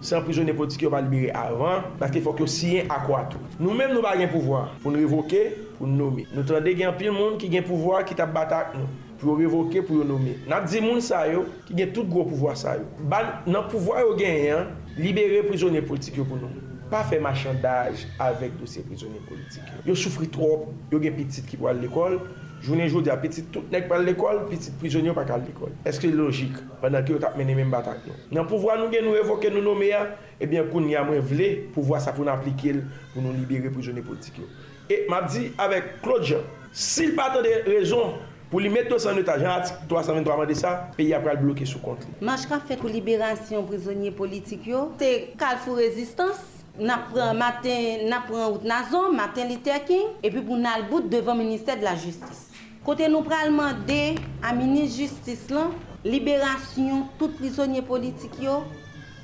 San 0.00 0.22
prizonye 0.24 0.54
politik 0.56 0.80
yo 0.86 0.90
pa 0.90 1.02
libere 1.04 1.28
avan, 1.36 1.82
bakte 2.00 2.22
fok 2.24 2.38
yo 2.40 2.46
siyen 2.48 2.88
akwa 2.88 3.26
tou. 3.28 3.50
Nou 3.60 3.74
menm 3.76 3.92
nou 3.92 4.00
ba 4.00 4.14
gen 4.16 4.30
pouvoar, 4.32 4.70
pou 4.80 4.88
nou 4.88 5.02
revoke, 5.04 5.42
pou 5.76 5.84
nou 5.84 6.06
nome. 6.06 6.24
Nou 6.32 6.46
trande 6.48 6.72
gen 6.78 6.94
pil 6.96 7.12
moun 7.12 7.36
ki 7.40 7.50
gen 7.52 7.66
pouvoar 7.68 8.06
ki 8.08 8.16
tap 8.16 8.32
batak 8.32 8.72
nou, 8.78 8.88
pou 9.20 9.34
yo 9.34 9.36
revoke, 9.42 9.82
pou 9.84 10.00
yo 10.00 10.06
nome. 10.08 10.38
Nap 10.48 10.70
di 10.72 10.80
moun 10.80 11.04
sa 11.04 11.26
yo, 11.28 11.44
ki 11.68 11.76
gen 11.82 11.92
tout 11.92 12.08
gro 12.08 12.24
pouvoar 12.30 12.56
sa 12.56 12.78
yo. 12.80 12.88
Ban 13.12 13.44
nan 13.44 13.68
pouvoar 13.68 14.06
yo 14.06 14.16
gen 14.16 14.40
yon, 14.46 14.72
libere 14.96 15.44
prizonye 15.50 15.84
politik 15.84 16.16
yo 16.16 16.24
pou 16.24 16.40
nou. 16.40 16.64
Pa 16.90 17.04
fe 17.06 17.20
machandaj 17.22 18.06
avèk 18.24 18.56
dosye 18.58 18.86
prizonye 18.88 19.20
politik 19.28 19.68
yo. 19.68 19.84
Yo 19.92 20.00
soufri 20.00 20.30
trop, 20.32 20.70
yo 20.88 21.02
gen 21.04 21.12
pitit 21.20 21.44
ki 21.44 21.60
pou 21.60 21.68
al 21.68 21.84
l'ekol, 21.84 22.16
Jounen 22.60 22.88
joun 22.90 23.04
di 23.04 23.10
a 23.10 23.16
pitit 23.16 23.46
tout 23.52 23.70
nek 23.72 23.86
pal 23.88 24.02
l'ekol, 24.04 24.42
pitit 24.50 24.74
prizonyo 24.80 25.14
pa 25.16 25.24
kal 25.28 25.40
l'ekol. 25.46 25.72
Eske 25.88 26.10
logik, 26.12 26.58
banan 26.82 27.06
ki 27.06 27.14
yo 27.14 27.20
tap 27.22 27.38
mene 27.40 27.54
men 27.56 27.70
batak 27.72 28.02
nou. 28.04 28.16
Nan 28.36 28.48
pouvwa 28.50 28.76
nou 28.76 28.92
gen 28.92 29.06
nou 29.08 29.16
evoke 29.16 29.48
nou 29.52 29.64
nou 29.64 29.78
meya, 29.78 30.02
ebyen 30.42 30.68
koun 30.68 30.84
ni 30.88 30.96
a 30.98 31.04
mwen 31.06 31.24
vle, 31.24 31.48
pouvwa 31.74 32.02
sa 32.04 32.12
pou 32.16 32.26
nou 32.26 32.34
aplike 32.34 32.74
l, 32.76 32.82
pou 33.14 33.24
nou 33.24 33.32
libere 33.32 33.72
prizonyo 33.72 34.04
politik 34.04 34.42
yo. 34.42 34.50
E 34.92 35.06
map 35.08 35.30
di, 35.32 35.46
avek 35.62 35.96
Claude 36.04 36.28
Jean, 36.28 36.44
sil 36.76 37.16
patan 37.16 37.46
de 37.46 37.56
rezon 37.70 38.18
pou 38.52 38.60
li 38.60 38.68
met 38.72 38.92
200 38.92 39.24
etat, 39.24 39.40
jan 39.40 39.56
atik 39.56 39.88
323 39.88 40.38
mande 40.42 40.58
sa, 40.60 40.76
peyi 40.98 41.14
apra 41.16 41.38
l 41.38 41.44
bloke 41.46 41.64
sou 41.64 41.80
kont 41.80 42.04
li. 42.04 42.12
Maj 42.26 42.44
ka 42.50 42.60
fet 42.60 42.82
pou 42.82 42.92
liberasyon 42.92 43.64
prizonyo 43.70 44.12
politik 44.20 44.68
yo, 44.68 44.90
te 45.00 45.30
kal 45.40 45.56
fou 45.64 45.80
rezistans, 45.80 46.60
Nap 46.80 47.10
pran 47.10 47.34
maten, 47.36 48.06
nap 48.08 48.28
pran 48.30 48.46
out 48.46 48.62
nazon, 48.64 49.12
maten 49.12 49.50
liter 49.50 49.82
king, 49.88 50.14
epi 50.22 50.38
pou 50.38 50.56
nan 50.56 50.70
al 50.78 50.86
bout 50.88 51.10
devan 51.12 51.36
minister 51.36 51.76
de 51.76 51.84
la 51.84 51.96
justis. 51.98 52.46
Kote 52.80 53.10
nou 53.12 53.20
pralman 53.26 53.82
de 53.84 54.14
a 54.40 54.54
Minis 54.56 54.94
Justice 54.96 55.52
lan, 55.52 55.74
liberasyon 56.06 57.04
tout 57.20 57.34
prisonye 57.36 57.82
politik 57.84 58.38
yo, 58.40 58.62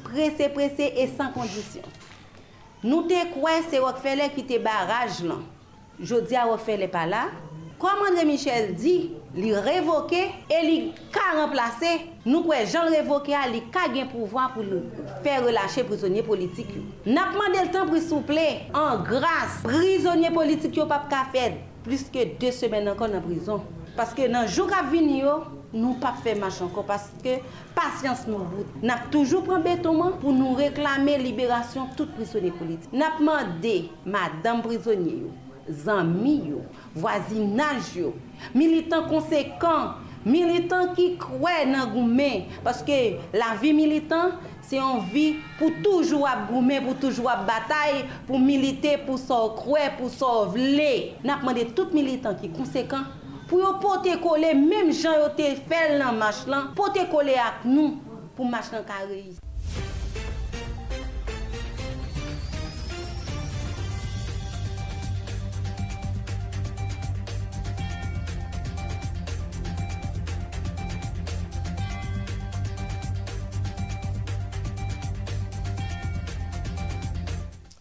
prese 0.05 0.51
prese 0.53 0.91
e 0.93 1.07
san 1.15 1.33
kondisyon. 1.33 1.87
Nou 2.85 3.07
te 3.09 3.23
kwen 3.33 3.65
se 3.65 3.81
Rockefeller 3.81 4.35
ki 4.35 4.45
te 4.51 4.59
baraj 4.63 5.23
lan, 5.25 5.41
jodi 5.97 6.37
a 6.37 6.45
Rockefeller 6.51 6.93
pa 6.93 7.07
la, 7.09 7.25
Komandre 7.77 8.25
Michel 8.25 8.71
di, 8.73 9.11
li 9.37 9.51
revoke 9.53 10.21
e 10.49 10.59
li 10.65 10.77
ka 11.13 11.35
remplase, 11.37 11.91
nou 12.25 12.47
kwen 12.47 12.65
jan 12.65 12.89
revoke 12.93 13.35
a 13.37 13.43
li 13.51 13.61
ka 13.73 13.85
gen 13.93 14.09
pouvoan 14.09 14.53
pou 14.55 14.81
fè 15.25 15.35
relache 15.45 15.85
prisonye 15.89 16.25
politik 16.25 16.71
yo. 16.73 16.85
Napman 17.05 17.53
del 17.53 17.69
tan 17.73 17.89
prisouple, 17.91 18.47
an 18.73 19.05
grase, 19.05 19.61
prisonye 19.65 20.33
politik 20.33 20.77
yo 20.81 20.89
pap 20.89 21.11
ka 21.13 21.27
fed. 21.33 21.61
plis 21.87 22.07
ke 22.13 22.27
2 22.43 22.53
semen 22.55 22.91
ankon 22.93 23.15
nan 23.15 23.25
brison. 23.25 23.65
Paske 23.97 24.27
nan 24.29 24.49
jou 24.51 24.67
ka 24.69 24.83
vini 24.91 25.23
yo, 25.23 25.39
nou 25.73 25.97
pa 26.03 26.13
fe 26.23 26.35
mach 26.39 26.59
ankon. 26.65 26.85
Paske 26.89 27.39
pasyans 27.77 28.27
nou 28.29 28.45
bout. 28.51 28.79
Nap 28.85 29.09
toujou 29.15 29.45
pran 29.47 29.65
betoman 29.65 30.17
pou 30.21 30.35
nou 30.37 30.59
reklame 30.59 31.17
liberasyon 31.23 31.95
tout 31.99 32.11
prisonye 32.19 32.53
politik. 32.59 32.91
Nap 32.93 33.23
mande 33.25 33.77
madame 34.05 34.65
prisonye 34.67 35.21
yo, 35.23 35.33
zanmi 35.87 36.37
yo, 36.51 36.65
voisinaj 36.97 37.95
yo, 37.97 38.13
militant 38.55 39.09
konsekant, 39.11 40.03
militant 40.27 40.93
ki 40.99 41.13
kwe 41.23 41.63
nan 41.71 41.95
goumen. 41.95 42.51
Paske 42.67 43.01
la 43.37 43.55
vi 43.63 43.73
militant, 43.77 44.37
se 44.67 44.81
yon 44.81 45.05
vi 45.13 45.39
pou 45.61 45.71
toujou 45.85 46.27
ap 46.29 46.47
goumen, 46.51 46.85
pou 46.85 46.99
toujou 47.01 47.31
ap 47.33 47.47
batay, 47.49 48.03
pou 48.29 48.41
milite, 48.43 48.97
pou 49.07 49.21
sor 49.21 49.55
kwe, 49.61 49.87
pou 50.01 50.11
sor 50.13 50.51
vle. 50.55 50.91
Nap 51.27 51.47
mande 51.47 51.69
tout 51.77 51.95
militant 51.97 52.39
ki 52.43 52.53
konsekant, 52.57 53.15
pou 53.47 53.63
yo 53.63 53.77
pote 53.83 54.19
kole, 54.25 54.53
mèm 54.59 54.93
jan 54.93 55.21
yo 55.23 55.33
te 55.39 55.55
fel 55.71 55.99
nan 56.03 56.19
mach 56.21 56.45
lan, 56.51 56.73
pote 56.79 57.07
kole 57.13 57.39
ak 57.39 57.67
nou 57.69 57.97
pou 58.37 58.49
mach 58.51 58.73
lan 58.75 58.87
ka 58.89 59.05
reis. 59.07 59.46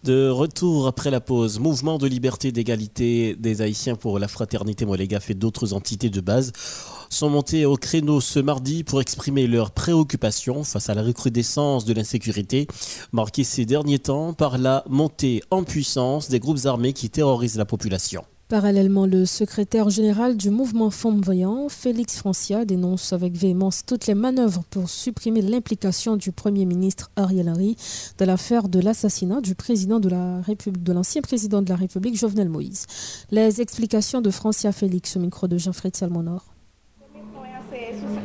De 0.06 0.30
retour 0.30 0.86
après 0.86 1.10
la 1.10 1.20
pause, 1.20 1.58
mouvement 1.58 1.98
de 1.98 2.06
liberté 2.06 2.52
d'égalité 2.52 3.36
des 3.36 3.64
Haïtiens 3.64 3.96
pour 3.96 4.20
la 4.20 4.28
fraternité 4.28 4.86
Molegaf 4.86 5.32
et 5.32 5.34
d'autres 5.34 5.74
entités 5.74 6.12
de 6.12 6.22
base 6.22 6.52
sont 7.10 7.28
montés 7.28 7.66
au 7.66 7.76
créneau 7.76 8.22
ce 8.22 8.40
mardi 8.40 8.84
pour 8.84 9.02
exprimer 9.02 9.48
leurs 9.48 9.72
préoccupations 9.72 10.64
face 10.64 10.90
à 10.90 10.94
la 10.94 11.02
recrudescence 11.02 11.86
de 11.86 11.94
l'insécurité 11.96 12.68
marquée 13.14 13.44
ces 13.44 13.66
derniers 13.66 13.98
temps 13.98 14.34
par 14.34 14.60
la 14.60 14.84
montée 14.88 15.42
en 15.50 15.64
puissance 15.64 16.30
des 16.30 16.40
groupes 16.40 16.66
armés 16.66 16.94
qui 16.94 17.10
terrorisent 17.10 17.58
la 17.58 17.66
population. 17.66 18.26
Parallèlement, 18.48 19.08
le 19.08 19.26
secrétaire 19.26 19.90
général 19.90 20.38
du 20.38 20.52
mouvement 20.52 20.92
Femmes 20.92 21.20
Voyant, 21.20 21.68
Félix 21.68 22.18
Francia, 22.18 22.64
dénonce 22.64 23.12
avec 23.12 23.34
véhémence 23.36 23.84
toutes 23.88 24.06
les 24.06 24.14
manœuvres 24.14 24.64
pour 24.70 24.88
supprimer 24.88 25.42
l'implication 25.42 26.16
du 26.16 26.32
Premier 26.32 26.66
ministre 26.66 27.10
Ariel 27.16 27.50
Henry 27.50 27.76
dans 28.20 28.28
l'affaire 28.28 28.70
de 28.70 28.80
l'assassinat 28.80 29.42
du 29.42 29.56
président 29.56 30.00
de 30.00 30.10
la 30.10 30.42
République, 30.42 30.84
de 30.84 30.94
l'ancien 30.94 31.24
président 31.24 31.64
de 31.64 31.70
la 31.70 31.76
République, 31.76 32.16
Jovenel 32.20 32.50
Moïse. 32.50 32.86
Les 33.32 33.62
explications 33.62 34.22
de 34.22 34.30
Francia 34.30 34.72
Félix 34.72 35.18
au 35.18 35.22
micro 35.22 35.48
de 35.48 35.58
Jean-Fred 35.58 35.96
Salmonor. 35.96 36.55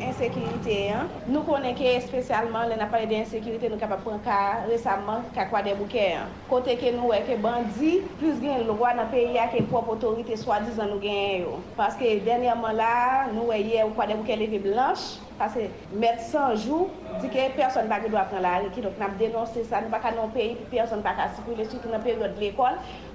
Insécurité. 0.01 0.91
Hein. 0.91 1.07
Nous 1.29 1.41
connaissons 1.43 2.07
spécialement 2.07 2.63
les 2.69 2.77
pale 2.87 3.09
de 3.09 3.15
insécurité, 3.15 3.69
nous 3.69 3.77
kapap 3.77 4.03
pran 4.05 4.19
ka 4.25 4.67
resamman 4.69 5.25
ka 5.35 5.47
kwa 5.47 5.63
de 5.63 5.75
bouke. 5.75 6.05
Hein. 6.15 6.29
Kote 6.51 6.77
ke 6.81 6.93
nou 6.95 7.15
e 7.15 7.21
ke 7.27 7.39
bandi, 7.41 8.01
plus 8.21 8.41
gen 8.43 8.67
lwa 8.69 8.95
nan 8.95 9.11
peyi 9.13 9.35
ya 9.37 9.49
ke 9.53 9.63
prop 9.71 9.89
otorite 9.93 10.39
swadizan 10.39 10.93
nou 10.93 11.03
gen 11.03 11.47
yo. 11.47 11.59
Paske 11.79 12.21
denyaman 12.27 12.79
la, 12.79 12.95
nou 13.35 13.53
e 13.55 13.61
ye 13.63 13.83
ou 13.85 13.95
kwa 13.97 14.07
de 14.11 14.19
bouke 14.19 14.39
leve 14.39 14.63
blanche, 14.63 15.19
Pase 15.41 15.71
met 15.97 16.19
100 16.21 16.57
jou, 16.61 16.91
di 17.23 17.29
ke 17.33 17.47
person 17.57 17.87
bagi 17.89 18.11
do 18.13 18.19
ap 18.21 18.29
nan 18.35 18.43
la 18.45 18.59
reki, 18.61 18.83
dok 18.85 18.99
nan 19.01 19.15
denonse 19.17 19.63
sa, 19.65 19.81
nou 19.81 19.89
baka 19.89 20.11
nan 20.13 20.29
peyi, 20.35 20.53
person 20.69 21.01
baka 21.01 21.31
sipule, 21.33 21.65
sütou 21.65 21.89
nan 21.89 22.05
peryon 22.05 22.37
de 22.37 22.51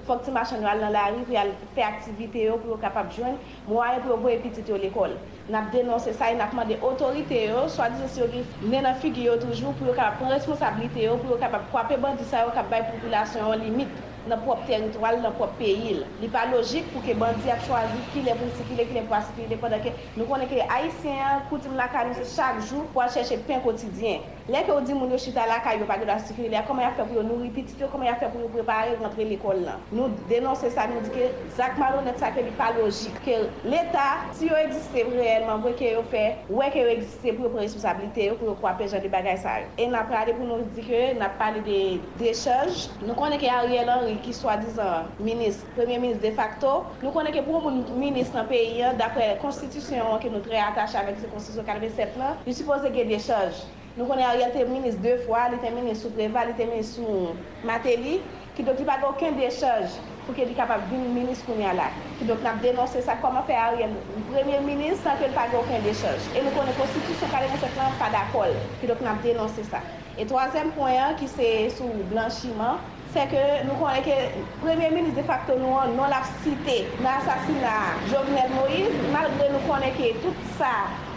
fok 0.06 0.24
ti 0.24 0.34
machan 0.34 0.62
yo 0.62 0.66
al 0.66 0.82
nan 0.82 0.92
la 0.92 1.04
reki, 1.14 1.36
al 1.38 1.52
fe 1.76 1.82
aktivite 1.86 2.42
yo 2.48 2.58
pou 2.58 2.74
yo 2.74 2.80
kapap 2.82 3.14
jwen, 3.14 3.38
mwa 3.68 3.94
yo 3.94 4.02
pou 4.02 4.28
yo 4.28 5.14
nap 5.48 5.70
denonse 5.72 6.12
sa, 6.12 6.30
e 6.32 6.34
nap 6.34 6.52
mande 6.54 6.78
otorite 6.82 7.38
yo, 7.46 7.68
swa 7.70 7.88
dize 7.92 8.08
se 8.14 8.20
yo 8.20 8.28
ki 8.32 8.42
nenan 8.72 8.98
figi 9.02 9.28
yo 9.28 9.36
toujou 9.38 9.72
pou 9.78 9.86
yo 9.86 9.94
kapap 9.94 10.26
responsabilite 10.32 11.06
yo, 11.06 11.16
pou 11.22 11.34
yo 11.34 11.38
kapap 11.38 11.70
kwape 11.70 11.96
bandi 12.02 12.26
sa 12.26 12.42
yo 12.42 12.50
kapap 12.50 12.70
bay 12.74 12.86
populasyon 12.90 13.46
yo 13.46 13.58
limit. 13.62 13.92
nan 14.30 14.42
prop 14.44 14.62
teritwal, 14.68 15.20
nan 15.22 15.34
prop 15.38 15.54
peyi 15.60 15.96
la. 16.00 16.08
Li 16.20 16.30
pa 16.32 16.46
logik 16.50 16.88
pou 16.92 17.04
ke 17.06 17.14
bandi 17.18 17.52
ap 17.52 17.62
chwazi 17.66 18.00
ki 18.12 18.24
le 18.26 18.36
pou 18.38 18.58
sikile, 18.58 18.86
ki 18.88 18.98
le 18.98 19.04
pou 19.08 19.18
asikile, 19.18 19.58
pandan 19.62 19.84
ke 19.84 19.92
nou 20.16 20.26
konen 20.30 20.50
ke 20.50 20.62
Haitien 20.70 21.44
koutim 21.50 21.76
la 21.78 21.88
ka 21.92 22.06
nou 22.08 22.18
se 22.18 22.26
chak 22.34 22.62
jou 22.64 22.86
pou 22.94 23.04
a 23.04 23.08
chèche 23.12 23.38
pen 23.46 23.62
kotidyen. 23.64 24.24
Lè 24.46 24.60
ke 24.62 24.70
ou 24.70 24.84
di 24.86 24.94
moun 24.94 25.10
yo 25.10 25.18
chita 25.18 25.42
la 25.50 25.58
ka 25.62 25.74
yo 25.74 25.86
pa 25.88 25.96
gyo 25.98 26.06
da 26.06 26.18
sikile, 26.22 26.60
koman 26.68 26.86
ya 26.86 26.92
fè 26.94 27.06
pou 27.06 27.18
yo 27.18 27.22
nou 27.26 27.42
ripitit 27.42 27.80
yo, 27.82 27.88
koman 27.90 28.06
ya 28.06 28.16
fè 28.20 28.28
pou 28.30 28.44
yo 28.44 28.50
prepare 28.54 28.94
rentre 29.00 29.26
l'ekol 29.26 29.62
lan. 29.66 29.82
Nou 29.90 30.10
denonse 30.30 30.70
sa, 30.74 30.86
nou 30.90 31.02
di 31.02 31.10
ke 31.14 31.30
Zak 31.56 31.78
Maronet 31.80 32.20
sa 32.22 32.30
ke 32.34 32.44
li 32.46 32.52
pa 32.58 32.70
logik. 32.76 33.16
Ke 33.26 33.40
l'Etat, 33.66 34.30
si 34.38 34.50
yo 34.50 34.58
egziste 34.60 35.02
reyelman, 35.08 35.64
wè 35.66 35.74
ke 35.78 35.90
yo 35.96 36.04
fè, 36.12 36.24
wè 36.46 36.70
ke 36.74 36.84
yo 36.84 36.92
egziste 36.94 37.34
pou 37.34 37.48
yo 37.48 37.52
pre 37.56 37.64
responsabilite 37.64 38.28
yo, 38.28 38.36
pou 38.38 38.52
yo 38.52 38.54
kwa 38.62 38.76
pejan 38.78 39.02
de 39.02 39.10
bagay 39.10 39.38
sa 39.42 39.58
yo. 39.64 39.72
E 39.82 39.88
nan 39.90 40.06
prade 40.10 40.36
pou 40.38 40.46
nou 40.46 40.62
di 40.76 40.86
ke, 40.86 41.02
nan 41.18 41.34
pale 41.40 41.64
de 41.66 41.80
dechaj, 42.22 42.86
nou 43.02 43.18
konen 43.18 43.42
ke 43.42 43.50
Ariel 43.50 43.90
Henry 43.90 44.15
peyi 44.16 44.24
ki 44.24 44.32
swa 44.32 44.56
dizan 44.56 45.06
minis, 45.20 45.64
premier 45.74 45.98
minis 45.98 46.18
de 46.20 46.32
facto, 46.32 46.84
nou 47.02 47.12
konen 47.12 47.32
ke 47.32 47.42
pou 47.44 47.60
moun 47.60 47.84
minis 47.98 48.32
nan 48.34 48.48
peyi 48.48 48.82
an, 48.82 48.96
dapre 48.96 49.36
konstitusyon 49.42 50.14
an 50.14 50.20
ke 50.22 50.30
nou 50.32 50.40
tre 50.44 50.60
atache 50.60 50.96
avèk 50.96 51.20
se 51.20 51.28
konstitusyon 51.32 51.66
47 51.66 52.16
lan, 52.20 52.36
li 52.46 52.54
suppose 52.56 52.92
gen 52.94 53.08
de 53.12 53.20
chanj. 53.20 53.64
Nou 53.96 54.08
konen 54.08 54.26
a 54.28 54.34
yote 54.36 54.64
minis 54.68 54.96
2 55.04 55.24
fwa, 55.26 55.48
li 55.52 55.60
te 55.60 55.70
minis 55.72 56.02
sou 56.02 56.12
Preval, 56.12 56.50
li 56.50 56.56
te 56.58 56.66
minis 56.68 56.96
sou 56.96 57.32
Mateli, 57.64 58.20
ki 58.56 58.64
do 58.64 58.76
ki 58.76 58.84
pat 58.88 59.04
oken 59.04 59.36
de 59.40 59.50
chanj. 59.52 59.96
pou 60.26 60.34
ke 60.34 60.42
li 60.42 60.56
kapap 60.58 60.82
bin 60.90 61.04
minis 61.14 61.40
koun 61.46 61.60
ya 61.62 61.72
la. 61.78 61.86
Ki 62.18 62.26
dok 62.26 62.42
nap 62.42 62.58
denonse 62.62 62.98
sa 63.06 63.14
koman 63.22 63.44
fe 63.46 63.54
a 63.54 63.68
riyen 63.74 63.94
premier 64.32 64.64
minis 64.66 64.98
san 65.04 65.14
ke 65.20 65.28
l 65.28 65.34
pa 65.36 65.46
ge 65.52 65.54
oken 65.60 65.86
dechej. 65.86 66.26
E 66.34 66.42
nou 66.42 66.54
konen 66.56 66.74
konstitusyon 66.80 67.30
kare 67.30 67.46
moun 67.52 67.62
se 67.62 67.70
plan 67.76 67.94
pa 68.00 68.10
dakol. 68.10 68.56
Ki 68.80 68.90
dok 68.90 69.04
nap 69.06 69.22
denonse 69.22 69.62
sa. 69.70 69.80
E 70.18 70.26
toazen 70.26 70.72
poyen 70.74 71.14
ki 71.20 71.30
se 71.30 71.50
sou 71.76 72.08
blanchiman, 72.10 72.82
se 73.16 73.24
ke 73.32 73.42
nou 73.64 73.78
konen 73.80 74.02
ke 74.04 74.16
Premier 74.60 74.92
Ministre 74.92 75.22
de 75.22 75.28
facto 75.28 75.54
nou 75.56 75.78
an 75.80 75.94
non 75.96 76.10
laf 76.12 76.28
site 76.44 76.82
nan 77.00 77.14
asasina 77.14 77.72
Jovenel 78.10 78.52
Moïse, 78.52 78.92
malgre 79.14 79.46
nou 79.54 79.62
konen 79.64 79.94
ke 79.96 80.10
tout 80.20 80.42
sa 80.58 80.72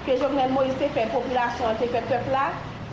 ke 0.05 0.15
Jovenel 0.21 0.53
Moïse 0.55 0.77
te 0.79 0.88
fe 0.95 1.09
populasyon, 1.12 1.75
te 1.81 1.89
fe 1.91 2.03
pepla, 2.07 2.45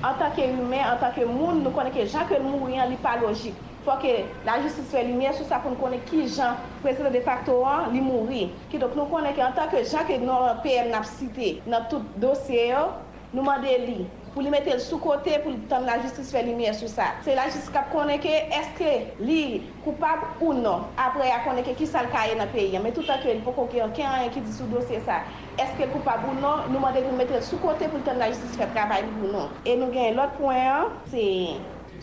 an 0.03 0.19
tanke 0.19 0.49
humen, 0.51 0.83
an 0.83 0.99
tanke 1.05 1.23
moun, 1.29 1.62
nou 1.62 1.75
konen 1.77 1.95
ke 1.95 2.09
jan 2.09 2.27
ke 2.27 2.42
moun 2.42 2.75
yon 2.75 2.90
li 2.90 2.99
pa 3.07 3.14
logik. 3.23 3.55
Fwa 3.87 4.01
ke 4.03 4.16
la 4.49 4.59
justice 4.64 4.90
fe 4.90 5.07
lumiye 5.07 5.31
sou 5.38 5.47
sa 5.47 5.62
pou 5.62 5.71
nou 5.71 5.85
konen 5.85 6.03
ki 6.11 6.27
jan 6.27 6.59
prezident 6.83 7.14
de 7.14 7.23
facto 7.23 7.61
an 7.62 7.92
li 7.95 8.03
moun 8.03 8.27
ri. 8.33 8.45
Ki 8.73 8.83
dok 8.83 8.99
nou 8.99 9.07
konen 9.12 9.37
ke 9.38 9.47
an 9.47 9.55
tanke 9.55 9.87
jan 9.87 10.09
ke 10.11 10.19
nou 10.19 10.51
PM 10.66 10.90
naf 10.90 11.07
site 11.14 11.61
nan 11.71 11.87
tout 11.92 12.14
dosye 12.19 12.73
yo, 12.73 12.88
nou 13.31 13.47
mande 13.47 13.79
li. 13.87 14.01
pou 14.37 14.44
li 14.44 14.51
metel 14.53 14.77
sou 14.85 15.01
kote 15.01 15.33
pou 15.40 15.57
tan 15.70 15.87
la 15.88 15.94
jistis 16.03 16.29
fe 16.35 16.42
lumiye 16.44 16.75
sou 16.77 16.90
sa. 16.92 17.07
Se 17.25 17.33
la 17.38 17.46
jistis 17.49 17.70
kap 17.72 17.88
koneke 17.88 18.35
eske 18.59 18.90
li 19.25 19.38
koupap 19.87 20.42
ou 20.44 20.53
non 20.59 20.85
apre 21.01 21.31
ya 21.31 21.38
koneke 21.46 21.72
ki 21.79 21.88
sal 21.88 22.11
kaye 22.12 22.35
nan 22.37 22.53
peyi. 22.53 22.77
Men 22.85 22.92
tout 22.92 23.09
anke 23.14 23.33
li 23.33 23.40
poko 23.46 23.64
ki 23.72 23.81
anke 23.87 24.05
anye 24.05 24.29
ki 24.35 24.44
disou 24.44 24.68
dosye 24.75 25.01
sa. 25.09 25.22
Eske 25.57 25.88
koupap 25.94 26.29
ou 26.29 26.37
non 26.37 26.68
nou 26.68 26.85
mande 26.85 27.01
pou 27.07 27.16
metel 27.16 27.40
sou 27.49 27.62
kote 27.64 27.88
pou 27.88 28.05
tan 28.05 28.20
la 28.20 28.29
jistis 28.35 28.61
fe 28.61 28.68
travay 28.77 29.09
pou 29.14 29.33
nou. 29.33 29.49
E 29.64 29.79
nou 29.81 29.88
gen 29.96 30.20
lot 30.20 30.37
poen 30.37 30.61
an, 30.75 31.01
se... 31.09 31.25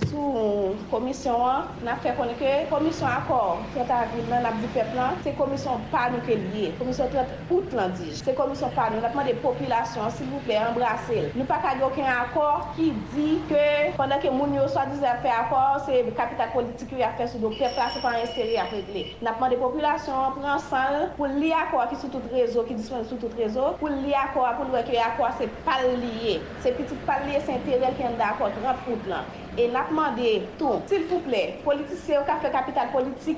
sou 0.09 0.75
komisyon 0.91 1.41
an, 1.47 1.67
nan 1.85 1.99
fè 2.03 2.13
konen 2.17 2.35
ke 2.39 2.51
komisyon 2.71 3.09
akor, 3.09 3.61
30 3.75 3.93
avril 3.95 4.29
nan 4.31 4.47
ap 4.49 4.57
di 4.61 4.69
pep 4.75 4.91
lan, 4.97 5.17
se 5.25 5.33
komisyon 5.37 5.83
pa 5.91 6.05
nou 6.13 6.23
ke 6.27 6.37
liye, 6.39 6.71
komisyon 6.79 7.11
30 7.13 7.53
out 7.55 7.75
lan 7.77 7.93
dij, 7.99 8.13
se 8.19 8.35
komisyon 8.37 8.73
pa 8.77 8.89
nou, 8.91 9.03
natman 9.03 9.27
de 9.29 9.35
populasyon, 9.43 10.11
sil 10.15 10.29
vouple, 10.31 10.57
embrase 10.69 11.19
l. 11.25 11.29
Nou 11.37 11.47
pa 11.49 11.59
kage 11.63 11.85
oken 11.87 12.09
akor 12.13 12.65
ki 12.77 12.89
di 13.13 13.27
ke, 13.51 13.67
konen 13.99 14.23
ke 14.23 14.33
moun 14.33 14.55
yo 14.57 14.65
so 14.71 14.83
dizen 14.91 15.21
fè 15.25 15.31
akor, 15.37 15.79
se 15.87 16.01
kapital 16.19 16.51
politik 16.55 16.93
yo 16.95 17.03
ya 17.03 17.13
fè 17.19 17.29
sou 17.31 17.43
do 17.43 17.53
pep 17.59 17.79
la, 17.79 17.89
se 17.93 18.03
pan 18.03 18.19
inseri 18.21 18.59
ap 18.61 18.73
regle. 18.75 19.05
Natman 19.25 19.53
de 19.53 19.61
populasyon, 19.61 20.39
pran 20.39 20.61
san, 20.69 20.99
pou 21.19 21.29
li 21.39 21.53
akor 21.63 21.87
ki 21.91 22.01
sou 22.01 22.13
tout 22.17 22.33
rezo, 22.33 22.65
ki 22.67 22.79
diswen 22.79 23.07
sou 23.09 23.21
tout 23.21 23.39
rezo, 23.39 23.71
pou 23.81 23.91
li 24.01 24.15
akor, 24.25 24.51
pou 24.59 24.69
lwe 24.71 24.83
ke 24.89 24.99
akor 25.07 25.33
se 25.39 25.49
pal 25.67 25.87
liye, 26.03 26.39
se 26.65 26.75
pitik 26.77 27.07
pal 27.07 27.25
liye, 27.29 27.41
se 27.45 27.59
interel 27.59 27.97
ki 27.97 28.11
an 28.11 28.19
da 28.21 28.33
akor 28.33 28.53
30 28.59 28.93
out 28.93 29.09
lan. 29.13 29.42
Et 29.57 29.67
nous 29.67 29.79
demandé 29.89 30.41
tout, 30.57 30.81
s'il 30.87 31.03
vous 31.05 31.19
plaît, 31.19 31.59
politiciens 31.63 32.23
qui 32.23 32.31
ont 32.31 32.39
fait 32.39 32.51
capital 32.51 32.91
politique, 32.91 33.37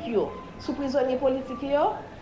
sous 0.60 0.74
prisonniers 0.74 1.18
politiques, 1.18 1.66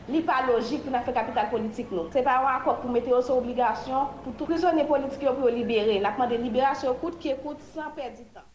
n'est 0.09 0.21
pas 0.21 0.45
logique 0.47 0.83
pour 0.83 0.91
faire 0.91 1.13
capital 1.13 1.49
politique. 1.49 1.87
Ce 2.11 2.17
n'est 2.17 2.23
pas 2.23 2.39
un 2.39 2.59
accord 2.59 2.77
pour 2.77 2.89
mettre 2.89 3.11
aux 3.11 3.31
obligations 3.37 4.07
pour 4.23 4.33
tout 4.35 4.45
prisonnier 4.45 4.83
politique 4.85 5.29
pour 5.39 5.47
libérer. 5.47 5.99
Nous 5.99 6.11
demandé 6.11 6.37
libération 6.37 6.95
qui 7.19 7.29
coûte 7.43 7.59
sans 7.73 7.91
perdre 7.95 8.17
du 8.17 8.25
temps. 8.25 8.52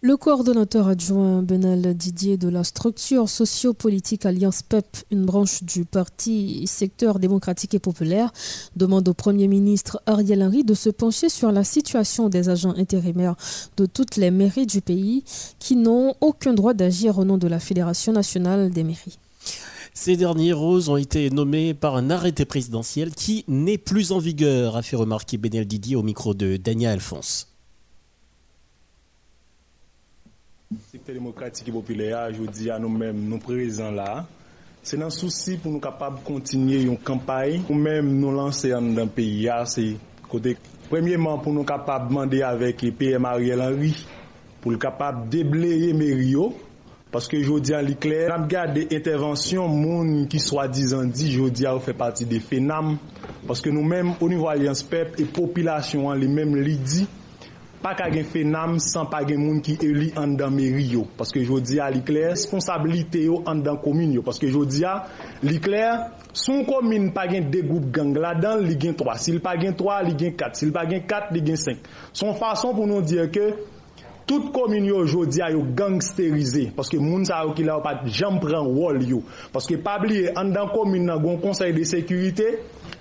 Le 0.00 0.16
coordonnateur 0.16 0.86
adjoint 0.86 1.42
Benal 1.42 1.92
Didier 1.92 2.36
de 2.36 2.48
la 2.48 2.62
structure 2.62 3.28
sociopolitique 3.28 4.26
Alliance 4.26 4.62
PEP, 4.62 4.84
une 5.10 5.24
branche 5.24 5.64
du 5.64 5.84
parti 5.84 6.64
secteur 6.68 7.18
démocratique 7.18 7.74
et 7.74 7.80
populaire, 7.80 8.32
demande 8.76 9.08
au 9.08 9.12
Premier 9.12 9.48
ministre 9.48 10.00
Ariel 10.06 10.44
Henry 10.44 10.62
de 10.62 10.74
se 10.74 10.88
pencher 10.88 11.28
sur 11.28 11.50
la 11.50 11.64
situation 11.64 12.28
des 12.28 12.48
agents 12.48 12.76
intérimaires 12.76 13.34
de 13.76 13.86
toutes 13.86 14.14
les 14.14 14.30
mairies 14.30 14.66
du 14.66 14.82
pays 14.82 15.24
qui 15.58 15.74
n'ont 15.74 16.14
aucun 16.20 16.54
droit 16.54 16.74
d'agir 16.74 17.18
au 17.18 17.24
nom 17.24 17.36
de 17.36 17.48
la 17.48 17.58
Fédération 17.58 18.12
nationale 18.12 18.70
des 18.70 18.84
mairies. 18.84 19.18
Ces 19.94 20.16
derniers 20.16 20.52
roses 20.52 20.88
ont 20.90 20.96
été 20.96 21.28
nommés 21.30 21.74
par 21.74 21.96
un 21.96 22.10
arrêté 22.10 22.44
présidentiel 22.44 23.12
qui 23.12 23.44
n'est 23.48 23.78
plus 23.78 24.12
en 24.12 24.20
vigueur, 24.20 24.76
a 24.76 24.82
fait 24.82 24.94
remarquer 24.94 25.38
Benel 25.38 25.66
Didier 25.66 25.96
au 25.96 26.04
micro 26.04 26.34
de 26.34 26.56
Daniel 26.56 26.92
Alphonse. 26.92 27.47
Sekte 30.68 31.14
demokratik 31.16 31.68
e 31.70 31.72
popile 31.72 32.10
a, 32.12 32.26
jodi 32.28 32.68
a 32.68 32.76
nou 32.80 32.92
men 32.92 33.16
nou 33.28 33.40
prezant 33.40 33.94
la, 33.96 34.26
se 34.84 34.98
nan 35.00 35.12
souci 35.14 35.56
pou 35.56 35.72
nou 35.72 35.80
kapab 35.80 36.20
kontinye 36.26 36.82
yon 36.84 36.98
kampay, 37.00 37.62
pou 37.64 37.76
men 37.76 38.10
nou 38.18 38.34
lanse 38.36 38.74
an 38.76 38.92
dan 38.96 39.08
peyi 39.08 39.46
a, 39.48 39.62
ah, 39.62 39.68
se 39.68 39.94
kote 40.28 40.58
Premyeman 40.88 41.42
pou 41.44 41.52
nou 41.52 41.68
kapab 41.68 42.06
mande 42.12 42.38
avèk 42.44 42.86
PM 42.96 43.26
Ariel 43.28 43.60
Henry 43.60 43.90
pou 44.62 44.72
l 44.72 44.78
kapab 44.80 45.26
debleye 45.28 45.90
Merio 45.92 46.46
paske 47.12 47.40
jodi 47.42 47.74
an 47.76 47.84
li 47.84 47.96
kler. 48.00 48.30
Nam 48.32 48.46
gade 48.48 48.86
intervensyon 48.86 49.68
moun 49.68 50.24
ki 50.32 50.40
swa 50.40 50.64
dizan 50.72 51.12
di 51.12 51.28
jodi 51.34 51.68
an 51.68 51.76
ou 51.76 51.84
fè 51.84 51.92
pati 51.96 52.24
de 52.28 52.40
FENAM 52.40 52.94
paske 53.48 53.72
nou 53.72 53.84
mèm 53.84 54.14
ou 54.16 54.30
nivou 54.32 54.48
alians 54.48 54.80
pep 54.88 55.20
e 55.20 55.28
popilasyon 55.28 56.08
an 56.08 56.20
li 56.22 56.30
mèm 56.32 56.56
li 56.56 56.78
di 56.80 57.04
pa 57.82 57.94
ka 57.98 58.08
gen 58.12 58.26
fenam 58.26 58.76
san 58.82 59.06
pa 59.10 59.20
gen 59.26 59.40
moun 59.42 59.60
ki 59.64 59.76
eli 59.86 60.10
an 60.18 60.34
dan 60.38 60.54
meri 60.56 60.84
yo. 60.92 61.04
Paske 61.18 61.42
jodi 61.46 61.78
a 61.82 61.88
li 61.94 62.02
kler, 62.06 62.32
responsabilite 62.32 63.22
yo 63.24 63.42
an 63.48 63.62
dan 63.64 63.78
komin 63.82 64.12
yo. 64.16 64.24
Paske 64.26 64.50
jodi 64.50 64.84
a 64.88 64.96
li 65.46 65.58
kler, 65.62 66.08
son 66.32 66.64
komin 66.68 67.10
pa 67.16 67.28
gen 67.30 67.50
de 67.52 67.62
goup 67.66 67.88
gang 67.94 68.16
la 68.18 68.34
dan, 68.38 68.64
li 68.66 68.76
gen 68.80 68.96
3. 68.98 69.16
Sil 69.22 69.40
pa 69.44 69.56
gen 69.60 69.76
3, 69.78 70.02
li 70.10 70.14
gen 70.18 70.36
4. 70.38 70.60
Sil 70.60 70.74
pa 70.74 70.84
gen 70.90 71.04
4, 71.08 71.34
li 71.36 71.44
gen 71.46 71.60
5. 71.64 71.90
Son 72.12 72.34
fason 72.38 72.74
pou 72.76 72.90
nou 72.90 73.04
dire 73.06 73.28
ke, 73.34 73.50
tout 74.28 74.50
komin 74.52 74.84
yo 74.84 75.04
jodi 75.08 75.40
a 75.42 75.52
yo 75.54 75.62
gangsterize. 75.78 76.68
Paske 76.76 77.00
moun 77.00 77.24
sa 77.28 77.44
yo 77.46 77.54
ki 77.56 77.64
la 77.66 77.78
yo 77.78 77.84
pat 77.86 78.04
jam 78.12 78.40
pran 78.42 78.68
wol 78.74 79.00
yo. 79.06 79.22
Paske 79.54 79.78
pa 79.82 79.96
bli 80.02 80.26
an 80.34 80.52
dan 80.54 80.68
komin 80.74 81.06
nan 81.08 81.22
gon 81.24 81.40
konsey 81.42 81.72
de 81.76 81.86
sekurite, 81.88 82.50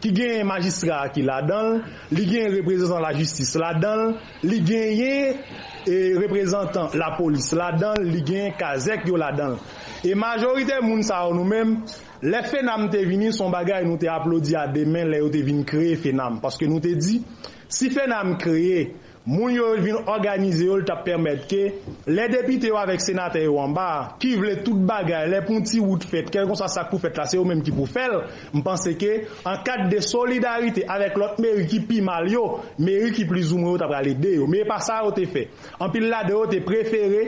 ki 0.01 0.11
gen 0.15 0.45
magistra 0.47 1.01
ki 1.13 1.23
la 1.25 1.39
dan, 1.45 1.81
li 2.13 2.25
gen 2.29 2.51
reprezentant 2.53 3.01
la 3.03 3.13
justis 3.17 3.55
la 3.59 3.73
dan, 3.77 4.13
li 4.45 4.59
gen 4.65 4.91
ye 4.97 5.13
e, 5.33 5.97
reprezentant 6.19 6.95
la 6.97 7.13
polis 7.17 7.51
la 7.57 7.71
dan, 7.77 7.97
li 8.05 8.21
gen 8.25 8.53
kazek 8.59 9.07
yo 9.09 9.17
la 9.19 9.31
dan. 9.35 9.57
E 10.05 10.13
majorite 10.17 10.77
moun 10.85 11.01
sa 11.05 11.23
ou 11.27 11.33
nou 11.37 11.47
menm, 11.47 11.81
le 12.21 12.43
fenam 12.49 12.87
te 12.93 13.01
vini 13.05 13.31
son 13.33 13.53
bagay 13.53 13.85
nou 13.87 13.97
te 14.01 14.09
aplodi 14.11 14.55
a 14.57 14.67
demen 14.69 15.09
le 15.11 15.21
yo 15.23 15.31
te 15.33 15.41
vini 15.45 15.65
kreye 15.67 15.97
fenam. 16.01 16.41
Paske 16.43 16.69
nou 16.69 16.83
te 16.83 16.93
di, 16.97 17.19
si 17.69 17.89
fenam 17.93 18.35
kreye, 18.41 18.87
moun 19.27 19.53
yo 19.53 19.73
vin 19.83 19.97
organize 20.07 20.63
yo 20.63 20.77
l 20.79 20.85
tap 20.87 21.03
permet 21.05 21.43
ke, 21.51 21.61
le 22.07 22.27
depite 22.31 22.71
yo 22.71 22.77
avek 22.79 23.03
senate 23.03 23.43
yo 23.43 23.57
anba, 23.59 24.15
ki 24.21 24.33
vle 24.39 24.55
tout 24.63 24.79
bagay, 24.87 25.27
le 25.29 25.41
pon 25.45 25.65
ti 25.67 25.81
wout 25.83 26.05
fet, 26.07 26.31
kel 26.33 26.47
kon 26.47 26.59
sa 26.59 26.69
sak 26.71 26.87
pou 26.93 27.03
fet 27.03 27.19
la, 27.19 27.27
se 27.27 27.35
yo 27.35 27.43
menm 27.47 27.61
ki 27.65 27.75
pou 27.75 27.89
fel, 27.91 28.21
mpense 28.55 28.95
ke, 29.01 29.13
an 29.47 29.59
kat 29.67 29.87
de 29.91 29.99
solidarite 30.05 30.87
avek 30.87 31.19
lot 31.19 31.41
meri 31.43 31.67
ki 31.67 31.83
pi 31.89 31.99
mal 32.05 32.31
yo, 32.31 32.45
meri 32.79 33.11
ki 33.15 33.27
pli 33.27 33.43
zoum 33.45 33.67
yo 33.67 33.75
tap 33.81 33.91
pralide 33.91 34.37
yo, 34.39 34.47
me 34.47 34.63
pa 34.67 34.79
sa 34.83 35.01
yo 35.03 35.11
te 35.15 35.27
fe. 35.29 35.47
An 35.83 35.91
pil 35.93 36.07
la 36.11 36.23
de 36.27 36.35
yo 36.35 36.45
te 36.49 36.63
prefere, 36.63 37.27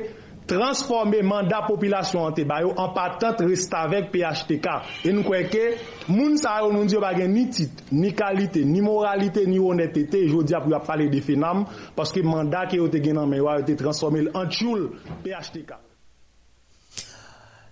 transforme 0.49 1.21
manda 1.25 1.61
populasyon 1.67 2.29
an 2.29 2.37
te 2.37 2.45
bayo 2.49 2.73
an 2.75 2.93
patant 2.95 3.43
resta 3.45 3.85
vek 3.91 4.09
PHTK. 4.13 4.69
E 5.05 5.13
nou 5.15 5.27
kweke, 5.27 5.65
moun 6.09 6.39
sa 6.41 6.57
yo 6.63 6.71
nou 6.73 6.89
diyo 6.89 7.03
bagen 7.03 7.33
ni 7.35 7.47
tit, 7.53 7.85
ni 7.93 8.13
kalite, 8.17 8.65
ni 8.65 8.81
moralite, 8.85 9.45
ni 9.49 9.61
honetete, 9.61 10.25
jodi 10.29 10.57
ap 10.57 10.69
wap 10.71 10.87
pale 10.89 11.09
de 11.11 11.21
fenam, 11.25 11.67
paske 11.97 12.25
manda 12.25 12.65
ki 12.69 12.81
yo 12.81 12.89
te 12.91 13.03
genan 13.03 13.29
menwa 13.29 13.59
yo 13.59 13.69
te 13.69 13.77
transforme 13.79 14.27
an 14.33 14.49
tchoul 14.49 14.89
PHTK. 15.23 15.88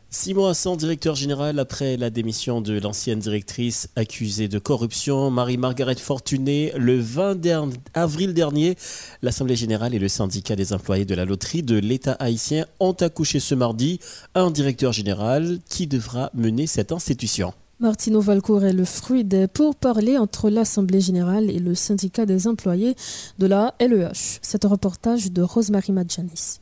Six 0.10 0.34
mois 0.34 0.54
sans 0.54 0.78
directeur 0.78 1.15
général 1.15 1.60
après 1.60 1.98
la 1.98 2.10
démission 2.10 2.62
de 2.62 2.80
l'ancienne 2.80 3.20
directrice 3.20 3.89
accusée 3.98 4.48
de 4.48 4.58
corruption, 4.58 5.30
Marie-Margaret 5.30 5.96
Fortuné, 5.96 6.72
le 6.78 6.98
20 6.98 7.46
avril 7.93 8.34
dernier, 8.34 8.78
l'Assemblée 9.22 9.58
générale 9.58 9.93
et 9.93 10.00
le 10.00 10.08
syndicat 10.08 10.56
des 10.56 10.72
employés 10.72 11.04
de 11.04 11.13
la 11.13 11.26
loterie 11.26 11.62
de 11.62 11.78
l'État 11.78 12.13
haïtien 12.13 12.65
ont 12.80 12.93
accouché 12.93 13.41
ce 13.41 13.54
mardi 13.54 14.00
un 14.34 14.50
directeur 14.50 14.93
général 14.93 15.60
qui 15.70 15.88
devra 15.88 16.32
mener 16.34 16.67
cette 16.67 16.93
institution. 16.93 17.54
Martino 17.82 18.22
Valcourt 18.22 18.63
est 18.63 18.74
le 18.74 18.86
fruit 18.86 19.26
des 19.26 19.48
pourparlers 19.48 20.17
entre 20.17 20.50
l'Assemblée 20.50 21.02
générale 21.02 21.50
et 21.50 21.60
le 21.60 21.76
syndicat 21.76 22.26
des 22.26 22.48
employés 22.48 22.96
de 23.39 23.46
la 23.46 23.76
LEH. 23.82 24.39
C'est 24.41 24.63
un 24.63 24.70
reportage 24.70 25.34
de 25.34 25.41
Rosemary 25.41 25.91
Madjanis. 25.91 26.62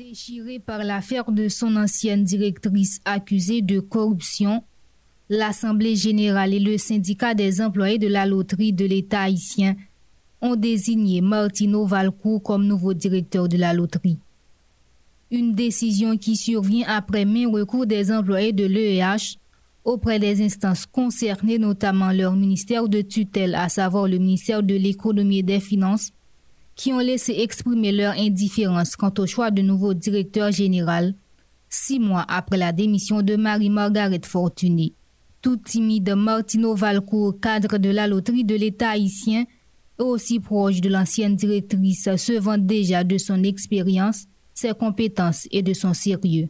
Déchiré 0.00 0.58
par 0.58 0.82
l'affaire 0.82 1.30
de 1.30 1.48
son 1.48 1.76
ancienne 1.76 2.24
directrice 2.24 3.00
accusée 3.04 3.60
de 3.60 3.80
corruption, 3.80 4.64
l'Assemblée 5.28 5.94
générale 5.94 6.54
et 6.54 6.58
le 6.58 6.78
syndicat 6.78 7.34
des 7.34 7.60
employés 7.60 7.98
de 7.98 8.06
la 8.06 8.24
loterie 8.24 8.72
de 8.72 8.86
l'État 8.86 9.24
haïtien 9.24 9.76
ont 10.40 10.56
désigné 10.56 11.20
Martino 11.20 11.84
Valcourt 11.84 12.42
comme 12.42 12.66
nouveau 12.66 12.94
directeur 12.94 13.46
de 13.46 13.58
la 13.58 13.74
loterie. 13.74 14.16
Une 15.30 15.52
décision 15.52 16.16
qui 16.16 16.34
survient 16.34 16.88
après 16.88 17.26
main 17.26 17.50
recours 17.50 17.84
des 17.84 18.10
employés 18.10 18.54
de 18.54 18.64
l'EEH 18.64 19.36
auprès 19.84 20.18
des 20.18 20.42
instances 20.42 20.86
concernées, 20.86 21.58
notamment 21.58 22.10
leur 22.10 22.36
ministère 22.36 22.88
de 22.88 23.02
tutelle, 23.02 23.54
à 23.54 23.68
savoir 23.68 24.08
le 24.08 24.16
ministère 24.16 24.62
de 24.62 24.76
l'économie 24.76 25.40
et 25.40 25.42
des 25.42 25.60
finances, 25.60 26.12
qui 26.80 26.94
ont 26.94 26.98
laissé 26.98 27.34
exprimer 27.40 27.92
leur 27.92 28.14
indifférence 28.14 28.96
quant 28.96 29.12
au 29.18 29.26
choix 29.26 29.50
de 29.50 29.60
nouveau 29.60 29.92
directeur 29.92 30.50
général, 30.50 31.14
six 31.68 32.00
mois 32.00 32.24
après 32.26 32.56
la 32.56 32.72
démission 32.72 33.20
de 33.20 33.36
Marie-Margaret 33.36 34.22
Fortuné. 34.24 34.94
Tout 35.42 35.58
timide 35.58 36.14
Martino 36.16 36.74
Valcourt, 36.74 37.38
cadre 37.38 37.76
de 37.76 37.90
la 37.90 38.06
loterie 38.06 38.44
de 38.44 38.54
l'État 38.54 38.92
haïtien, 38.92 39.44
aussi 39.98 40.40
proche 40.40 40.80
de 40.80 40.88
l'ancienne 40.88 41.36
directrice, 41.36 42.08
se 42.16 42.38
vante 42.38 42.64
déjà 42.64 43.04
de 43.04 43.18
son 43.18 43.42
expérience, 43.42 44.24
ses 44.54 44.72
compétences 44.72 45.46
et 45.50 45.60
de 45.60 45.74
son 45.74 45.92
sérieux. 45.92 46.48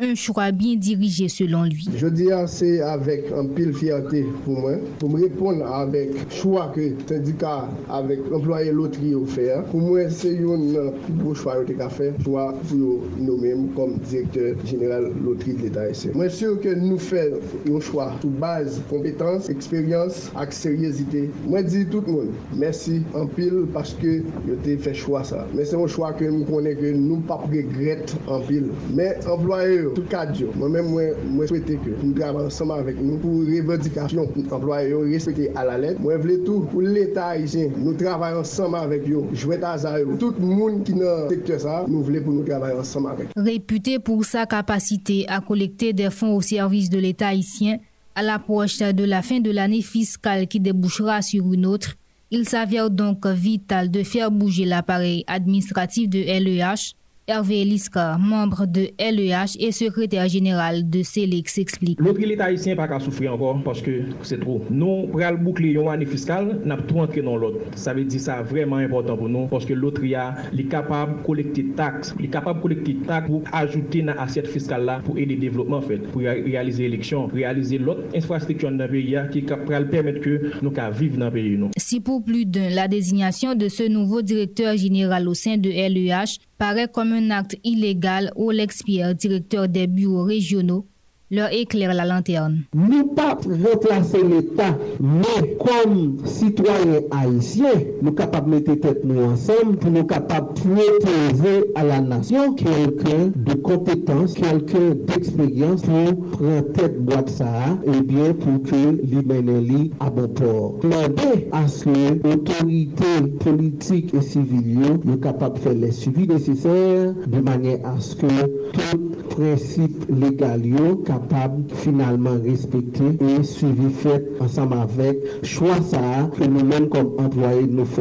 Un 0.00 0.16
choix 0.16 0.50
bien 0.50 0.74
dirigé 0.74 1.28
selon 1.28 1.64
lui. 1.64 1.88
Je 1.96 2.08
dis 2.08 2.28
c'est 2.48 2.80
avec 2.80 3.30
un 3.30 3.46
pile 3.46 3.72
fierté 3.72 4.26
pour 4.44 4.58
moi, 4.58 4.72
pour 4.98 5.08
me 5.08 5.22
répondre 5.22 5.64
avec 5.72 6.10
choix 6.32 6.72
que 6.74 6.80
le 6.80 6.96
syndicat 7.06 7.68
avec 7.88 8.18
l'employé 8.28 8.72
loterie 8.72 9.14
ont 9.14 9.24
fait. 9.24 9.52
Pour 9.70 9.80
moi, 9.80 10.10
c'est 10.10 10.36
un 10.36 10.92
beau 11.10 11.34
choix 11.34 11.64
que 11.64 11.80
a 11.80 11.88
fait, 11.88 12.12
choix 12.24 12.54
pour 12.68 13.02
nous-mêmes 13.18 13.68
comme 13.76 13.98
directeur 13.98 14.56
général 14.66 15.12
loterie 15.24 15.54
de 15.54 15.62
l'État. 15.62 15.82
Moi, 16.12 16.28
sûr 16.28 16.60
que 16.60 16.74
nous 16.74 16.98
faisons 16.98 17.38
un 17.72 17.80
choix 17.80 18.12
sous 18.20 18.30
base 18.30 18.82
compétence, 18.90 19.48
expérience 19.48 20.32
et 20.40 20.52
sérieuxité. 20.52 21.30
Moi, 21.46 21.60
je 21.60 21.66
dis 21.66 21.86
tout 21.86 22.02
le 22.04 22.12
monde, 22.12 22.30
merci 22.56 23.02
en 23.14 23.26
pile 23.26 23.66
parce 23.72 23.94
que 23.94 24.22
vous 24.44 24.54
avez 24.54 24.76
fait 24.76 24.94
choix 24.94 25.22
ça. 25.22 25.46
Mais 25.54 25.64
c'est 25.64 25.76
un 25.76 25.86
choix 25.86 26.12
que 26.14 26.24
nous 26.24 26.44
connaissons 26.44 26.80
que 26.80 26.92
nous 26.92 27.16
ne 27.16 27.22
pas 27.22 27.36
regretter 27.36 28.14
en 28.26 28.40
pile. 28.40 28.70
Mais 28.92 29.18
employé 29.26 29.83
tout 29.90 30.02
cadre 30.02 30.32
moi-même 30.56 30.86
moi 30.88 31.02
moi 31.28 31.46
souhaiter 31.46 31.76
que 31.76 31.90
nous 32.02 32.12
travaillons 32.12 32.46
ensemble 32.46 32.72
avec 32.72 33.00
nous 33.00 33.16
pour 33.18 33.40
revendication 33.40 34.28
employés 34.50 34.94
respecter 34.94 35.50
à 35.54 35.64
la 35.64 35.78
lettre. 35.78 36.00
Moi 36.00 36.16
voulais 36.16 36.38
tout 36.38 36.60
pour 36.60 36.82
l'état 36.82 37.28
haïtien. 37.28 37.70
Nous 37.76 37.94
travaillons 37.94 38.40
ensemble 38.40 38.76
avec 38.76 39.08
eux 39.08 39.22
jouer 39.32 39.62
hasard 39.62 39.98
tout 40.18 40.34
le 40.38 40.46
monde 40.46 40.84
qui 40.84 40.94
dans 40.94 41.28
secteur 41.28 41.60
ça 41.60 41.84
nous 41.88 42.02
voulons 42.02 42.22
pour 42.22 42.32
nous 42.32 42.44
travailler 42.44 42.78
ensemble 42.78 43.10
avec. 43.10 43.28
Réputé 43.36 43.98
pour 43.98 44.24
sa 44.24 44.46
capacité 44.46 45.26
à 45.28 45.40
collecter 45.40 45.92
des 45.92 46.10
fonds 46.10 46.36
au 46.36 46.40
service 46.40 46.90
de 46.90 46.98
l'état 46.98 47.28
haïtien 47.28 47.78
à 48.14 48.22
l'approche 48.22 48.78
de 48.78 49.04
la 49.04 49.22
fin 49.22 49.40
de 49.40 49.50
l'année 49.50 49.82
fiscale 49.82 50.46
qui 50.46 50.60
débouchera 50.60 51.20
sur 51.22 51.52
une 51.52 51.66
autre 51.66 51.94
il 52.30 52.48
s'avère 52.48 52.90
donc 52.90 53.26
vital 53.26 53.90
de 53.90 54.02
faire 54.02 54.30
bouger 54.30 54.64
l'appareil 54.64 55.24
administratif 55.26 56.08
de 56.08 56.18
LEH 56.18 56.94
Hervé 57.26 57.62
Eliska, 57.62 58.18
membre 58.18 58.66
de 58.66 58.90
LEH 58.98 59.56
et 59.58 59.72
secrétaire 59.72 60.28
général 60.28 60.90
de 60.90 61.02
CELEX, 61.02 61.56
explique. 61.56 61.98
L'autre 61.98 62.20
haïtien 62.38 62.76
pas 62.76 62.86
qu'à 62.86 63.00
souffrir 63.00 63.32
encore 63.32 63.62
parce 63.64 63.80
que 63.80 64.02
c'est 64.22 64.38
trop. 64.40 64.62
Nous, 64.68 65.06
pour 65.06 65.20
le 65.20 65.36
boucler 65.38 65.70
une 65.70 65.88
année 65.88 66.04
fiscale, 66.04 66.60
n'a 66.66 66.76
tout 66.76 66.98
entré 66.98 67.22
dans 67.22 67.38
l'autre. 67.38 67.60
Ça 67.76 67.94
veut 67.94 68.04
dire 68.04 68.20
ça 68.20 68.42
vraiment 68.42 68.76
important 68.76 69.16
pour 69.16 69.30
nous 69.30 69.46
parce 69.46 69.64
que 69.64 69.72
l'autre 69.72 70.02
est 70.04 70.68
capable 70.68 71.22
de 71.22 71.26
collecter 71.26 71.64
taxes, 71.74 72.14
il 72.18 72.26
est 72.26 72.28
capable 72.28 72.58
de 72.58 72.62
collecter 72.62 72.94
taxes 73.06 73.26
pour 73.26 73.42
ajouter 73.52 74.02
dans 74.02 74.12
l'assiette 74.12 74.48
fiscale 74.48 74.84
là 74.84 75.00
pour 75.02 75.16
aider 75.16 75.36
le 75.36 75.40
développement 75.40 75.80
fait, 75.80 75.96
pour 75.96 76.20
réaliser 76.20 76.82
l'élection, 76.82 77.26
réaliser 77.28 77.78
l'autre 77.78 78.02
infrastructure 78.14 78.70
dans 78.70 78.84
le 78.84 78.90
pays 78.90 79.16
qui 79.32 79.40
va 79.40 79.56
permettre 79.56 80.20
que 80.20 80.50
nous 80.60 80.74
vivre 80.92 81.16
dans 81.16 81.26
le 81.26 81.32
pays. 81.32 81.58
Si 81.78 82.00
pour 82.00 82.22
plus 82.22 82.44
d'un, 82.44 82.68
la 82.68 82.86
désignation 82.86 83.54
de 83.54 83.70
ce 83.70 83.88
nouveau 83.88 84.20
directeur 84.20 84.76
général 84.76 85.26
au 85.26 85.32
sein 85.32 85.56
de 85.56 85.70
LEH 85.70 86.38
paraît 86.58 86.88
comme 86.88 87.12
un 87.12 87.30
acte 87.30 87.56
illégal 87.64 88.32
ou 88.36 88.50
l'expire 88.50 89.14
directeur 89.14 89.68
des 89.68 89.86
bureaux 89.86 90.24
régionaux 90.24 90.86
leur 91.30 91.52
éclaire 91.52 91.94
la 91.94 92.04
lanterne. 92.04 92.64
Nous 92.74 93.06
pas 93.08 93.38
remplacer 93.44 94.22
l'État, 94.22 94.76
mais 95.00 95.56
comme 95.58 96.18
citoyens 96.24 97.00
haïtiens, 97.10 97.82
nous 98.02 98.12
capables 98.12 98.50
de 98.50 98.56
mettre 98.56 98.74
tête 98.80 99.04
nous 99.04 99.22
ensemble 99.22 99.76
pour 99.78 99.90
nous 99.90 100.04
capables 100.04 100.52
de 100.54 100.60
proposer 100.60 101.72
à 101.74 101.84
la 101.84 102.00
nation 102.00 102.54
quelqu'un 102.54 103.32
de 103.34 103.54
compétence, 103.54 104.34
quelqu'un 104.34 104.94
d'expérience 105.06 105.82
pour 105.82 106.26
prendre 106.30 106.72
tête 106.72 107.02
boîte 107.04 107.30
ça 107.30 107.78
et 107.86 108.02
bien 108.02 108.34
pour 108.34 108.62
que 108.62 109.00
l'humanité 109.02 109.90
à 110.00 110.10
bon 110.10 110.28
port. 110.28 110.74
Demander 110.82 111.48
à 111.52 111.66
ce 111.68 111.84
que 111.84 112.28
l'autorité 112.28 113.04
politique 113.40 114.14
et 114.14 114.20
civile 114.20 114.98
nous 115.04 115.16
capables 115.16 115.56
de 115.56 115.60
faire 115.60 115.74
les 115.74 115.90
suivis 115.90 116.28
nécessaires 116.28 117.14
de 117.26 117.40
manière 117.40 117.78
à 117.84 117.98
ce 117.98 118.14
que 118.16 118.26
tout 118.72 119.10
principe 119.30 120.04
légal 120.08 120.62
capable 121.04 121.23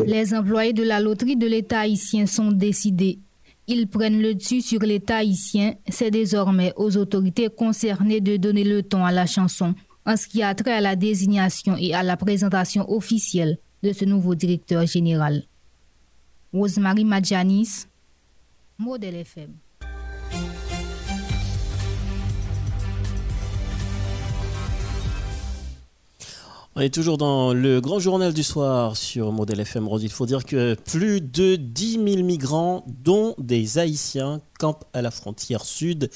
Les 0.06 0.34
employés 0.34 0.74
de 0.74 0.84
la 0.84 1.00
loterie 1.00 1.36
de 1.36 1.48
l'État 1.48 1.80
haïtien 1.82 2.26
sont 2.26 2.52
décidés. 2.52 3.20
Ils 3.68 3.88
prennent 3.88 4.22
le 4.22 4.36
dessus 4.36 4.62
sur 4.62 4.82
l'État 4.82 5.18
haïtien. 5.18 5.76
C'est 5.90 6.12
désormais 6.12 6.74
aux 6.76 6.98
autorités 6.98 7.50
concernées 7.50 8.20
de 8.20 8.38
donner 8.38 8.64
le 8.64 8.84
ton 8.84 9.06
à 9.06 9.12
la 9.12 9.26
chanson 9.26 9.74
en 10.06 10.18
ce 10.18 10.28
qui 10.28 10.44
a 10.44 10.54
trait 10.54 10.74
à 10.74 10.82
la 10.82 10.96
désignation 10.96 11.78
et 11.78 11.94
à 11.94 12.04
la 12.04 12.18
présentation 12.18 12.90
officielle 12.92 13.58
de 13.84 13.94
ce 13.94 14.06
nouveau 14.06 14.36
directeur 14.36 14.86
général. 14.86 15.44
Rosemary 16.54 17.06
Madjanis, 17.06 17.88
Modèle 18.78 19.16
FM. 19.16 19.63
On 26.76 26.82
est 26.82 26.92
toujours 26.92 27.20
dans 27.20 27.54
le 27.54 27.82
grand 27.82 28.00
journal 28.00 28.34
du 28.34 28.42
soir 28.42 28.98
sur 28.98 29.32
Modèle 29.32 29.60
FM 29.60 29.88
Rose. 29.88 30.04
Il 30.04 30.10
faut 30.10 30.26
dire 30.26 30.44
que 30.44 30.74
plus 30.74 31.22
de 31.22 31.56
10 31.56 32.04
000 32.04 32.24
migrants, 32.24 32.84
dont 33.04 33.36
des 33.38 33.78
Haïtiens, 33.78 34.42
campent 34.60 34.86
à 34.94 35.02
la 35.02 35.12
frontière 35.12 35.66
sud 35.66 36.10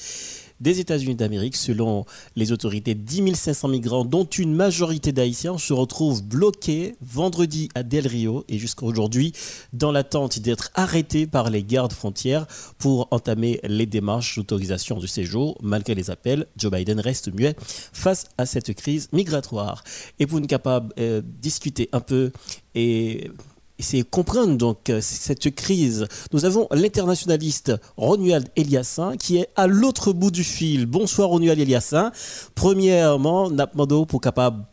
des 0.60 0.80
États-Unis 0.80 1.14
d'Amérique. 1.14 1.56
Selon 1.56 2.04
les 2.36 2.52
autorités, 2.52 2.94
10 2.94 3.34
500 3.34 3.68
migrants, 3.68 4.04
dont 4.04 4.24
une 4.24 4.54
majorité 4.54 5.12
d'Haïtiens, 5.12 5.58
se 5.58 5.72
retrouvent 5.72 6.22
bloqués 6.22 6.96
vendredi 7.00 7.68
à 7.74 7.82
Del 7.82 8.06
Rio 8.06 8.44
et 8.48 8.58
jusqu'à 8.58 8.84
aujourd'hui 8.84 9.32
dans 9.72 9.92
l'attente 9.92 10.38
d'être 10.38 10.70
arrêtés 10.74 11.26
par 11.26 11.50
les 11.50 11.62
gardes 11.62 11.92
frontières 11.92 12.46
pour 12.78 13.08
entamer 13.10 13.60
les 13.64 13.86
démarches 13.86 14.36
d'autorisation 14.36 14.98
de 14.98 15.06
séjour. 15.06 15.56
Malgré 15.62 15.94
les 15.94 16.10
appels, 16.10 16.46
Joe 16.56 16.72
Biden 16.72 17.00
reste 17.00 17.32
muet 17.32 17.54
face 17.92 18.26
à 18.38 18.46
cette 18.46 18.74
crise 18.74 19.08
migratoire. 19.12 19.84
Et 20.18 20.26
pour 20.26 20.40
nous 20.40 20.46
capable 20.46 20.92
euh, 20.98 21.22
discuter 21.24 21.88
un 21.92 22.00
peu 22.00 22.32
et 22.74 23.30
c'est 23.78 24.02
comprendre 24.02 24.56
donc 24.56 24.90
euh, 24.90 25.00
cette 25.00 25.54
crise. 25.54 26.06
Nous 26.32 26.44
avons 26.44 26.68
l'internationaliste 26.70 27.72
Romuald 27.96 28.48
Eliassin 28.56 29.16
qui 29.16 29.38
est 29.38 29.48
à 29.56 29.66
l'autre 29.66 30.12
bout 30.12 30.30
du 30.30 30.44
fil. 30.44 30.86
Bonsoir 30.86 31.28
Romuald 31.28 31.58
Eliassin. 31.58 32.12
Premièrement, 32.54 33.50
Napmando 33.50 34.04
pour 34.04 34.20
capable 34.20 34.64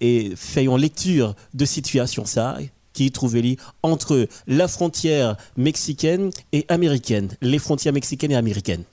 et 0.00 0.32
faisons 0.36 0.76
lecture 0.76 1.34
de 1.54 1.64
situation 1.64 2.24
ça 2.24 2.58
qui 2.92 3.10
trouve 3.10 3.36
entre 3.82 4.28
la 4.46 4.68
frontière 4.68 5.36
mexicaine 5.56 6.30
et 6.52 6.66
américaine, 6.68 7.30
les 7.40 7.58
frontières 7.58 7.94
mexicaines 7.94 8.32
et 8.32 8.36
américaines. 8.36 8.84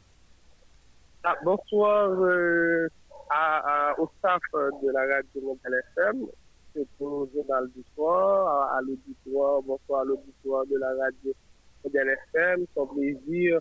Ah, 1.24 1.36
bonsoir 1.44 2.10
euh, 2.12 2.88
au 3.98 4.10
staff 4.18 4.42
de 4.54 4.92
la 4.92 5.02
radio 5.02 5.42
Mondial 5.44 5.74
FM 5.98 6.26
le 6.80 7.30
journal 7.34 7.70
du 7.76 7.84
soir, 7.94 8.72
à, 8.74 8.82
l'auditoire, 8.82 9.62
bonsoir 9.64 10.02
à 10.02 10.06
l'auditoire 10.06 10.66
de 10.66 10.78
la 10.78 10.88
radio 10.88 11.34
Modèle 11.84 12.18
FM. 12.34 12.66
Un 12.78 12.86
plaisir 12.86 13.60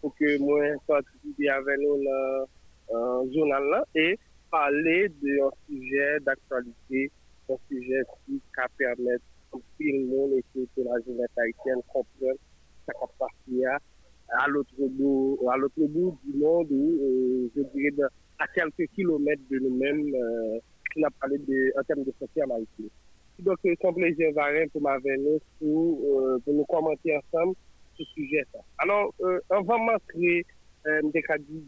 pour 0.00 0.14
que 0.16 0.38
moi 0.38 0.60
participe 0.86 1.48
avec 1.48 1.78
nous 1.80 2.04
dans 2.90 3.22
le 3.24 3.32
journal 3.32 3.84
et 3.94 4.18
parler 4.50 5.08
d'un 5.08 5.50
sujet 5.66 6.20
d'actualité, 6.20 7.10
un 7.50 7.56
sujet 7.70 8.02
qui 8.26 8.40
à 8.58 8.66
tout 9.50 9.62
le 9.80 10.06
monde 10.06 10.32
et 10.36 10.44
que 10.54 10.82
la 10.82 11.00
jeunesse 11.06 11.30
haïtienne 11.38 11.80
comprenne 11.88 12.36
sa 12.86 12.92
capacité 12.92 13.66
à 14.30 14.46
l'autre 14.48 14.74
bout, 14.78 15.38
à 15.50 15.56
l'autre 15.56 15.86
bout 15.88 16.18
du 16.24 16.38
monde 16.38 16.66
ou, 16.70 16.98
euh, 17.00 17.50
je 17.56 17.62
dirais, 17.74 18.10
à 18.38 18.46
quelques 18.48 18.90
kilomètres 18.92 19.42
de 19.50 19.58
nous-mêmes. 19.58 20.14
Euh, 20.14 20.58
on 20.96 21.02
a 21.04 21.10
parlé 21.10 21.38
de, 21.38 21.72
en 21.78 21.82
termes 21.84 22.04
de 22.04 22.12
en 22.42 22.54
Haïti. 22.54 22.90
Donc, 23.40 23.58
c'est 23.62 23.84
un 23.84 23.92
plaisir 23.92 24.32
varié 24.32 24.66
pour 24.66 24.82
m'avenir 24.82 25.38
pour, 25.58 26.00
euh, 26.02 26.38
pour 26.44 26.54
nous 26.54 26.64
commenter 26.64 27.16
ensemble 27.16 27.54
ce 27.96 28.04
sujet. 28.14 28.44
-là. 28.52 28.60
Alors, 28.78 29.14
euh, 29.20 29.40
on 29.50 29.62
va 29.62 29.78
m'entrer 29.78 30.44
euh, 30.86 31.00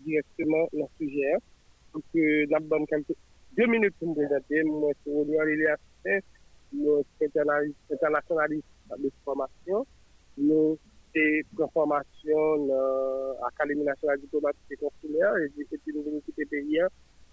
directement 0.05 0.69
ce 0.73 1.05
sujet. 1.05 1.35
Donc, 1.95 2.05
euh, 2.17 2.47
nous 2.51 2.87
quelques 2.87 3.17
deux 3.57 3.67
minutes 3.67 3.95
pour 3.99 4.09
me 4.09 4.15
présenter. 4.15 4.63
Moi, 4.65 4.93
c'est 5.05 5.13
Olivier 5.13 5.45
Lilia 5.47 5.77
nous 6.73 7.05
internationaliste 7.93 8.65
de 8.99 9.11
formation. 9.25 9.87
Nous, 10.39 10.79
une 11.15 11.69
formation 11.75 12.43
à 13.43 13.47
l'Académie 13.47 13.83
nationale 13.85 14.21
diplomatique 14.21 14.71
et 14.71 14.77
consulaire 14.77 15.37
et 15.39 15.49
puis 15.49 15.93
nous 15.95 16.21
quitter 16.25 16.47
pays 16.47 16.79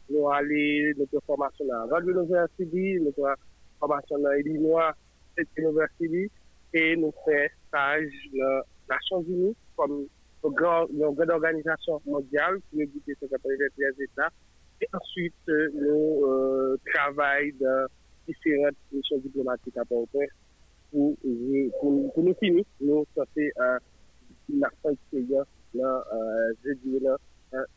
nous 0.09 0.29
allons 0.29 0.93
notre 0.97 1.25
formation 1.25 1.65
à 1.73 1.85
Radio 1.85 2.21
University, 2.21 2.99
notre 3.01 3.35
formation 3.79 4.25
à 4.25 4.37
Illinois 4.37 4.93
University, 5.57 6.31
et 6.73 6.95
nous 6.95 7.13
faisons 7.25 7.49
stage 7.67 8.11
dans 8.33 8.61
les 8.61 8.89
Nations 8.89 9.21
Unies 9.23 9.55
comme 9.75 10.07
une 10.43 10.51
grande, 10.51 10.89
organisation 11.29 12.01
mondiale 12.05 12.59
qui 12.71 12.87
que 12.87 13.11
c'est 13.19 13.29
des 13.77 14.03
États. 14.03 14.29
Et 14.81 14.87
ensuite, 14.93 15.33
nous 15.47 16.25
euh, 16.25 16.77
travaillons 16.93 17.55
dans 17.59 17.87
différentes 18.27 18.75
missions 18.91 19.17
diplomatiques 19.17 19.77
à 19.77 19.85
port 19.85 20.07
pour, 20.91 21.17
nous 21.23 22.35
finir. 22.39 22.63
Nous, 22.81 23.05
fait 23.33 23.51
euh, 23.59 23.79
une 24.49 24.63
expérience 24.63 25.47
dans, 25.73 25.83
euh, 25.83 26.53
je 26.63 26.71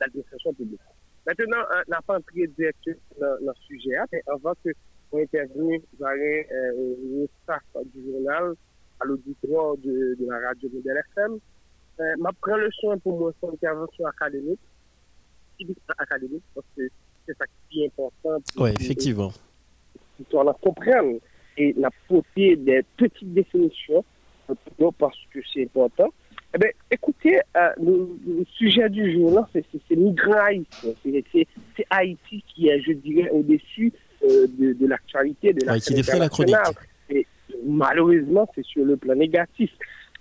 l'administration 0.01 0.53
publique. 0.53 0.81
Maintenant, 1.27 1.59
on 1.71 1.91
n'a 1.91 2.01
pas 2.03 2.17
entré 2.19 2.47
directement 2.47 2.97
dans 3.21 3.37
le 3.41 3.53
sujet, 3.67 3.97
mais 4.13 4.23
avant 4.27 4.55
que 4.65 4.71
intervenu, 5.13 5.83
j'aurais 5.99 6.47
le 6.51 7.29
staff 7.43 7.63
du 7.95 8.11
journal 8.11 8.55
à 9.01 9.05
l'auditoire 9.05 9.77
de, 9.79 10.17
de, 10.19 10.27
la 10.27 10.49
radio 10.49 10.69
Modèle 10.73 11.03
FM. 11.15 11.39
Euh, 12.01 12.15
je 12.17 12.37
prends 12.41 12.57
le 12.57 12.71
soin 12.73 12.99
pour 12.99 13.19
moi 13.19 13.33
son 13.41 13.53
intervention 13.53 14.07
académique, 14.07 14.61
académique, 15.99 16.43
parce 16.55 16.67
que 16.77 16.89
c'est 17.27 17.37
ça 17.37 17.45
qui 17.69 17.83
est 17.83 17.87
important. 17.87 18.43
Oui, 18.57 18.71
effectivement. 18.81 19.33
Pour 20.31 20.45
qu'on 20.45 20.53
comprenne 20.55 21.19
et 21.57 21.75
la 21.77 21.91
portée 22.09 22.57
des 22.57 22.83
petites 22.97 23.35
définitions, 23.35 24.05
parce 24.99 25.19
que 25.31 25.41
c'est 25.53 25.65
important. 25.65 26.09
Eh 26.53 26.59
bien, 26.59 26.71
écoutez, 26.91 27.41
euh, 27.57 27.71
le, 27.81 28.45
sujet 28.57 28.89
du 28.89 29.13
jour, 29.13 29.47
c'est 29.53 29.97
migrants 29.97 30.33
haïtiens. 30.33 30.93
C'est 31.03 31.87
Haïti 31.91 32.45
qui 32.49 32.69
est, 32.69 32.81
je 32.81 32.93
dirais, 32.93 33.31
au-dessus 33.31 33.93
euh, 34.25 34.47
de, 34.59 34.73
de 34.73 34.87
l'actualité, 34.87 35.53
de 35.53 35.65
la 35.65 35.75
ouais, 35.75 36.19
la 36.19 36.29
chronique. 36.29 36.57
Et 37.09 37.25
malheureusement, 37.65 38.49
c'est 38.55 38.65
sur 38.65 38.85
le 38.85 38.97
plan 38.97 39.15
négatif. 39.15 39.71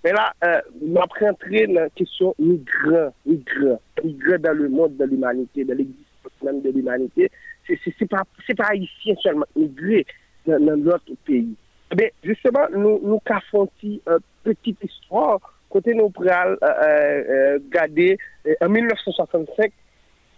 Mais 0.04 0.12
là, 0.12 0.32
euh, 0.44 0.60
après 1.02 1.28
entrer 1.28 1.66
dans 1.66 1.74
la 1.74 1.90
question 1.90 2.34
migrants, 2.38 3.12
migrants, 3.26 3.80
migrants 4.04 4.38
dans 4.38 4.56
le 4.56 4.68
monde 4.68 4.96
de 4.96 5.04
l'humanité, 5.04 5.64
dans 5.64 5.76
l'existence 5.76 6.32
même 6.44 6.62
de 6.62 6.70
l'humanité. 6.70 7.30
C'est 7.66 8.08
pas, 8.08 8.22
pas 8.56 8.64
haïtien 8.68 9.14
seulement, 9.20 9.46
migrés 9.56 10.06
dans, 10.46 10.64
dans 10.64 10.76
d'autres 10.76 11.14
pays. 11.24 11.54
Eh 11.92 11.96
bien, 11.96 12.08
justement, 12.22 12.66
nous, 12.72 13.00
nous 13.02 13.18
caffons 13.20 13.68
une 13.82 13.98
petite 14.44 14.82
histoire 14.82 15.59
côté 15.70 15.94
nous 15.94 16.10
prenons 16.10 16.30
euh, 16.30 16.56
euh, 16.62 17.58
garder 17.70 18.18
euh, 18.46 18.54
en 18.60 18.68
1965 18.68 19.72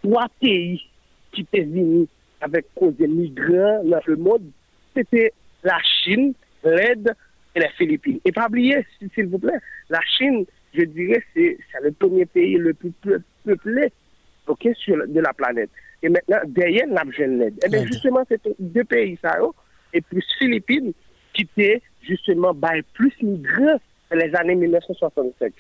trois 0.05 0.26
pays 0.41 0.80
qui 1.33 1.41
étaient 1.41 1.64
venus 1.64 2.09
avec 2.41 2.66
cause 2.74 2.95
des 2.97 3.07
migrants 3.07 3.83
dans 3.85 4.01
le 4.07 4.16
monde, 4.16 4.43
c'était 4.95 5.33
la 5.62 5.78
Chine, 5.83 6.35
l'Inde 6.64 7.14
et 7.55 7.61
les 7.61 7.68
Philippines. 7.78 8.18
Et 8.24 8.33
pas 8.33 8.47
oublier, 8.47 8.85
s'il 9.14 9.28
vous 9.28 9.39
plaît, 9.39 9.59
la 9.89 10.01
Chine, 10.18 10.45
je 10.74 10.83
dirais, 10.83 11.22
c'est 11.35 11.57
le 11.83 11.93
premier 11.93 12.26
pays 12.26 12.57
le 12.57 12.74
plus 12.74 12.93
peuplé 13.45 13.93
sur, 14.74 15.07
de 15.07 15.20
la 15.20 15.33
planète. 15.33 15.70
Et 16.03 16.09
maintenant, 16.09 16.39
derrière, 16.47 16.87
la 16.89 17.05
l'Inde. 17.05 17.55
Et 17.64 17.68
bien 17.68 17.87
justement, 17.87 18.24
c'est 18.28 18.41
deux 18.59 18.85
pays, 18.85 19.16
ça, 19.22 19.39
et 19.95 20.01
plus 20.01 20.24
Philippines, 20.39 20.93
qui 21.33 21.43
étaient 21.43 21.80
justement 22.03 22.53
bah, 22.53 22.72
plus 22.95 23.12
migrants 23.22 23.78
les 24.15 24.35
années 24.35 24.55
1965. 24.55 25.53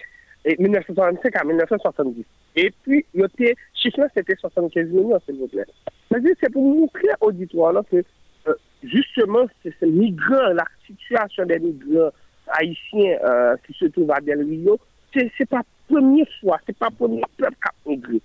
Et 0.44 0.56
1965 0.58 1.36
à 1.36 1.44
1970. 1.44 2.24
Et 2.56 2.72
puis, 2.82 3.06
le 3.14 3.28
chiffre 3.74 4.06
c'était 4.14 4.34
75 4.36 4.88
millions, 4.88 5.20
s'il 5.24 5.36
vous 5.38 5.46
plaît. 5.46 5.64
C'est 6.10 6.52
pour 6.52 6.62
montrer 6.62 7.08
à 7.10 7.16
l'auditoire 7.22 7.74
que, 7.90 8.04
euh, 8.48 8.54
justement, 8.82 9.46
c'est 9.62 9.72
ces 9.78 9.86
migrants, 9.86 10.52
la 10.52 10.66
situation 10.86 11.46
des 11.46 11.58
migrants 11.60 12.10
haïtiens 12.48 13.18
euh, 13.24 13.56
qui 13.66 13.72
se 13.74 13.86
trouvent 13.86 14.10
à 14.10 14.20
Del 14.20 14.40
Rio, 14.40 14.78
c'est 15.14 15.48
pas 15.48 15.58
la 15.58 15.64
première 15.88 16.26
fois, 16.40 16.58
c'est 16.66 16.76
pas 16.76 16.88
le 16.90 16.96
premier 16.96 17.22
peuple 17.36 17.54
qui 17.54 17.68
a 17.68 17.90
migré. 17.90 18.20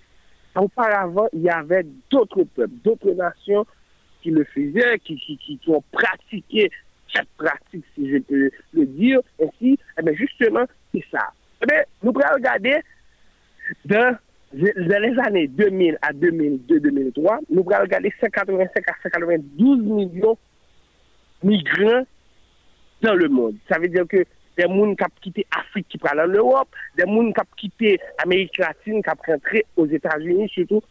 Auparavant, 0.56 1.28
il 1.32 1.42
y 1.42 1.50
avait 1.50 1.86
d'autres 2.10 2.42
peuples, 2.42 2.74
d'autres 2.82 3.12
nations 3.12 3.64
qui 4.22 4.30
le 4.30 4.44
faisaient, 4.44 4.98
qui, 4.98 5.16
qui, 5.16 5.38
qui 5.38 5.60
ont 5.68 5.84
pratiqué 5.92 6.70
cette 7.14 7.28
pratique, 7.36 7.84
si 7.94 8.10
je 8.10 8.18
peux 8.18 8.50
le 8.72 8.86
dire 8.86 9.20
ainsi, 9.42 9.78
eh 9.98 10.14
justement, 10.14 10.64
c'est 10.92 11.04
ça. 11.10 11.32
Eh 11.62 11.74
nous 12.02 12.12
pourrons 12.12 12.34
regarder 12.34 12.76
dans, 13.84 14.16
les 14.52 15.18
années 15.24 15.48
2000 15.48 15.98
à 16.02 16.12
2002-2003, 16.12 17.38
nous 17.50 17.64
pourrons 17.64 17.80
regarder 17.80 18.12
185 18.20 18.84
à 18.88 18.92
192 19.02 19.82
millions 19.82 20.38
de 21.42 21.48
migrants 21.48 22.06
dans 23.02 23.14
le 23.14 23.28
monde. 23.28 23.56
Ça 23.68 23.78
veut 23.78 23.88
dire 23.88 24.06
que 24.08 24.24
des 24.56 24.64
gens 24.64 24.94
qui 24.94 25.04
ont 25.04 25.08
quitté 25.20 25.46
l'Afrique 25.54 25.86
qui 25.88 25.98
parlent 25.98 26.20
en 26.20 26.28
Europe, 26.28 26.68
des 26.96 27.04
gens 27.04 27.32
qui 27.32 27.40
ont 27.40 27.44
quitté 27.56 28.00
l'Amérique 28.18 28.58
latine 28.58 29.02
qui 29.02 29.10
ont 29.10 29.32
rentré 29.32 29.64
aux 29.76 29.86
États-Unis, 29.86 30.48
surtout 30.48 30.82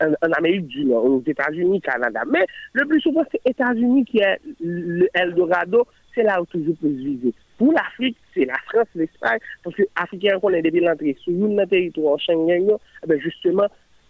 en, 0.00 0.32
Amérique 0.32 0.66
du 0.66 0.84
Nord, 0.84 1.04
aux 1.04 1.22
États-Unis, 1.26 1.80
Canada. 1.80 2.22
Mais 2.30 2.44
le 2.72 2.86
plus 2.86 3.00
souvent, 3.00 3.24
c'est 3.30 3.40
États-Unis 3.44 4.04
qui 4.04 4.18
est 4.18 4.40
le 4.60 5.08
Eldorado, 5.14 5.86
c'est 6.14 6.22
là 6.22 6.40
où 6.40 6.46
toujours 6.46 6.76
peut 6.80 6.88
se 6.88 7.04
viser. 7.04 7.32
Pour 7.58 7.72
l'Afrique, 7.72 8.16
c'est 8.34 8.44
la 8.44 8.58
France, 8.68 8.88
l'Espagne, 8.94 9.38
parce 9.62 9.76
que 9.76 9.82
l'Africain, 9.98 10.38
quand 10.40 10.50
on 10.50 10.54
est 10.54 10.62
depuis 10.62 10.80
l'entrée 10.80 11.16
sur 11.20 11.32
un 11.32 11.66
territoire 11.66 12.18
Schengen, 12.18 12.70
eh 13.08 13.20
justement, 13.20 13.66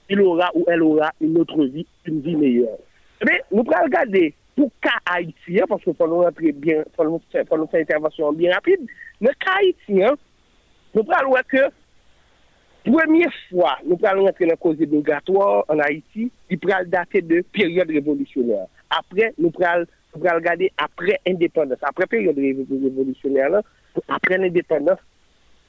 il 0.08 0.20
aura 0.20 0.50
ou 0.54 0.64
elle 0.68 0.82
aura 0.82 1.10
une 1.20 1.38
autre 1.38 1.64
vie, 1.64 1.86
une 2.04 2.20
vie 2.20 2.36
meilleure. 2.36 2.78
Mais 3.24 3.42
nous 3.52 3.64
pouvons 3.64 3.84
regarder 3.84 4.34
pour 4.56 4.70
cas 4.80 4.98
haïtien, 5.06 5.64
parce 5.68 5.82
qu'il 5.82 5.94
faut 5.94 6.06
nous 6.06 6.22
rentrer 6.22 6.52
bien, 6.52 6.84
faut 6.96 7.04
nous 7.04 7.20
faire, 7.30 7.44
faut 7.48 7.56
nous 7.56 7.66
faire 7.66 7.80
intervention 7.80 8.32
bien 8.32 8.52
rapide. 8.52 8.80
Le 9.20 9.28
cas 9.28 9.56
haïtien, 9.58 10.16
nous 10.94 11.04
pouvons 11.04 11.28
voir 11.28 11.46
que 11.46 11.58
Première 12.84 13.32
fois, 13.50 13.78
nous 13.84 13.98
allons 14.04 14.26
entrer 14.26 14.46
dans 14.46 14.52
la 14.52 14.56
cause 14.56 14.78
migratoire 14.78 15.64
en 15.68 15.78
Haïti, 15.78 16.30
il 16.48 16.58
pourra 16.58 16.84
dater 16.84 17.20
de 17.20 17.42
période 17.52 17.90
révolutionnaire. 17.90 18.66
Après, 18.88 19.34
nous 19.38 19.52
allons 19.60 19.86
regarder 20.14 20.72
après 20.78 21.20
indépendance, 21.26 21.78
après 21.82 22.06
période 22.06 22.36
révolutionnaire, 22.36 23.60
après 24.08 24.38
l'indépendance 24.38 24.98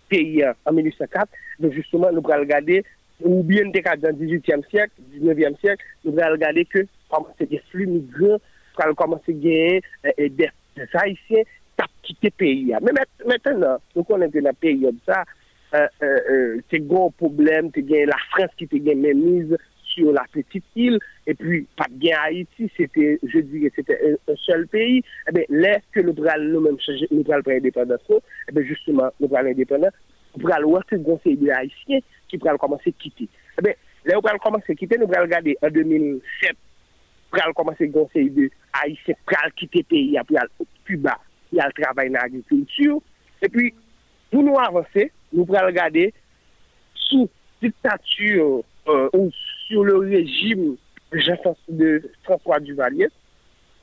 pays 0.10 0.44
en 0.66 0.72
1804, 0.74 1.28
justement, 1.72 2.12
nous 2.12 2.22
allons 2.30 2.42
regarder, 2.44 2.84
ou 3.22 3.44
bien 3.44 3.64
dans 3.66 4.18
le 4.18 4.26
18e 4.26 4.68
siècle, 4.70 4.94
19e 5.14 5.60
siècle, 5.60 5.84
nous 6.06 6.18
allons 6.20 6.34
regarder 6.34 6.66
que 6.66 6.80
comment 7.10 7.28
c'est 7.38 7.50
des 7.50 7.62
flux 7.72 7.88
migrants, 7.88 8.38
comment 8.98 9.22
c'est 9.26 9.34
gagner 9.34 9.82
euh, 10.06 10.30
des, 10.30 10.50
Haïtiens 10.94 11.44
qui 11.44 11.84
ont 11.84 11.86
quitté 12.02 12.28
le 12.28 12.32
pays. 12.32 12.76
Mais 12.82 12.92
maintenant, 13.26 13.78
nous 13.96 14.04
connaissons 14.04 14.40
la 14.40 14.50
euh, 14.50 14.74
euh, 15.10 15.24
te 15.72 16.78
gros 16.78 17.12
problème, 17.12 17.72
te 17.72 17.80
gen 17.80 18.08
la 18.08 18.18
France 18.32 18.52
qui 18.58 18.68
te 18.68 18.76
gen 18.76 19.58
sur 19.94 20.12
la 20.12 20.26
petite 20.32 20.64
île, 20.76 21.00
et 21.28 21.34
puis 21.34 21.68
pas 21.76 21.88
bien 21.90 22.18
Haïti, 22.24 22.72
c'était, 22.78 23.20
je 23.24 23.40
dirais, 23.40 23.72
c'était 23.76 24.18
un, 24.28 24.36
seul 24.36 24.68
pays, 24.68 25.04
eh 25.28 25.32
bien, 25.32 25.44
là 25.50 25.80
que 25.92 26.00
nous 26.00 26.14
prenons 26.14 26.44
nous-mêmes 26.44 26.78
nous 27.12 27.24
prenons 27.24 27.42
l'indépendance, 27.46 28.00
eh 28.10 28.52
bien, 28.52 28.64
justement, 28.64 29.12
nous 29.20 29.28
prenons 29.28 29.44
l'indépendance, 29.44 29.94
nous 30.38 30.48
prenons 30.48 30.70
voir 30.70 30.84
ce 30.90 30.96
conseil 30.96 31.38
de 31.38 31.50
haïtien 31.50 32.00
qui 32.28 32.38
pourra 32.38 32.58
commencer 32.58 32.90
à 32.98 33.02
quitter. 33.02 33.28
Eh 33.60 33.62
bien, 33.62 33.74
là, 34.06 34.16
nous 34.16 34.22
prenons 34.22 34.40
commencer 34.40 34.72
à 34.72 34.76
quitter, 34.76 34.98
nous 34.98 35.08
prenons 35.08 35.24
regarder 35.24 35.58
en 35.62 35.70
2007, 35.70 36.52
nous 36.52 36.58
prenons 37.38 37.54
commencer 37.54 37.88
le 37.88 37.92
conseil 37.92 38.30
de 38.30 38.50
haïtien, 38.82 39.16
pour 39.26 39.38
quitter 39.56 39.80
le 39.80 39.84
pays, 39.84 40.18
après, 40.18 40.36
Cuba, 40.86 41.20
il 41.52 41.58
y 41.58 41.62
a 41.62 41.68
le 41.68 41.84
travail 41.84 42.10
dans 42.10 42.20
l'agriculture, 42.20 43.02
et 43.42 43.50
puis, 43.50 43.74
pour 44.32 44.44
nous 44.44 44.58
avancer, 44.58 45.12
nous 45.34 45.46
pourrons 45.46 45.66
regarder 45.66 46.14
sous 46.96 47.30
dictature 47.62 48.64
euh, 48.88 49.10
ou 49.14 49.30
sur 49.68 49.84
le 49.84 49.98
régime 49.98 50.76
de 51.70 52.02
François 52.24 52.60
Duvalier. 52.60 53.08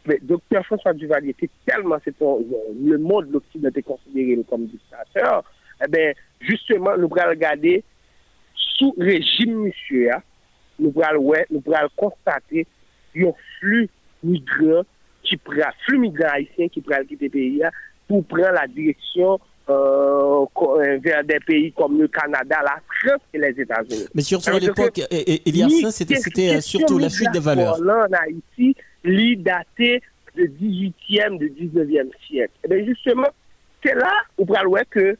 Mais 0.06 0.18
docteur 0.22 0.64
François 0.64 0.94
Duvalier 0.94 1.30
était 1.30 1.50
tellement, 1.66 1.98
c'est 2.04 2.14
le 2.20 2.96
monde 2.98 3.34
occidental 3.34 3.82
considéré 3.82 4.42
comme 4.48 4.66
dictateur, 4.66 5.44
eh 5.84 5.88
bien, 5.88 6.12
justement, 6.40 6.96
nous 6.96 7.08
pourrons 7.08 7.28
regarder 7.28 7.84
sous 8.54 8.94
régime 8.98 9.64
monsieur, 9.64 10.12
hein. 10.12 10.22
nous 10.78 10.90
pourrons 10.92 11.18
ouais, 11.18 11.46
constater 11.96 12.66
un 13.16 13.32
flux 13.58 13.88
migrant 14.22 14.82
qui 15.22 15.36
prend, 15.36 15.70
flux 15.86 15.98
migrant 15.98 16.28
haïtien 16.32 16.68
qui 16.68 16.80
prend 16.80 17.02
quitter 17.04 17.26
le 17.26 17.30
pays 17.30 17.64
hein, 17.64 17.70
pour 18.06 18.24
prendre 18.24 18.52
la 18.52 18.66
direction 18.66 19.38
vers 19.68 21.24
des 21.24 21.40
pays 21.40 21.72
comme 21.72 22.00
le 22.00 22.08
Canada, 22.08 22.58
la 22.62 22.80
France 22.88 23.20
et 23.32 23.38
les 23.38 23.60
États-Unis. 23.60 24.06
Mais 24.14 24.22
surtout 24.22 24.50
à 24.50 24.58
l'époque, 24.58 25.00
Elias, 25.10 25.90
c'était 25.90 26.56
euh, 26.56 26.60
surtout 26.60 26.98
la 26.98 27.10
fuite 27.10 27.32
des 27.32 27.40
valeurs. 27.40 27.78
Là, 27.82 28.06
en 28.08 28.12
Haïti, 28.12 28.74
l'île 29.04 29.42
daté 29.42 30.02
du 30.34 30.48
18e, 30.48 31.38
du 31.38 31.50
19e 31.50 32.10
siècle. 32.26 32.52
Et 32.64 32.66
eh 32.66 32.68
bien 32.68 32.86
justement, 32.86 33.28
c'est 33.84 33.94
là 33.94 34.12
où 34.38 34.42
on 34.48 34.68
voir 34.68 34.84
que 34.90 35.16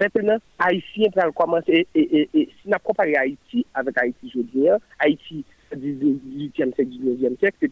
maintenant, 0.00 0.38
Haïtien 0.58 1.08
va 1.14 1.30
commencer, 1.30 1.86
et, 1.94 2.28
et, 2.34 2.48
si 2.60 2.68
on 2.68 2.72
a 2.72 2.78
comparé 2.78 3.16
Haïti 3.16 3.66
avec 3.74 3.96
Haïti 3.98 4.26
aujourd'hui, 4.26 4.68
hein, 4.68 4.78
Haïti 4.98 5.44
du 5.74 5.94
18e 5.94 6.74
siècle, 6.74 6.90
19e 6.90 7.38
siècle, 7.38 7.68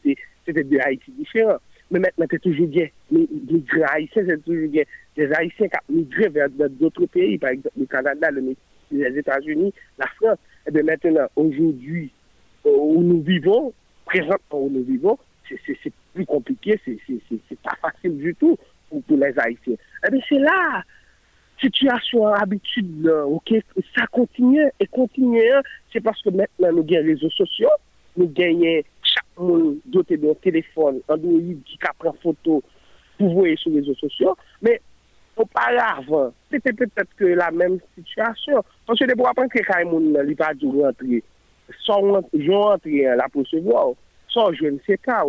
c'était 0.46 0.64
deux 0.64 0.78
Haïti 0.80 1.10
différents. 1.12 1.58
Mais 1.90 1.98
maintenant, 1.98 2.26
c'est 2.30 2.40
toujours 2.40 2.68
bien. 2.68 2.88
Les, 3.10 3.28
les 3.48 3.82
Haïtiens, 3.82 4.24
c'est 4.26 4.44
toujours 4.44 4.68
bien. 4.68 4.84
Les 5.16 5.32
Haïtiens 5.32 5.68
qui 5.68 5.76
ont 5.76 5.94
migré 5.94 6.28
vers 6.28 6.48
d'autres 6.50 7.06
pays, 7.06 7.36
par 7.38 7.50
exemple 7.50 7.78
le 7.78 7.86
Canada, 7.86 8.30
les 8.90 9.18
États-Unis, 9.18 9.74
la 9.98 10.06
France. 10.06 10.38
Et 10.66 10.68
eh 10.68 10.70
bien 10.72 10.82
maintenant, 10.82 11.26
aujourd'hui, 11.36 12.12
où 12.64 13.02
nous 13.02 13.22
vivons, 13.22 13.72
présentement 14.04 14.60
où 14.62 14.70
nous 14.70 14.84
vivons, 14.84 15.18
c'est 15.48 15.92
plus 16.14 16.26
compliqué, 16.26 16.80
c'est 16.84 17.60
pas 17.60 17.76
facile 17.80 18.18
du 18.18 18.34
tout 18.34 18.56
pour, 18.88 19.02
les 19.16 19.38
Haïtiens. 19.38 19.74
Et 19.74 20.06
eh 20.06 20.10
bien 20.10 20.20
c'est 20.28 20.38
là, 20.38 20.84
situation, 21.60 22.26
habitude, 22.26 23.06
ok, 23.08 23.54
ça 23.96 24.06
continue 24.06 24.66
et 24.78 24.86
continue, 24.86 25.40
c'est 25.92 26.00
parce 26.00 26.20
que 26.22 26.30
maintenant 26.30 26.72
nous 26.72 26.84
gagnons 26.84 27.06
les 27.06 27.14
réseaux 27.14 27.30
sociaux, 27.30 27.70
nous 28.16 28.28
gagnons 28.28 28.82
doté 29.86 30.16
d'un 30.16 30.34
téléphone, 30.34 31.00
Android 31.08 31.40
qui 31.64 31.78
prend 31.98 32.14
photo 32.22 32.62
pour 33.18 33.32
voir 33.32 33.58
sur 33.58 33.70
les 33.70 33.80
réseaux 33.80 33.94
sociaux, 33.94 34.36
mais 34.62 34.80
auparavant, 35.36 36.32
c'était 36.50 36.72
peut-être 36.72 37.08
la 37.20 37.50
même 37.50 37.78
situation. 37.96 38.62
Parce 38.86 38.98
que 38.98 39.04
les 39.04 39.14
pour 39.14 39.28
apprendre 39.28 39.50
que 39.50 39.58
les 39.58 39.64
gens 39.64 40.00
ne 40.00 40.34
pas 40.34 40.54
dû 40.54 40.66
rentrer, 40.66 41.22
sans 41.84 42.00
rentrer 42.00 43.02
la 43.02 43.26
recevoir, 43.34 43.90
sans 44.28 44.52
je 44.52 44.66
ne 44.66 44.78
sais 44.86 44.98
pas. 44.98 45.24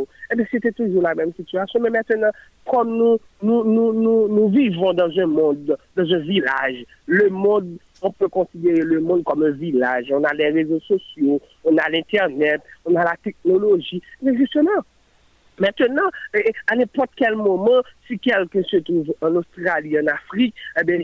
C'était 0.51 0.71
toujours 0.71 1.01
la 1.01 1.15
même 1.15 1.33
situation. 1.33 1.79
Mais 1.79 1.89
maintenant, 1.89 2.31
comme 2.65 3.17
nous 3.41 4.49
vivons 4.49 4.93
dans 4.93 5.09
un 5.17 5.27
monde, 5.27 5.77
dans 5.95 6.13
un 6.13 6.19
village, 6.19 6.85
le 7.05 7.29
monde 7.29 7.77
on 8.01 8.11
peut 8.11 8.27
considérer 8.27 8.81
le 8.81 8.99
monde 8.99 9.23
comme 9.23 9.43
un 9.43 9.51
village. 9.51 10.07
On 10.11 10.23
a 10.23 10.33
les 10.33 10.49
réseaux 10.49 10.79
sociaux, 10.81 11.39
on 11.63 11.77
a 11.77 11.89
l'Internet, 11.89 12.61
on 12.85 12.95
a 12.95 13.03
la 13.03 13.15
technologie. 13.23 14.01
Mais 14.21 14.35
justement, 14.35 14.81
maintenant, 15.59 16.09
à 16.67 16.75
n'importe 16.75 17.11
quel 17.15 17.35
moment, 17.35 17.81
si 18.07 18.19
quelqu'un 18.19 18.63
se 18.63 18.77
trouve 18.77 19.13
en 19.21 19.35
Australie, 19.35 19.99
en 19.99 20.07
Afrique, 20.07 20.55
eh 20.79 20.83
bien, 20.83 20.99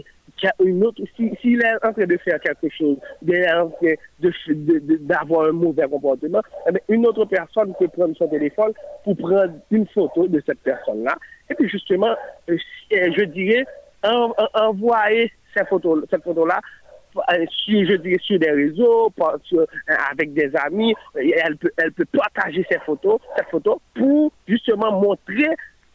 une 0.63 0.85
autre, 0.85 1.01
s'il 1.15 1.63
est 1.63 1.85
en 1.85 1.93
train 1.93 2.05
de 2.05 2.17
faire 2.17 2.39
quelque 2.39 2.69
chose, 2.69 2.97
d'avoir 3.21 5.49
un 5.49 5.51
mauvais 5.51 5.87
comportement, 5.87 6.41
eh 6.69 6.73
une 6.89 7.07
autre 7.07 7.25
personne 7.25 7.73
peut 7.79 7.87
prendre 7.87 8.15
son 8.15 8.27
téléphone 8.27 8.73
pour 9.03 9.17
prendre 9.17 9.53
une 9.71 9.87
photo 9.87 10.27
de 10.27 10.41
cette 10.45 10.59
personne-là. 10.59 11.15
Et 11.49 11.55
puis 11.55 11.67
justement, 11.69 12.15
euh, 12.49 12.57
je 12.91 13.23
dirais, 13.23 13.65
envoyer 14.53 15.31
cette 15.55 15.69
photo-là 15.69 16.61
euh, 17.31 17.45
sur, 17.49 17.85
je 17.85 17.95
dirais, 17.95 18.19
sur 18.21 18.39
des 18.39 18.51
réseaux, 18.51 19.11
euh, 19.21 19.65
avec 20.11 20.33
des 20.33 20.51
amis, 20.55 20.93
elle 21.15 21.57
peut, 21.57 21.71
elle 21.77 21.91
peut 21.91 22.05
partager 22.05 22.65
ces 22.69 22.79
photos, 22.79 23.19
cette 23.35 23.49
photo 23.49 23.81
pour 23.93 24.31
justement 24.47 24.99
montrer 24.99 25.49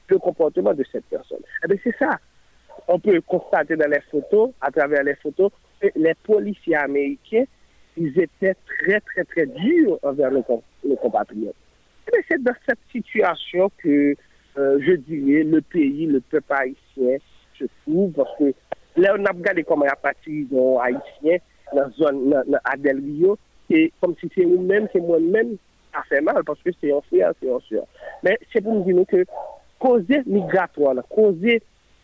le 0.08 0.18
comportement 0.18 0.74
de 0.74 0.84
cette 0.90 1.04
personne. 1.06 1.40
Eh 1.64 1.68
bien, 1.68 1.76
c'est 1.82 1.96
ça. 1.98 2.18
On 2.88 2.98
peut 2.98 3.20
constater 3.22 3.76
dans 3.76 3.90
les 3.90 4.00
photos, 4.10 4.50
à 4.60 4.70
travers 4.70 5.02
les 5.02 5.14
photos, 5.16 5.50
que 5.80 5.88
les 5.96 6.14
policiers 6.22 6.76
américains, 6.76 7.44
ils 7.96 8.18
étaient 8.18 8.56
très, 8.66 9.00
très, 9.00 9.24
très 9.24 9.46
durs 9.46 9.98
envers 10.02 10.30
nos, 10.30 10.42
compatriotes. 10.96 11.54
Eh 12.12 12.18
c'est 12.28 12.42
dans 12.42 12.54
cette 12.66 12.78
situation 12.90 13.70
que, 13.78 14.14
euh, 14.58 14.78
je 14.80 14.92
dirais, 14.92 15.44
le 15.44 15.60
pays, 15.60 16.06
le 16.06 16.20
peuple 16.20 16.52
haïtien 16.52 17.18
se 17.58 17.64
trouve, 17.82 18.12
parce 18.12 18.36
que 18.38 18.52
Lè 18.98 19.08
ou 19.12 19.20
nap 19.20 19.38
gade 19.44 19.64
koman 19.64 19.90
apati 19.92 20.42
yon 20.50 20.80
Haitien 20.82 21.40
nan 21.72 21.92
zon 21.96 22.18
nan 22.30 22.58
Adel 22.68 23.00
Rio, 23.00 23.36
e 23.72 23.86
kom 24.02 24.14
si 24.20 24.28
se 24.34 24.44
yon 24.44 24.66
men, 24.68 24.88
se 24.92 25.00
mwen 25.00 25.30
men, 25.32 25.54
a 25.96 26.02
fe 26.08 26.20
mal, 26.24 26.42
paske 26.48 26.74
se 26.76 26.90
yon 26.90 27.04
fè, 27.08 27.22
se 27.38 27.48
yon 27.48 27.62
fè. 27.68 27.84
Men, 28.26 28.40
se 28.52 28.60
pou 28.60 28.76
mou 28.76 28.86
di 28.86 28.96
nou 28.96 29.08
ke 29.08 29.24
koze 29.82 30.20
migratwa 30.28 30.96
la, 30.98 31.06
koze 31.14 31.58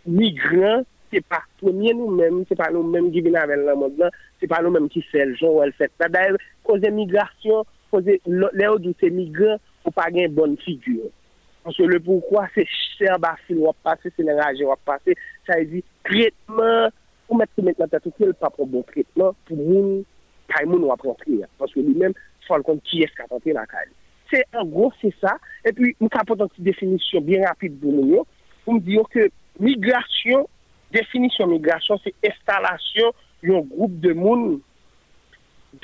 migran, 0.09 0.87
se 1.13 1.21
pa 1.25 1.43
premier 1.61 1.97
nou 1.97 2.13
men, 2.17 2.43
se 2.49 2.57
pa 2.57 2.71
nou 2.73 2.85
men 2.85 3.13
givina 3.13 3.45
ven 3.49 3.67
la 3.69 3.77
mod 3.79 4.01
lan, 4.01 4.17
se 4.41 4.49
pa 4.49 4.63
nou 4.65 4.73
men 4.73 4.89
ki 4.93 5.05
fè, 5.11 5.29
joun 5.37 5.59
wèl 5.61 5.75
fè. 5.77 5.91
Da 6.01 6.09
daye, 6.13 6.41
koze 6.69 6.93
migrasyon, 6.95 7.69
koze 7.93 8.19
lè 8.25 8.69
ou 8.69 8.81
doutè 8.81 9.13
migran, 9.13 9.61
ou 9.85 9.93
pa 9.95 10.09
gen 10.13 10.33
bon 10.37 10.57
figyur. 10.65 11.09
Anse 11.69 11.85
le 11.85 11.99
poukwa 12.01 12.47
se 12.55 12.65
cher 12.71 13.19
ba 13.21 13.35
fil 13.45 13.61
wap 13.67 13.77
pase, 13.85 14.13
se 14.15 14.25
nè 14.25 14.37
raje 14.39 14.65
wap 14.69 14.81
pase, 14.89 15.17
sa 15.49 15.59
yi 15.61 15.69
di 15.73 15.85
tretman 16.07 16.93
pou 17.27 17.39
met 17.41 17.51
se 17.57 17.65
met 17.65 17.81
nan 17.81 17.91
tatou 17.93 18.15
ki 18.17 18.29
el 18.29 18.37
pa 18.39 18.51
pou 18.55 18.69
bon 18.69 18.85
tretman 18.93 19.37
pou 19.49 19.57
moun 19.59 20.03
kay 20.53 20.67
e 20.67 20.71
moun 20.71 20.87
wap 20.89 21.05
rentre 21.07 21.41
ya. 21.41 21.49
Paske 21.61 21.83
li 21.85 21.97
men 21.99 22.17
fol 22.49 22.65
kon 22.67 22.81
ki 22.89 23.05
es 23.07 23.15
ka 23.17 23.27
tante 23.31 23.55
la 23.57 23.67
kay. 23.71 23.89
Se 24.29 24.43
en 24.53 24.69
gros 24.69 24.97
se 25.01 25.11
sa, 25.19 25.35
epi 25.67 25.95
mou 25.99 26.13
ka 26.13 26.25
potan 26.29 26.51
ti 26.53 26.65
definisyon 26.67 27.25
bien 27.25 27.47
rapide 27.49 27.79
pou 27.81 27.95
moun 27.97 28.13
yo, 28.13 28.25
pou 28.65 28.77
m 28.77 28.83
diyo 28.85 29.05
ke 29.13 29.29
migrasyon, 29.65 30.47
definisyon 30.95 31.53
migrasyon 31.55 32.01
se 32.05 32.13
instalasyon 32.21 33.15
yon 33.49 33.65
group 33.71 33.95
de 34.05 34.13
moun 34.17 34.59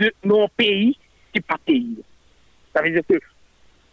de 0.01 0.11
non 0.27 0.49
peyi 0.59 0.93
ki 1.33 1.45
pa 1.45 1.57
peyi. 1.65 2.03
Sa 2.75 2.85
veze 2.85 3.05
ke 3.09 3.21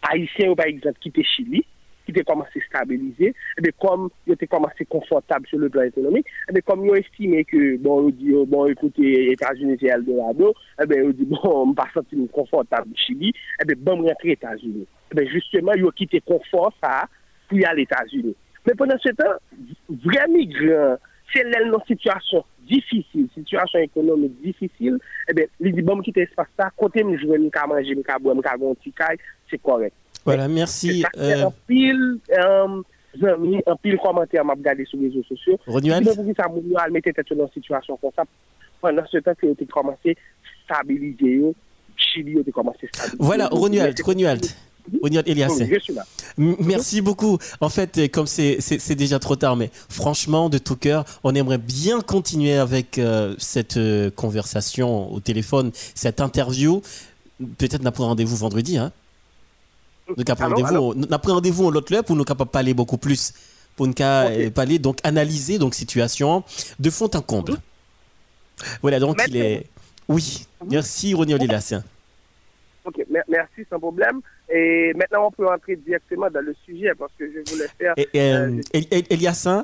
Haitien 0.02 0.50
ou 0.50 0.58
par 0.58 0.66
exemple 0.66 1.00
ki 1.04 1.12
te 1.14 1.24
Chili, 1.34 1.62
qui 2.04 2.10
était 2.10 2.24
commencé 2.24 2.60
à 2.60 2.78
stabiliser, 2.78 3.34
et 3.58 3.72
comme 3.80 4.10
il 4.26 4.34
était 4.34 4.46
commencé 4.46 4.84
confortable 4.84 5.46
sur 5.46 5.58
le 5.58 5.68
plan 5.68 5.82
économique, 5.82 6.26
et 6.54 6.62
comme 6.62 6.84
ils 6.84 6.90
ont 6.90 6.94
estimé 6.94 7.44
que, 7.44 7.76
bon, 7.78 8.10
dit, 8.10 8.32
bon, 8.46 8.66
écoutez, 8.66 9.32
États-Unis, 9.32 9.76
c'est 9.80 9.86
Eldorado, 9.86 10.54
et 10.82 10.86
bien, 10.86 11.02
ils 11.02 11.12
dit, 11.12 11.24
bon, 11.24 11.38
on 11.44 11.66
ne 11.68 11.74
pas 11.74 11.88
sentir 11.94 12.18
confortable 12.32 12.90
Chili, 12.96 13.32
et 13.60 13.64
bien, 13.64 13.76
bon, 13.78 14.02
rentrer 14.02 14.30
aux 14.30 14.32
États-Unis. 14.32 14.86
Et 15.16 15.26
justement, 15.26 15.72
ils 15.74 15.84
ont 15.84 15.90
quitté 15.90 16.20
confort, 16.20 16.72
pour 17.48 17.58
y 17.58 17.64
aller 17.64 17.82
aux 17.82 17.84
États-Unis. 17.84 18.36
Mais 18.66 18.74
pendant 18.74 18.98
ce 18.98 19.08
temps, 19.10 19.34
vrais 19.88 20.28
migrants, 20.28 20.96
c'est 21.32 21.42
une 21.42 21.76
situation 21.86 22.44
difficile, 22.60 23.28
situation 23.34 23.78
économique 23.80 24.40
difficile, 24.42 24.98
eh 25.28 25.34
bien, 25.34 25.46
ils 25.60 25.72
disent, 25.74 25.84
bon, 25.84 26.00
quitter 26.00 26.20
l'espace 26.20 26.48
ça, 26.58 26.70
côté, 26.76 27.00
je 27.00 27.26
vais 27.26 27.38
me 27.38 27.50
manger, 27.68 27.94
me 27.94 28.18
boire, 28.20 28.36
me 28.36 28.42
c'est 29.50 29.58
correct. 29.58 29.94
Voilà, 30.24 30.48
merci. 30.48 31.04
Euh... 31.16 31.46
Un 31.46 31.52
pile, 31.66 32.18
euh, 32.30 32.82
un 33.66 33.76
pile 33.76 33.98
commentaire 33.98 34.44
m'a 34.44 34.54
regardé 34.54 34.84
sur 34.84 34.98
les 34.98 35.08
réseaux 35.08 35.24
sociaux. 35.24 35.58
Je 35.66 35.72
vous 35.72 36.34
ça 36.36 36.44
m'a 36.48 36.88
mettait 36.88 37.12
tête 37.12 37.32
dans 37.32 37.46
une 37.46 37.52
situation 37.52 37.96
comme 37.96 38.10
ça. 38.14 38.24
Pendant 38.80 39.04
ce 39.06 39.18
temps 39.18 39.34
que 39.34 39.52
tu 39.54 39.66
commencé 39.66 40.16
à 40.68 40.76
stabiliser, 40.76 41.40
Chili 41.96 42.38
a 42.38 42.50
commencé 42.52 42.88
à 42.92 42.96
stabiliser. 42.96 43.16
Voilà, 43.20 43.48
Ronuald, 43.48 44.00
Ronuald. 44.02 44.46
Ronuald 45.00 45.28
Elias. 45.28 45.60
Merci 46.36 47.00
beaucoup. 47.00 47.38
En 47.60 47.68
fait, 47.68 48.10
comme 48.10 48.26
c'est 48.26 48.94
déjà 48.94 49.18
trop 49.18 49.36
tard, 49.36 49.56
mais 49.56 49.70
franchement, 49.88 50.48
de 50.48 50.58
tout 50.58 50.76
cœur, 50.76 51.04
on 51.22 51.34
aimerait 51.34 51.58
bien 51.58 52.00
continuer 52.00 52.54
avec 52.54 52.98
euh, 52.98 53.34
cette 53.38 53.76
euh, 53.76 54.10
conversation 54.10 55.12
au 55.12 55.20
téléphone, 55.20 55.70
cette 55.94 56.20
interview. 56.20 56.82
Peut-être 57.58 57.82
n'a 57.82 57.92
pas 57.92 58.04
rendez-vous 58.04 58.36
vendredi, 58.36 58.78
hein 58.78 58.92
nous 60.16 60.24
avons 60.28 61.34
rendez-vous 61.34 61.70
l'autre 61.70 61.94
heure 61.94 62.04
pour 62.04 62.16
nous 62.16 62.24
capable 62.24 62.50
parler 62.50 62.74
beaucoup 62.74 62.98
plus 62.98 63.32
pour 63.76 63.86
nous 63.86 63.94
parler 64.54 64.78
donc 64.78 64.98
analyser 65.02 65.58
donc 65.58 65.74
situation 65.74 66.44
de 66.78 66.90
fond 66.90 67.10
en 67.14 67.22
comble. 67.22 67.54
Voilà 68.82 68.98
donc 69.00 69.20
il 69.28 69.36
est 69.36 69.66
oui 70.08 70.46
merci 70.70 71.14
René 71.14 71.34
Olilas. 71.34 71.74
Ok 72.84 73.04
merci 73.28 73.64
sans 73.70 73.78
problème 73.78 74.20
et 74.52 74.92
maintenant 74.94 75.28
on 75.28 75.30
peut 75.30 75.48
entrer 75.48 75.76
directement 75.76 76.28
dans 76.30 76.40
le 76.44 76.54
sujet 76.64 76.92
parce 76.98 77.12
que 77.18 77.24
je 77.26 77.50
voulais 77.50 77.68
faire. 77.78 77.94
Et, 77.96 78.08
euh, 78.20 78.60
euh 78.74 79.62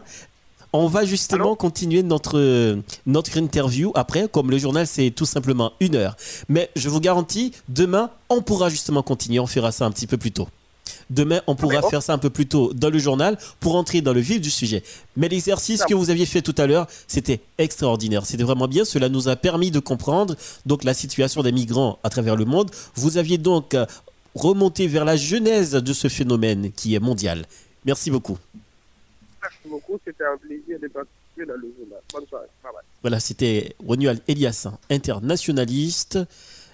on 0.73 0.87
va 0.87 1.05
justement 1.05 1.57
continuer 1.57 2.03
notre, 2.03 2.79
notre 3.07 3.37
interview 3.37 3.93
après, 3.95 4.29
comme 4.29 4.51
le 4.51 4.59
journal 4.59 4.87
c'est 4.87 5.11
tout 5.11 5.27
simplement 5.27 5.73
une 5.81 5.95
heure. 5.97 6.17
Mais 6.49 6.71
je 6.77 6.89
vous 6.89 7.01
garantis, 7.01 7.53
demain, 7.69 8.11
on 8.29 8.43
pourra 8.43 8.69
justement 8.69 9.03
continuer, 9.03 9.41
on 9.41 9.47
fera 9.47 9.73
ça 9.73 9.87
un 9.87 9.91
petit 9.91 10.07
peu 10.07 10.17
plus 10.17 10.33
tôt. 10.33 10.49
Demain, 11.11 11.41
on 11.47 11.55
pourra 11.55 11.83
faire 11.83 12.03
ça 12.03 12.13
un 12.13 12.19
peu 12.19 12.31
plus 12.31 12.47
tôt 12.47 12.73
dans 12.75 12.91
le 12.91 12.99
journal 12.99 13.39
pour 13.61 13.77
entrer 13.77 14.01
dans 14.01 14.13
le 14.13 14.21
vif 14.21 14.41
du 14.41 14.51
sujet. 14.51 14.83
Mais 15.17 15.29
l'exercice 15.29 15.85
que 15.85 15.95
vous 15.95 16.11
aviez 16.11 16.27
fait 16.27 16.43
tout 16.43 16.55
à 16.59 16.67
l'heure, 16.67 16.87
c'était 17.07 17.41
extraordinaire. 17.57 18.27
C'était 18.27 18.43
vraiment 18.43 18.69
bien. 18.69 18.85
Cela 18.85 19.09
nous 19.09 19.29
a 19.29 19.37
permis 19.37 19.71
de 19.71 19.81
comprendre 19.81 20.35
donc 20.67 20.85
la 20.85 20.95
situation 20.95 21.43
des 21.43 21.53
migrants 21.53 21.99
à 22.05 22.11
travers 22.11 22.37
le 22.37 22.45
monde. 22.45 22.71
Vous 22.95 23.17
aviez 23.17 23.39
donc 23.39 23.75
euh, 23.75 23.87
remonté 24.35 24.87
vers 24.87 25.05
la 25.05 25.17
genèse 25.17 25.73
de 25.73 25.93
ce 25.93 26.09
phénomène 26.09 26.73
qui 26.73 26.95
est 26.95 27.01
mondial. 27.01 27.47
Merci 27.85 28.11
beaucoup. 28.11 28.37
Merci 29.49 29.69
beaucoup. 29.69 29.99
C'était 30.05 30.25
un 30.25 30.37
plaisir 30.37 30.79
de 30.81 30.89
participer 30.89 31.47
dans 31.47 31.55
le 31.55 31.73
journal. 31.79 32.01
Bonne 32.13 32.27
soirée. 32.27 32.47
Voilà, 33.03 33.21
c'était 33.21 33.75
Ronual 33.87 34.19
Eliassin, 34.29 34.79
internationaliste, 34.91 36.19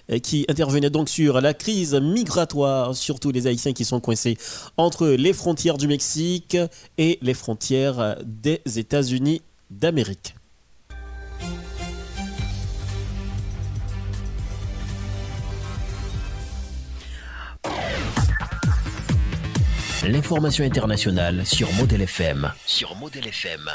euh, 0.09 0.19
qui 0.19 0.45
intervenait 0.49 0.89
donc 0.89 1.09
sur 1.09 1.39
la 1.41 1.53
crise 1.53 1.95
migratoire, 1.95 2.95
surtout 2.95 3.31
les 3.31 3.47
Haïtiens 3.47 3.73
qui 3.73 3.85
sont 3.85 3.99
coincés 3.99 4.37
entre 4.77 5.07
les 5.07 5.33
frontières 5.33 5.77
du 5.77 5.87
Mexique 5.87 6.57
et 6.97 7.17
les 7.21 7.33
frontières 7.33 8.17
des 8.23 8.61
États-Unis 8.75 9.41
d'Amérique. 9.69 10.34
L'information 20.07 20.63
internationale 20.63 21.47
sur 21.47 21.71
Model 21.73 22.01
FM. 22.03 22.51
Sur 22.67 22.95
Model 22.95 23.27
FM. 23.27 23.71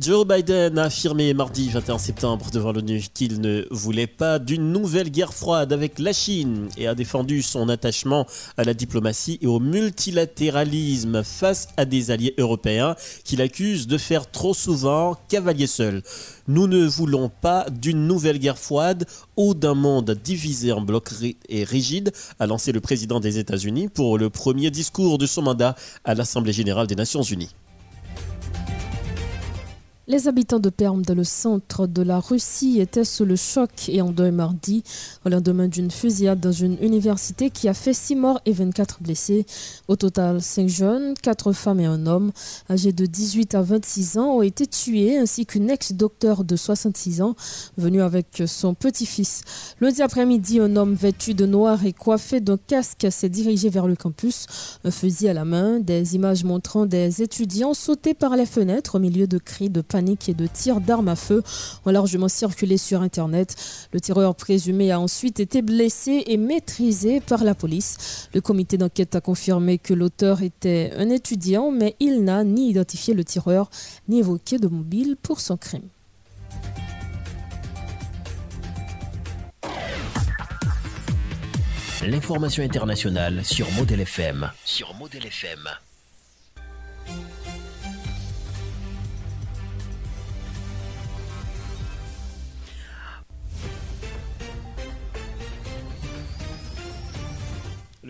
Joe 0.00 0.26
Biden 0.26 0.78
a 0.78 0.84
affirmé 0.84 1.34
mardi 1.34 1.68
21 1.68 1.98
septembre 1.98 2.46
devant 2.50 2.72
l'ONU 2.72 3.04
qu'il 3.12 3.42
ne 3.42 3.66
voulait 3.70 4.06
pas 4.06 4.38
d'une 4.38 4.72
nouvelle 4.72 5.10
guerre 5.10 5.34
froide 5.34 5.74
avec 5.74 5.98
la 5.98 6.14
Chine 6.14 6.70
et 6.78 6.86
a 6.88 6.94
défendu 6.94 7.42
son 7.42 7.68
attachement 7.68 8.26
à 8.56 8.64
la 8.64 8.72
diplomatie 8.72 9.38
et 9.42 9.46
au 9.46 9.60
multilatéralisme 9.60 11.22
face 11.22 11.68
à 11.76 11.84
des 11.84 12.10
alliés 12.10 12.34
européens 12.38 12.96
qu'il 13.24 13.42
accuse 13.42 13.86
de 13.86 13.98
faire 13.98 14.30
trop 14.30 14.54
souvent 14.54 15.18
cavalier 15.28 15.66
seul. 15.66 16.02
Nous 16.48 16.66
ne 16.66 16.86
voulons 16.86 17.28
pas 17.28 17.66
d'une 17.68 18.06
nouvelle 18.06 18.38
guerre 18.38 18.58
froide 18.58 19.04
ou 19.36 19.52
d'un 19.52 19.74
monde 19.74 20.16
divisé 20.24 20.72
en 20.72 20.80
blocs 20.80 21.10
et 21.50 21.64
rigides, 21.64 22.10
a 22.38 22.46
lancé 22.46 22.72
le 22.72 22.80
président 22.80 23.20
des 23.20 23.38
États-Unis 23.38 23.88
pour 23.88 24.16
le 24.16 24.30
premier 24.30 24.70
discours 24.70 25.18
de 25.18 25.26
son 25.26 25.42
mandat 25.42 25.76
à 26.04 26.14
l'Assemblée 26.14 26.54
générale 26.54 26.86
des 26.86 26.96
Nations 26.96 27.22
unies. 27.22 27.54
Les 30.10 30.26
habitants 30.26 30.58
de 30.58 30.70
Perm, 30.70 31.02
dans 31.02 31.14
le 31.14 31.22
centre 31.22 31.86
de 31.86 32.02
la 32.02 32.18
Russie, 32.18 32.80
étaient 32.80 33.04
sous 33.04 33.24
le 33.24 33.36
choc 33.36 33.70
et 33.88 34.02
en 34.02 34.10
deuil 34.10 34.32
mardi 34.32 34.82
au 35.24 35.28
lendemain 35.28 35.68
d'une 35.68 35.92
fusillade 35.92 36.40
dans 36.40 36.50
une 36.50 36.76
université 36.82 37.48
qui 37.48 37.68
a 37.68 37.74
fait 37.74 37.92
6 37.92 38.16
morts 38.16 38.40
et 38.44 38.50
24 38.50 39.04
blessés. 39.04 39.46
Au 39.86 39.94
total, 39.94 40.42
5 40.42 40.68
jeunes, 40.68 41.14
4 41.22 41.52
femmes 41.52 41.78
et 41.78 41.86
un 41.86 42.08
homme 42.08 42.32
âgés 42.68 42.90
de 42.90 43.06
18 43.06 43.54
à 43.54 43.62
26 43.62 44.18
ans 44.18 44.38
ont 44.38 44.42
été 44.42 44.66
tués, 44.66 45.16
ainsi 45.16 45.46
qu'une 45.46 45.70
ex-docteur 45.70 46.42
de 46.42 46.56
66 46.56 47.22
ans 47.22 47.36
venue 47.78 48.02
avec 48.02 48.42
son 48.46 48.74
petit-fils. 48.74 49.42
Lundi 49.80 50.02
après-midi, 50.02 50.58
un 50.58 50.74
homme 50.74 50.94
vêtu 50.94 51.34
de 51.34 51.46
noir 51.46 51.86
et 51.86 51.92
coiffé 51.92 52.40
d'un 52.40 52.58
casque 52.58 53.06
s'est 53.12 53.28
dirigé 53.28 53.68
vers 53.68 53.86
le 53.86 53.94
campus, 53.94 54.46
un 54.82 54.90
fusil 54.90 55.28
à 55.28 55.34
la 55.34 55.44
main, 55.44 55.78
des 55.78 56.16
images 56.16 56.42
montrant 56.42 56.84
des 56.84 57.22
étudiants 57.22 57.74
sauter 57.74 58.12
par 58.12 58.34
les 58.34 58.46
fenêtres 58.46 58.96
au 58.96 58.98
milieu 58.98 59.28
de 59.28 59.38
cris 59.38 59.70
de 59.70 59.80
panique 59.82 59.99
et 60.28 60.34
de 60.34 60.46
tirs 60.46 60.80
d'armes 60.80 61.08
à 61.08 61.16
feu 61.16 61.42
ont 61.84 61.90
largement 61.90 62.28
circulé 62.28 62.76
sur 62.76 63.02
Internet. 63.02 63.54
Le 63.92 64.00
tireur 64.00 64.34
présumé 64.34 64.90
a 64.90 64.98
ensuite 64.98 65.40
été 65.40 65.62
blessé 65.62 66.24
et 66.26 66.36
maîtrisé 66.36 67.20
par 67.20 67.44
la 67.44 67.54
police. 67.54 68.28
Le 68.34 68.40
comité 68.40 68.78
d'enquête 68.78 69.14
a 69.14 69.20
confirmé 69.20 69.78
que 69.78 69.94
l'auteur 69.94 70.42
était 70.42 70.92
un 70.96 71.10
étudiant, 71.10 71.70
mais 71.70 71.96
il 72.00 72.24
n'a 72.24 72.44
ni 72.44 72.70
identifié 72.70 73.14
le 73.14 73.24
tireur, 73.24 73.70
ni 74.08 74.18
évoqué 74.18 74.58
de 74.58 74.68
mobile 74.68 75.16
pour 75.20 75.40
son 75.40 75.56
crime. 75.56 75.88
L'information 82.02 82.64
internationale 82.64 83.44
sur 83.44 83.70
Model 83.72 84.00
FM. 84.00 84.50
Sur 84.64 84.94
Model 84.94 85.26
FM. 85.26 85.68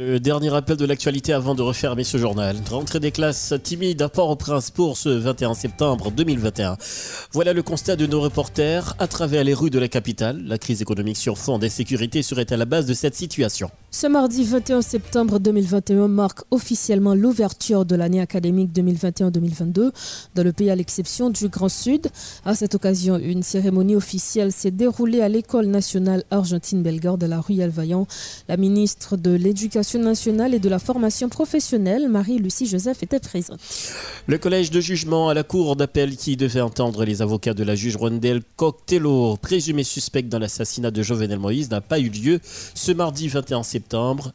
Le 0.02 0.18
dernier 0.18 0.48
rappel 0.48 0.78
de 0.78 0.86
l'actualité 0.86 1.34
avant 1.34 1.54
de 1.54 1.60
refermer 1.60 2.04
ce 2.04 2.16
journal. 2.16 2.56
Rentrée 2.70 3.00
des 3.00 3.10
classes 3.10 3.52
timides 3.62 4.00
à 4.00 4.08
Port-au-Prince 4.08 4.70
pour 4.70 4.96
ce 4.96 5.10
21 5.10 5.52
septembre 5.52 6.10
2021. 6.10 6.78
Voilà 7.32 7.52
le 7.52 7.62
constat 7.62 7.96
de 7.96 8.06
nos 8.06 8.22
reporters 8.22 8.94
à 8.98 9.06
travers 9.06 9.44
les 9.44 9.52
rues 9.52 9.68
de 9.68 9.78
la 9.78 9.88
capitale. 9.88 10.42
La 10.46 10.56
crise 10.56 10.80
économique 10.80 11.18
sur 11.18 11.36
fond 11.36 11.58
d'insécurité 11.58 12.22
serait 12.22 12.50
à 12.50 12.56
la 12.56 12.64
base 12.64 12.86
de 12.86 12.94
cette 12.94 13.14
situation. 13.14 13.70
Ce 13.92 14.06
mardi 14.06 14.44
21 14.44 14.82
septembre 14.82 15.40
2021 15.40 16.06
marque 16.06 16.42
officiellement 16.52 17.12
l'ouverture 17.12 17.84
de 17.84 17.96
l'année 17.96 18.20
académique 18.20 18.70
2021-2022 18.72 19.90
dans 20.36 20.42
le 20.44 20.52
pays 20.52 20.70
à 20.70 20.76
l'exception 20.76 21.28
du 21.28 21.48
Grand 21.48 21.68
Sud. 21.68 22.06
À 22.44 22.54
cette 22.54 22.76
occasion, 22.76 23.18
une 23.18 23.42
cérémonie 23.42 23.96
officielle 23.96 24.52
s'est 24.52 24.70
déroulée 24.70 25.22
à 25.22 25.28
l'École 25.28 25.66
nationale 25.66 26.22
Argentine-Bellegarde 26.30 27.20
de 27.20 27.26
la 27.26 27.40
rue 27.40 27.56
Vaillant. 27.68 28.06
La 28.48 28.56
ministre 28.56 29.16
de 29.16 29.32
l'Éducation 29.32 29.98
nationale 29.98 30.54
et 30.54 30.60
de 30.60 30.68
la 30.68 30.78
formation 30.78 31.28
professionnelle, 31.28 32.08
Marie-Lucie 32.08 32.66
Joseph, 32.66 33.02
était 33.02 33.18
présente. 33.18 33.58
Le 34.28 34.38
collège 34.38 34.70
de 34.70 34.80
jugement 34.80 35.30
à 35.30 35.34
la 35.34 35.42
cour 35.42 35.74
d'appel 35.74 36.16
qui 36.16 36.36
devait 36.36 36.60
entendre 36.60 37.04
les 37.04 37.22
avocats 37.22 37.54
de 37.54 37.64
la 37.64 37.74
juge 37.74 37.96
Rondel 37.96 38.42
Coctello, 38.54 39.36
présumé 39.36 39.82
suspect 39.82 40.22
dans 40.22 40.38
l'assassinat 40.38 40.92
de 40.92 41.02
Jovenel 41.02 41.40
Moïse, 41.40 41.70
n'a 41.70 41.80
pas 41.80 41.98
eu 41.98 42.08
lieu 42.08 42.38
ce 42.74 42.92
mardi 42.92 43.26
21 43.26 43.64
septembre 43.64 43.79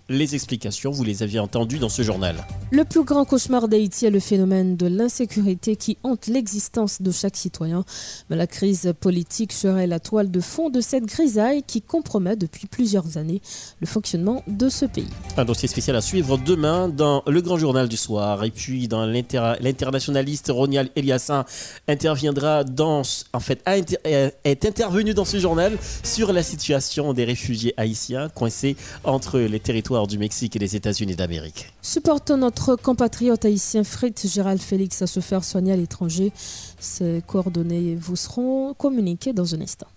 les 0.10 0.36
explications, 0.36 0.92
vous 0.92 1.04
les 1.04 1.24
aviez 1.24 1.40
entendues 1.40 1.80
dans 1.80 1.90
ce 1.90 2.02
journal. 2.02 2.36
Le 2.72 2.84
plus 2.84 3.04
grand 3.04 3.26
cauchemar 3.26 3.68
d'Haïti 3.68 4.06
est 4.06 4.10
le 4.12 4.20
phénomène 4.20 4.76
de 4.76 4.88
l'insécurité 4.88 5.76
qui 5.76 5.98
hante 6.04 6.28
l'existence 6.28 7.02
de 7.02 7.12
chaque 7.12 7.36
citoyen. 7.36 7.86
Mais 8.30 8.36
la 8.36 8.48
crise 8.48 8.94
politique 9.00 9.54
serait 9.54 9.88
la 9.88 10.00
toile 10.00 10.32
de 10.32 10.40
fond 10.40 10.70
de 10.70 10.82
cette 10.82 11.06
grisaille 11.06 11.64
qui 11.64 11.82
compromet 11.82 12.36
depuis 12.36 12.68
plusieurs 12.68 13.18
années 13.18 13.42
le 13.80 13.88
fonctionnement 13.88 14.44
de 14.48 14.70
ce 14.70 14.86
pays. 14.86 15.08
Un 15.38 15.46
dossier 15.46 15.68
spécial 15.68 15.96
à 15.96 16.02
suivre 16.02 16.38
demain 16.38 16.90
dans 16.90 17.24
le 17.28 17.42
grand 17.42 17.58
journal 17.58 17.88
du 17.88 17.98
soir. 17.98 18.44
Et 18.44 18.52
puis 18.52 18.88
dans 18.88 19.06
l'internationaliste 19.06 20.52
Ronial 20.54 20.90
Eliassin 20.96 21.46
interviendra 21.88 22.64
dans, 22.64 23.04
en 23.34 23.40
fait, 23.40 23.64
est 23.66 24.66
intervenu 24.66 25.14
dans 25.14 25.26
ce 25.26 25.40
journal 25.40 25.78
sur 26.04 26.34
la 26.34 26.44
situation 26.44 27.14
des 27.14 27.26
réfugiés 27.26 27.74
haïtiens 27.78 28.30
coincés 28.30 28.76
entre 29.04 29.35
les 29.38 29.60
territoires 29.60 30.08
du 30.08 30.18
Mexique 30.18 30.56
et 30.56 30.60
des 30.60 30.76
États-Unis 30.76 31.16
d'Amérique. 31.16 31.72
Supportons 31.82 32.38
notre 32.38 32.76
compatriote 32.76 33.46
haïtien 33.46 33.84
Fritz 33.84 34.28
Gérald 34.28 34.62
Félix 34.62 35.02
à 35.02 35.08
se 35.08 35.20
faire 35.20 35.44
soigner 35.44 35.74
à 35.74 35.76
l'étranger. 35.76 36.32
Ces 36.80 37.22
coordonnées 37.28 37.96
vous 37.96 38.16
seront 38.16 38.74
communiquées 38.74 39.34
dans 39.34 39.56
un 39.56 39.62
instant. 39.62 39.88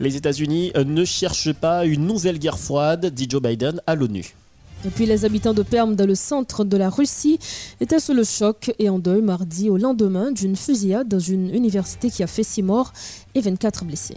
Les 0.00 0.16
États-Unis 0.16 0.72
ne 0.74 1.04
cherchent 1.04 1.52
pas 1.52 1.84
une 1.84 2.06
nouvelle 2.06 2.38
guerre 2.38 2.58
froide, 2.58 3.06
dit 3.06 3.26
Joe 3.28 3.42
Biden 3.42 3.80
à 3.86 3.94
l'ONU. 3.94 4.34
Et 4.84 4.90
puis 4.90 5.06
les 5.06 5.24
habitants 5.24 5.54
de 5.54 5.62
Perm, 5.62 5.96
dans 5.96 6.06
le 6.06 6.14
centre 6.14 6.62
de 6.62 6.76
la 6.76 6.90
Russie, 6.90 7.38
étaient 7.80 7.98
sous 7.98 8.14
le 8.14 8.24
choc 8.24 8.72
et 8.78 8.88
en 8.88 8.98
deuil 8.98 9.22
mardi 9.22 9.70
au 9.70 9.78
lendemain 9.78 10.30
d'une 10.30 10.54
fusillade 10.54 11.08
dans 11.08 11.18
une 11.18 11.52
université 11.52 12.10
qui 12.10 12.22
a 12.22 12.26
fait 12.26 12.42
6 12.42 12.62
morts 12.62 12.92
et 13.34 13.40
24 13.40 13.84
blessés. 13.84 14.16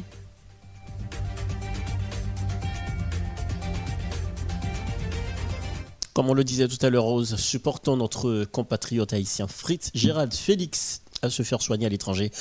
Comme 6.13 6.29
on 6.29 6.33
le 6.33 6.43
disait 6.43 6.67
tout 6.67 6.83
à 6.83 6.89
l'heure, 6.89 7.03
Rose, 7.03 7.35
supportons 7.35 7.95
notre 7.95 8.43
compatriote 8.45 9.13
haïtien 9.13 9.47
Fritz 9.47 9.91
Gérald 9.93 10.33
Félix 10.33 11.01
à 11.21 11.29
se 11.29 11.43
faire 11.43 11.61
soigner 11.61 11.85
à 11.85 11.89
l'étranger. 11.89 12.31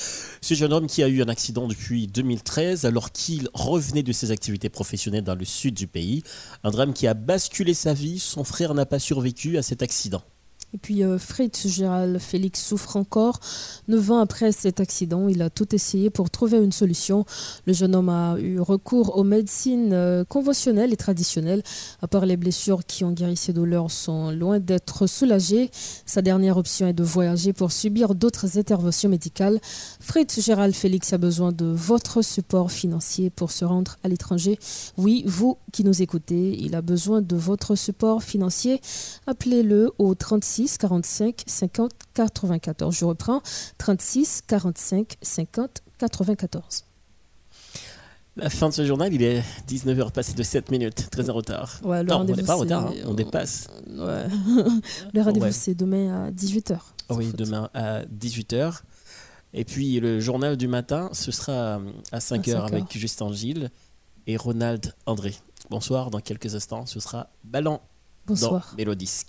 Ce 0.41 0.53
jeune 0.53 0.73
homme 0.73 0.87
qui 0.87 1.03
a 1.03 1.07
eu 1.07 1.21
un 1.21 1.27
accident 1.27 1.67
depuis 1.67 2.07
2013 2.07 2.85
alors 2.85 3.11
qu'il 3.11 3.49
revenait 3.53 4.03
de 4.03 4.11
ses 4.11 4.31
activités 4.31 4.69
professionnelles 4.69 5.23
dans 5.23 5.35
le 5.35 5.45
sud 5.45 5.75
du 5.75 5.87
pays. 5.87 6.23
Un 6.63 6.71
drame 6.71 6.93
qui 6.93 7.07
a 7.07 7.13
basculé 7.13 7.73
sa 7.73 7.93
vie. 7.93 8.19
Son 8.19 8.43
frère 8.43 8.73
n'a 8.73 8.85
pas 8.85 8.99
survécu 8.99 9.57
à 9.57 9.61
cet 9.61 9.83
accident. 9.83 10.23
Et 10.73 10.77
puis 10.77 11.03
euh, 11.03 11.17
Fritz 11.17 11.67
Gérald 11.67 12.19
Félix 12.19 12.63
souffre 12.63 12.95
encore. 12.95 13.39
Neuf 13.87 14.11
ans 14.11 14.19
après 14.19 14.51
cet 14.51 14.79
accident, 14.79 15.27
il 15.27 15.41
a 15.41 15.49
tout 15.49 15.73
essayé 15.73 16.09
pour 16.09 16.29
trouver 16.29 16.59
une 16.59 16.71
solution. 16.71 17.25
Le 17.65 17.73
jeune 17.73 17.95
homme 17.95 18.09
a 18.09 18.37
eu 18.39 18.59
recours 18.59 19.17
aux 19.17 19.23
médecines 19.23 19.93
euh, 19.93 20.23
conventionnelles 20.23 20.93
et 20.93 20.97
traditionnelles. 20.97 21.63
À 22.01 22.07
part 22.07 22.25
les 22.25 22.37
blessures 22.37 22.85
qui 22.85 23.03
ont 23.03 23.11
guéri 23.11 23.35
ses 23.35 23.53
douleurs 23.53 23.89
sont 23.89 24.31
loin 24.31 24.59
d'être 24.59 25.07
soulagées. 25.07 25.71
Sa 26.05 26.21
dernière 26.21 26.57
option 26.57 26.87
est 26.87 26.93
de 26.93 27.03
voyager 27.03 27.51
pour 27.51 27.71
subir 27.71 28.13
d'autres 28.13 28.59
interventions 28.59 29.09
médicales. 29.09 29.59
Fritz 29.99 30.39
Gérald 30.39 30.75
Félix 30.75 31.13
a 31.13 31.17
besoin 31.17 31.51
de 31.51 31.65
votre 31.65 32.21
support 32.21 32.71
financier 32.71 33.31
pour 33.31 33.51
se 33.51 33.65
rendre 33.65 33.97
à 34.03 34.07
l'étranger. 34.07 34.59
Oui, 34.97 35.23
vous 35.25 35.57
qui 35.71 35.83
nous 35.83 36.03
écoutez, 36.03 36.55
il 36.59 36.75
a 36.75 36.81
besoin 36.81 37.21
de 37.21 37.35
votre 37.35 37.75
support 37.75 38.21
financier. 38.21 38.81
Appelez-le 39.25 39.91
au 39.97 40.13
36 40.13 40.58
45 40.67 41.43
50 41.45 41.91
94. 42.13 42.95
Je 42.95 43.05
reprends 43.05 43.41
36 43.77 44.43
45 44.47 45.17
50 45.21 45.81
94. 45.97 46.85
La 48.35 48.49
fin 48.49 48.69
de 48.69 48.73
ce 48.73 48.85
journal, 48.85 49.13
il 49.13 49.21
est 49.21 49.43
19h 49.67 50.11
passé 50.11 50.33
de 50.33 50.43
7 50.43 50.71
minutes, 50.71 51.09
très 51.09 51.29
en 51.29 51.33
retard. 51.33 51.79
Ouais, 51.83 52.03
non, 52.03 52.21
on 52.21 52.23
n'est 52.23 52.41
pas 52.41 52.55
en 52.55 52.59
retard, 52.59 52.87
hein. 52.87 52.93
on 53.05 53.13
dépasse. 53.13 53.67
Ouais. 53.87 54.27
le 55.13 55.21
rendez-vous, 55.21 55.51
c'est 55.51 55.75
demain 55.75 56.27
à 56.27 56.31
18h. 56.31 56.77
Oui, 57.09 57.31
demain 57.35 57.69
à 57.73 58.03
18h. 58.05 58.81
Et 59.53 59.65
puis 59.65 59.99
le 59.99 60.19
journal 60.19 60.55
du 60.57 60.67
matin, 60.67 61.09
ce 61.11 61.31
sera 61.31 61.81
à 62.11 62.19
5h, 62.19 62.65
avec 62.65 62.85
Justin 62.97 63.33
Gilles 63.33 63.71
et 64.27 64.37
Ronald 64.37 64.93
André. 65.05 65.35
Bonsoir, 65.69 66.11
dans 66.11 66.19
quelques 66.19 66.55
instants, 66.55 66.85
ce 66.85 66.99
sera 66.99 67.29
Ballon 67.43 67.81
Bonsoir. 68.25 68.69
dans 68.71 68.77
Mélodisque. 68.77 69.27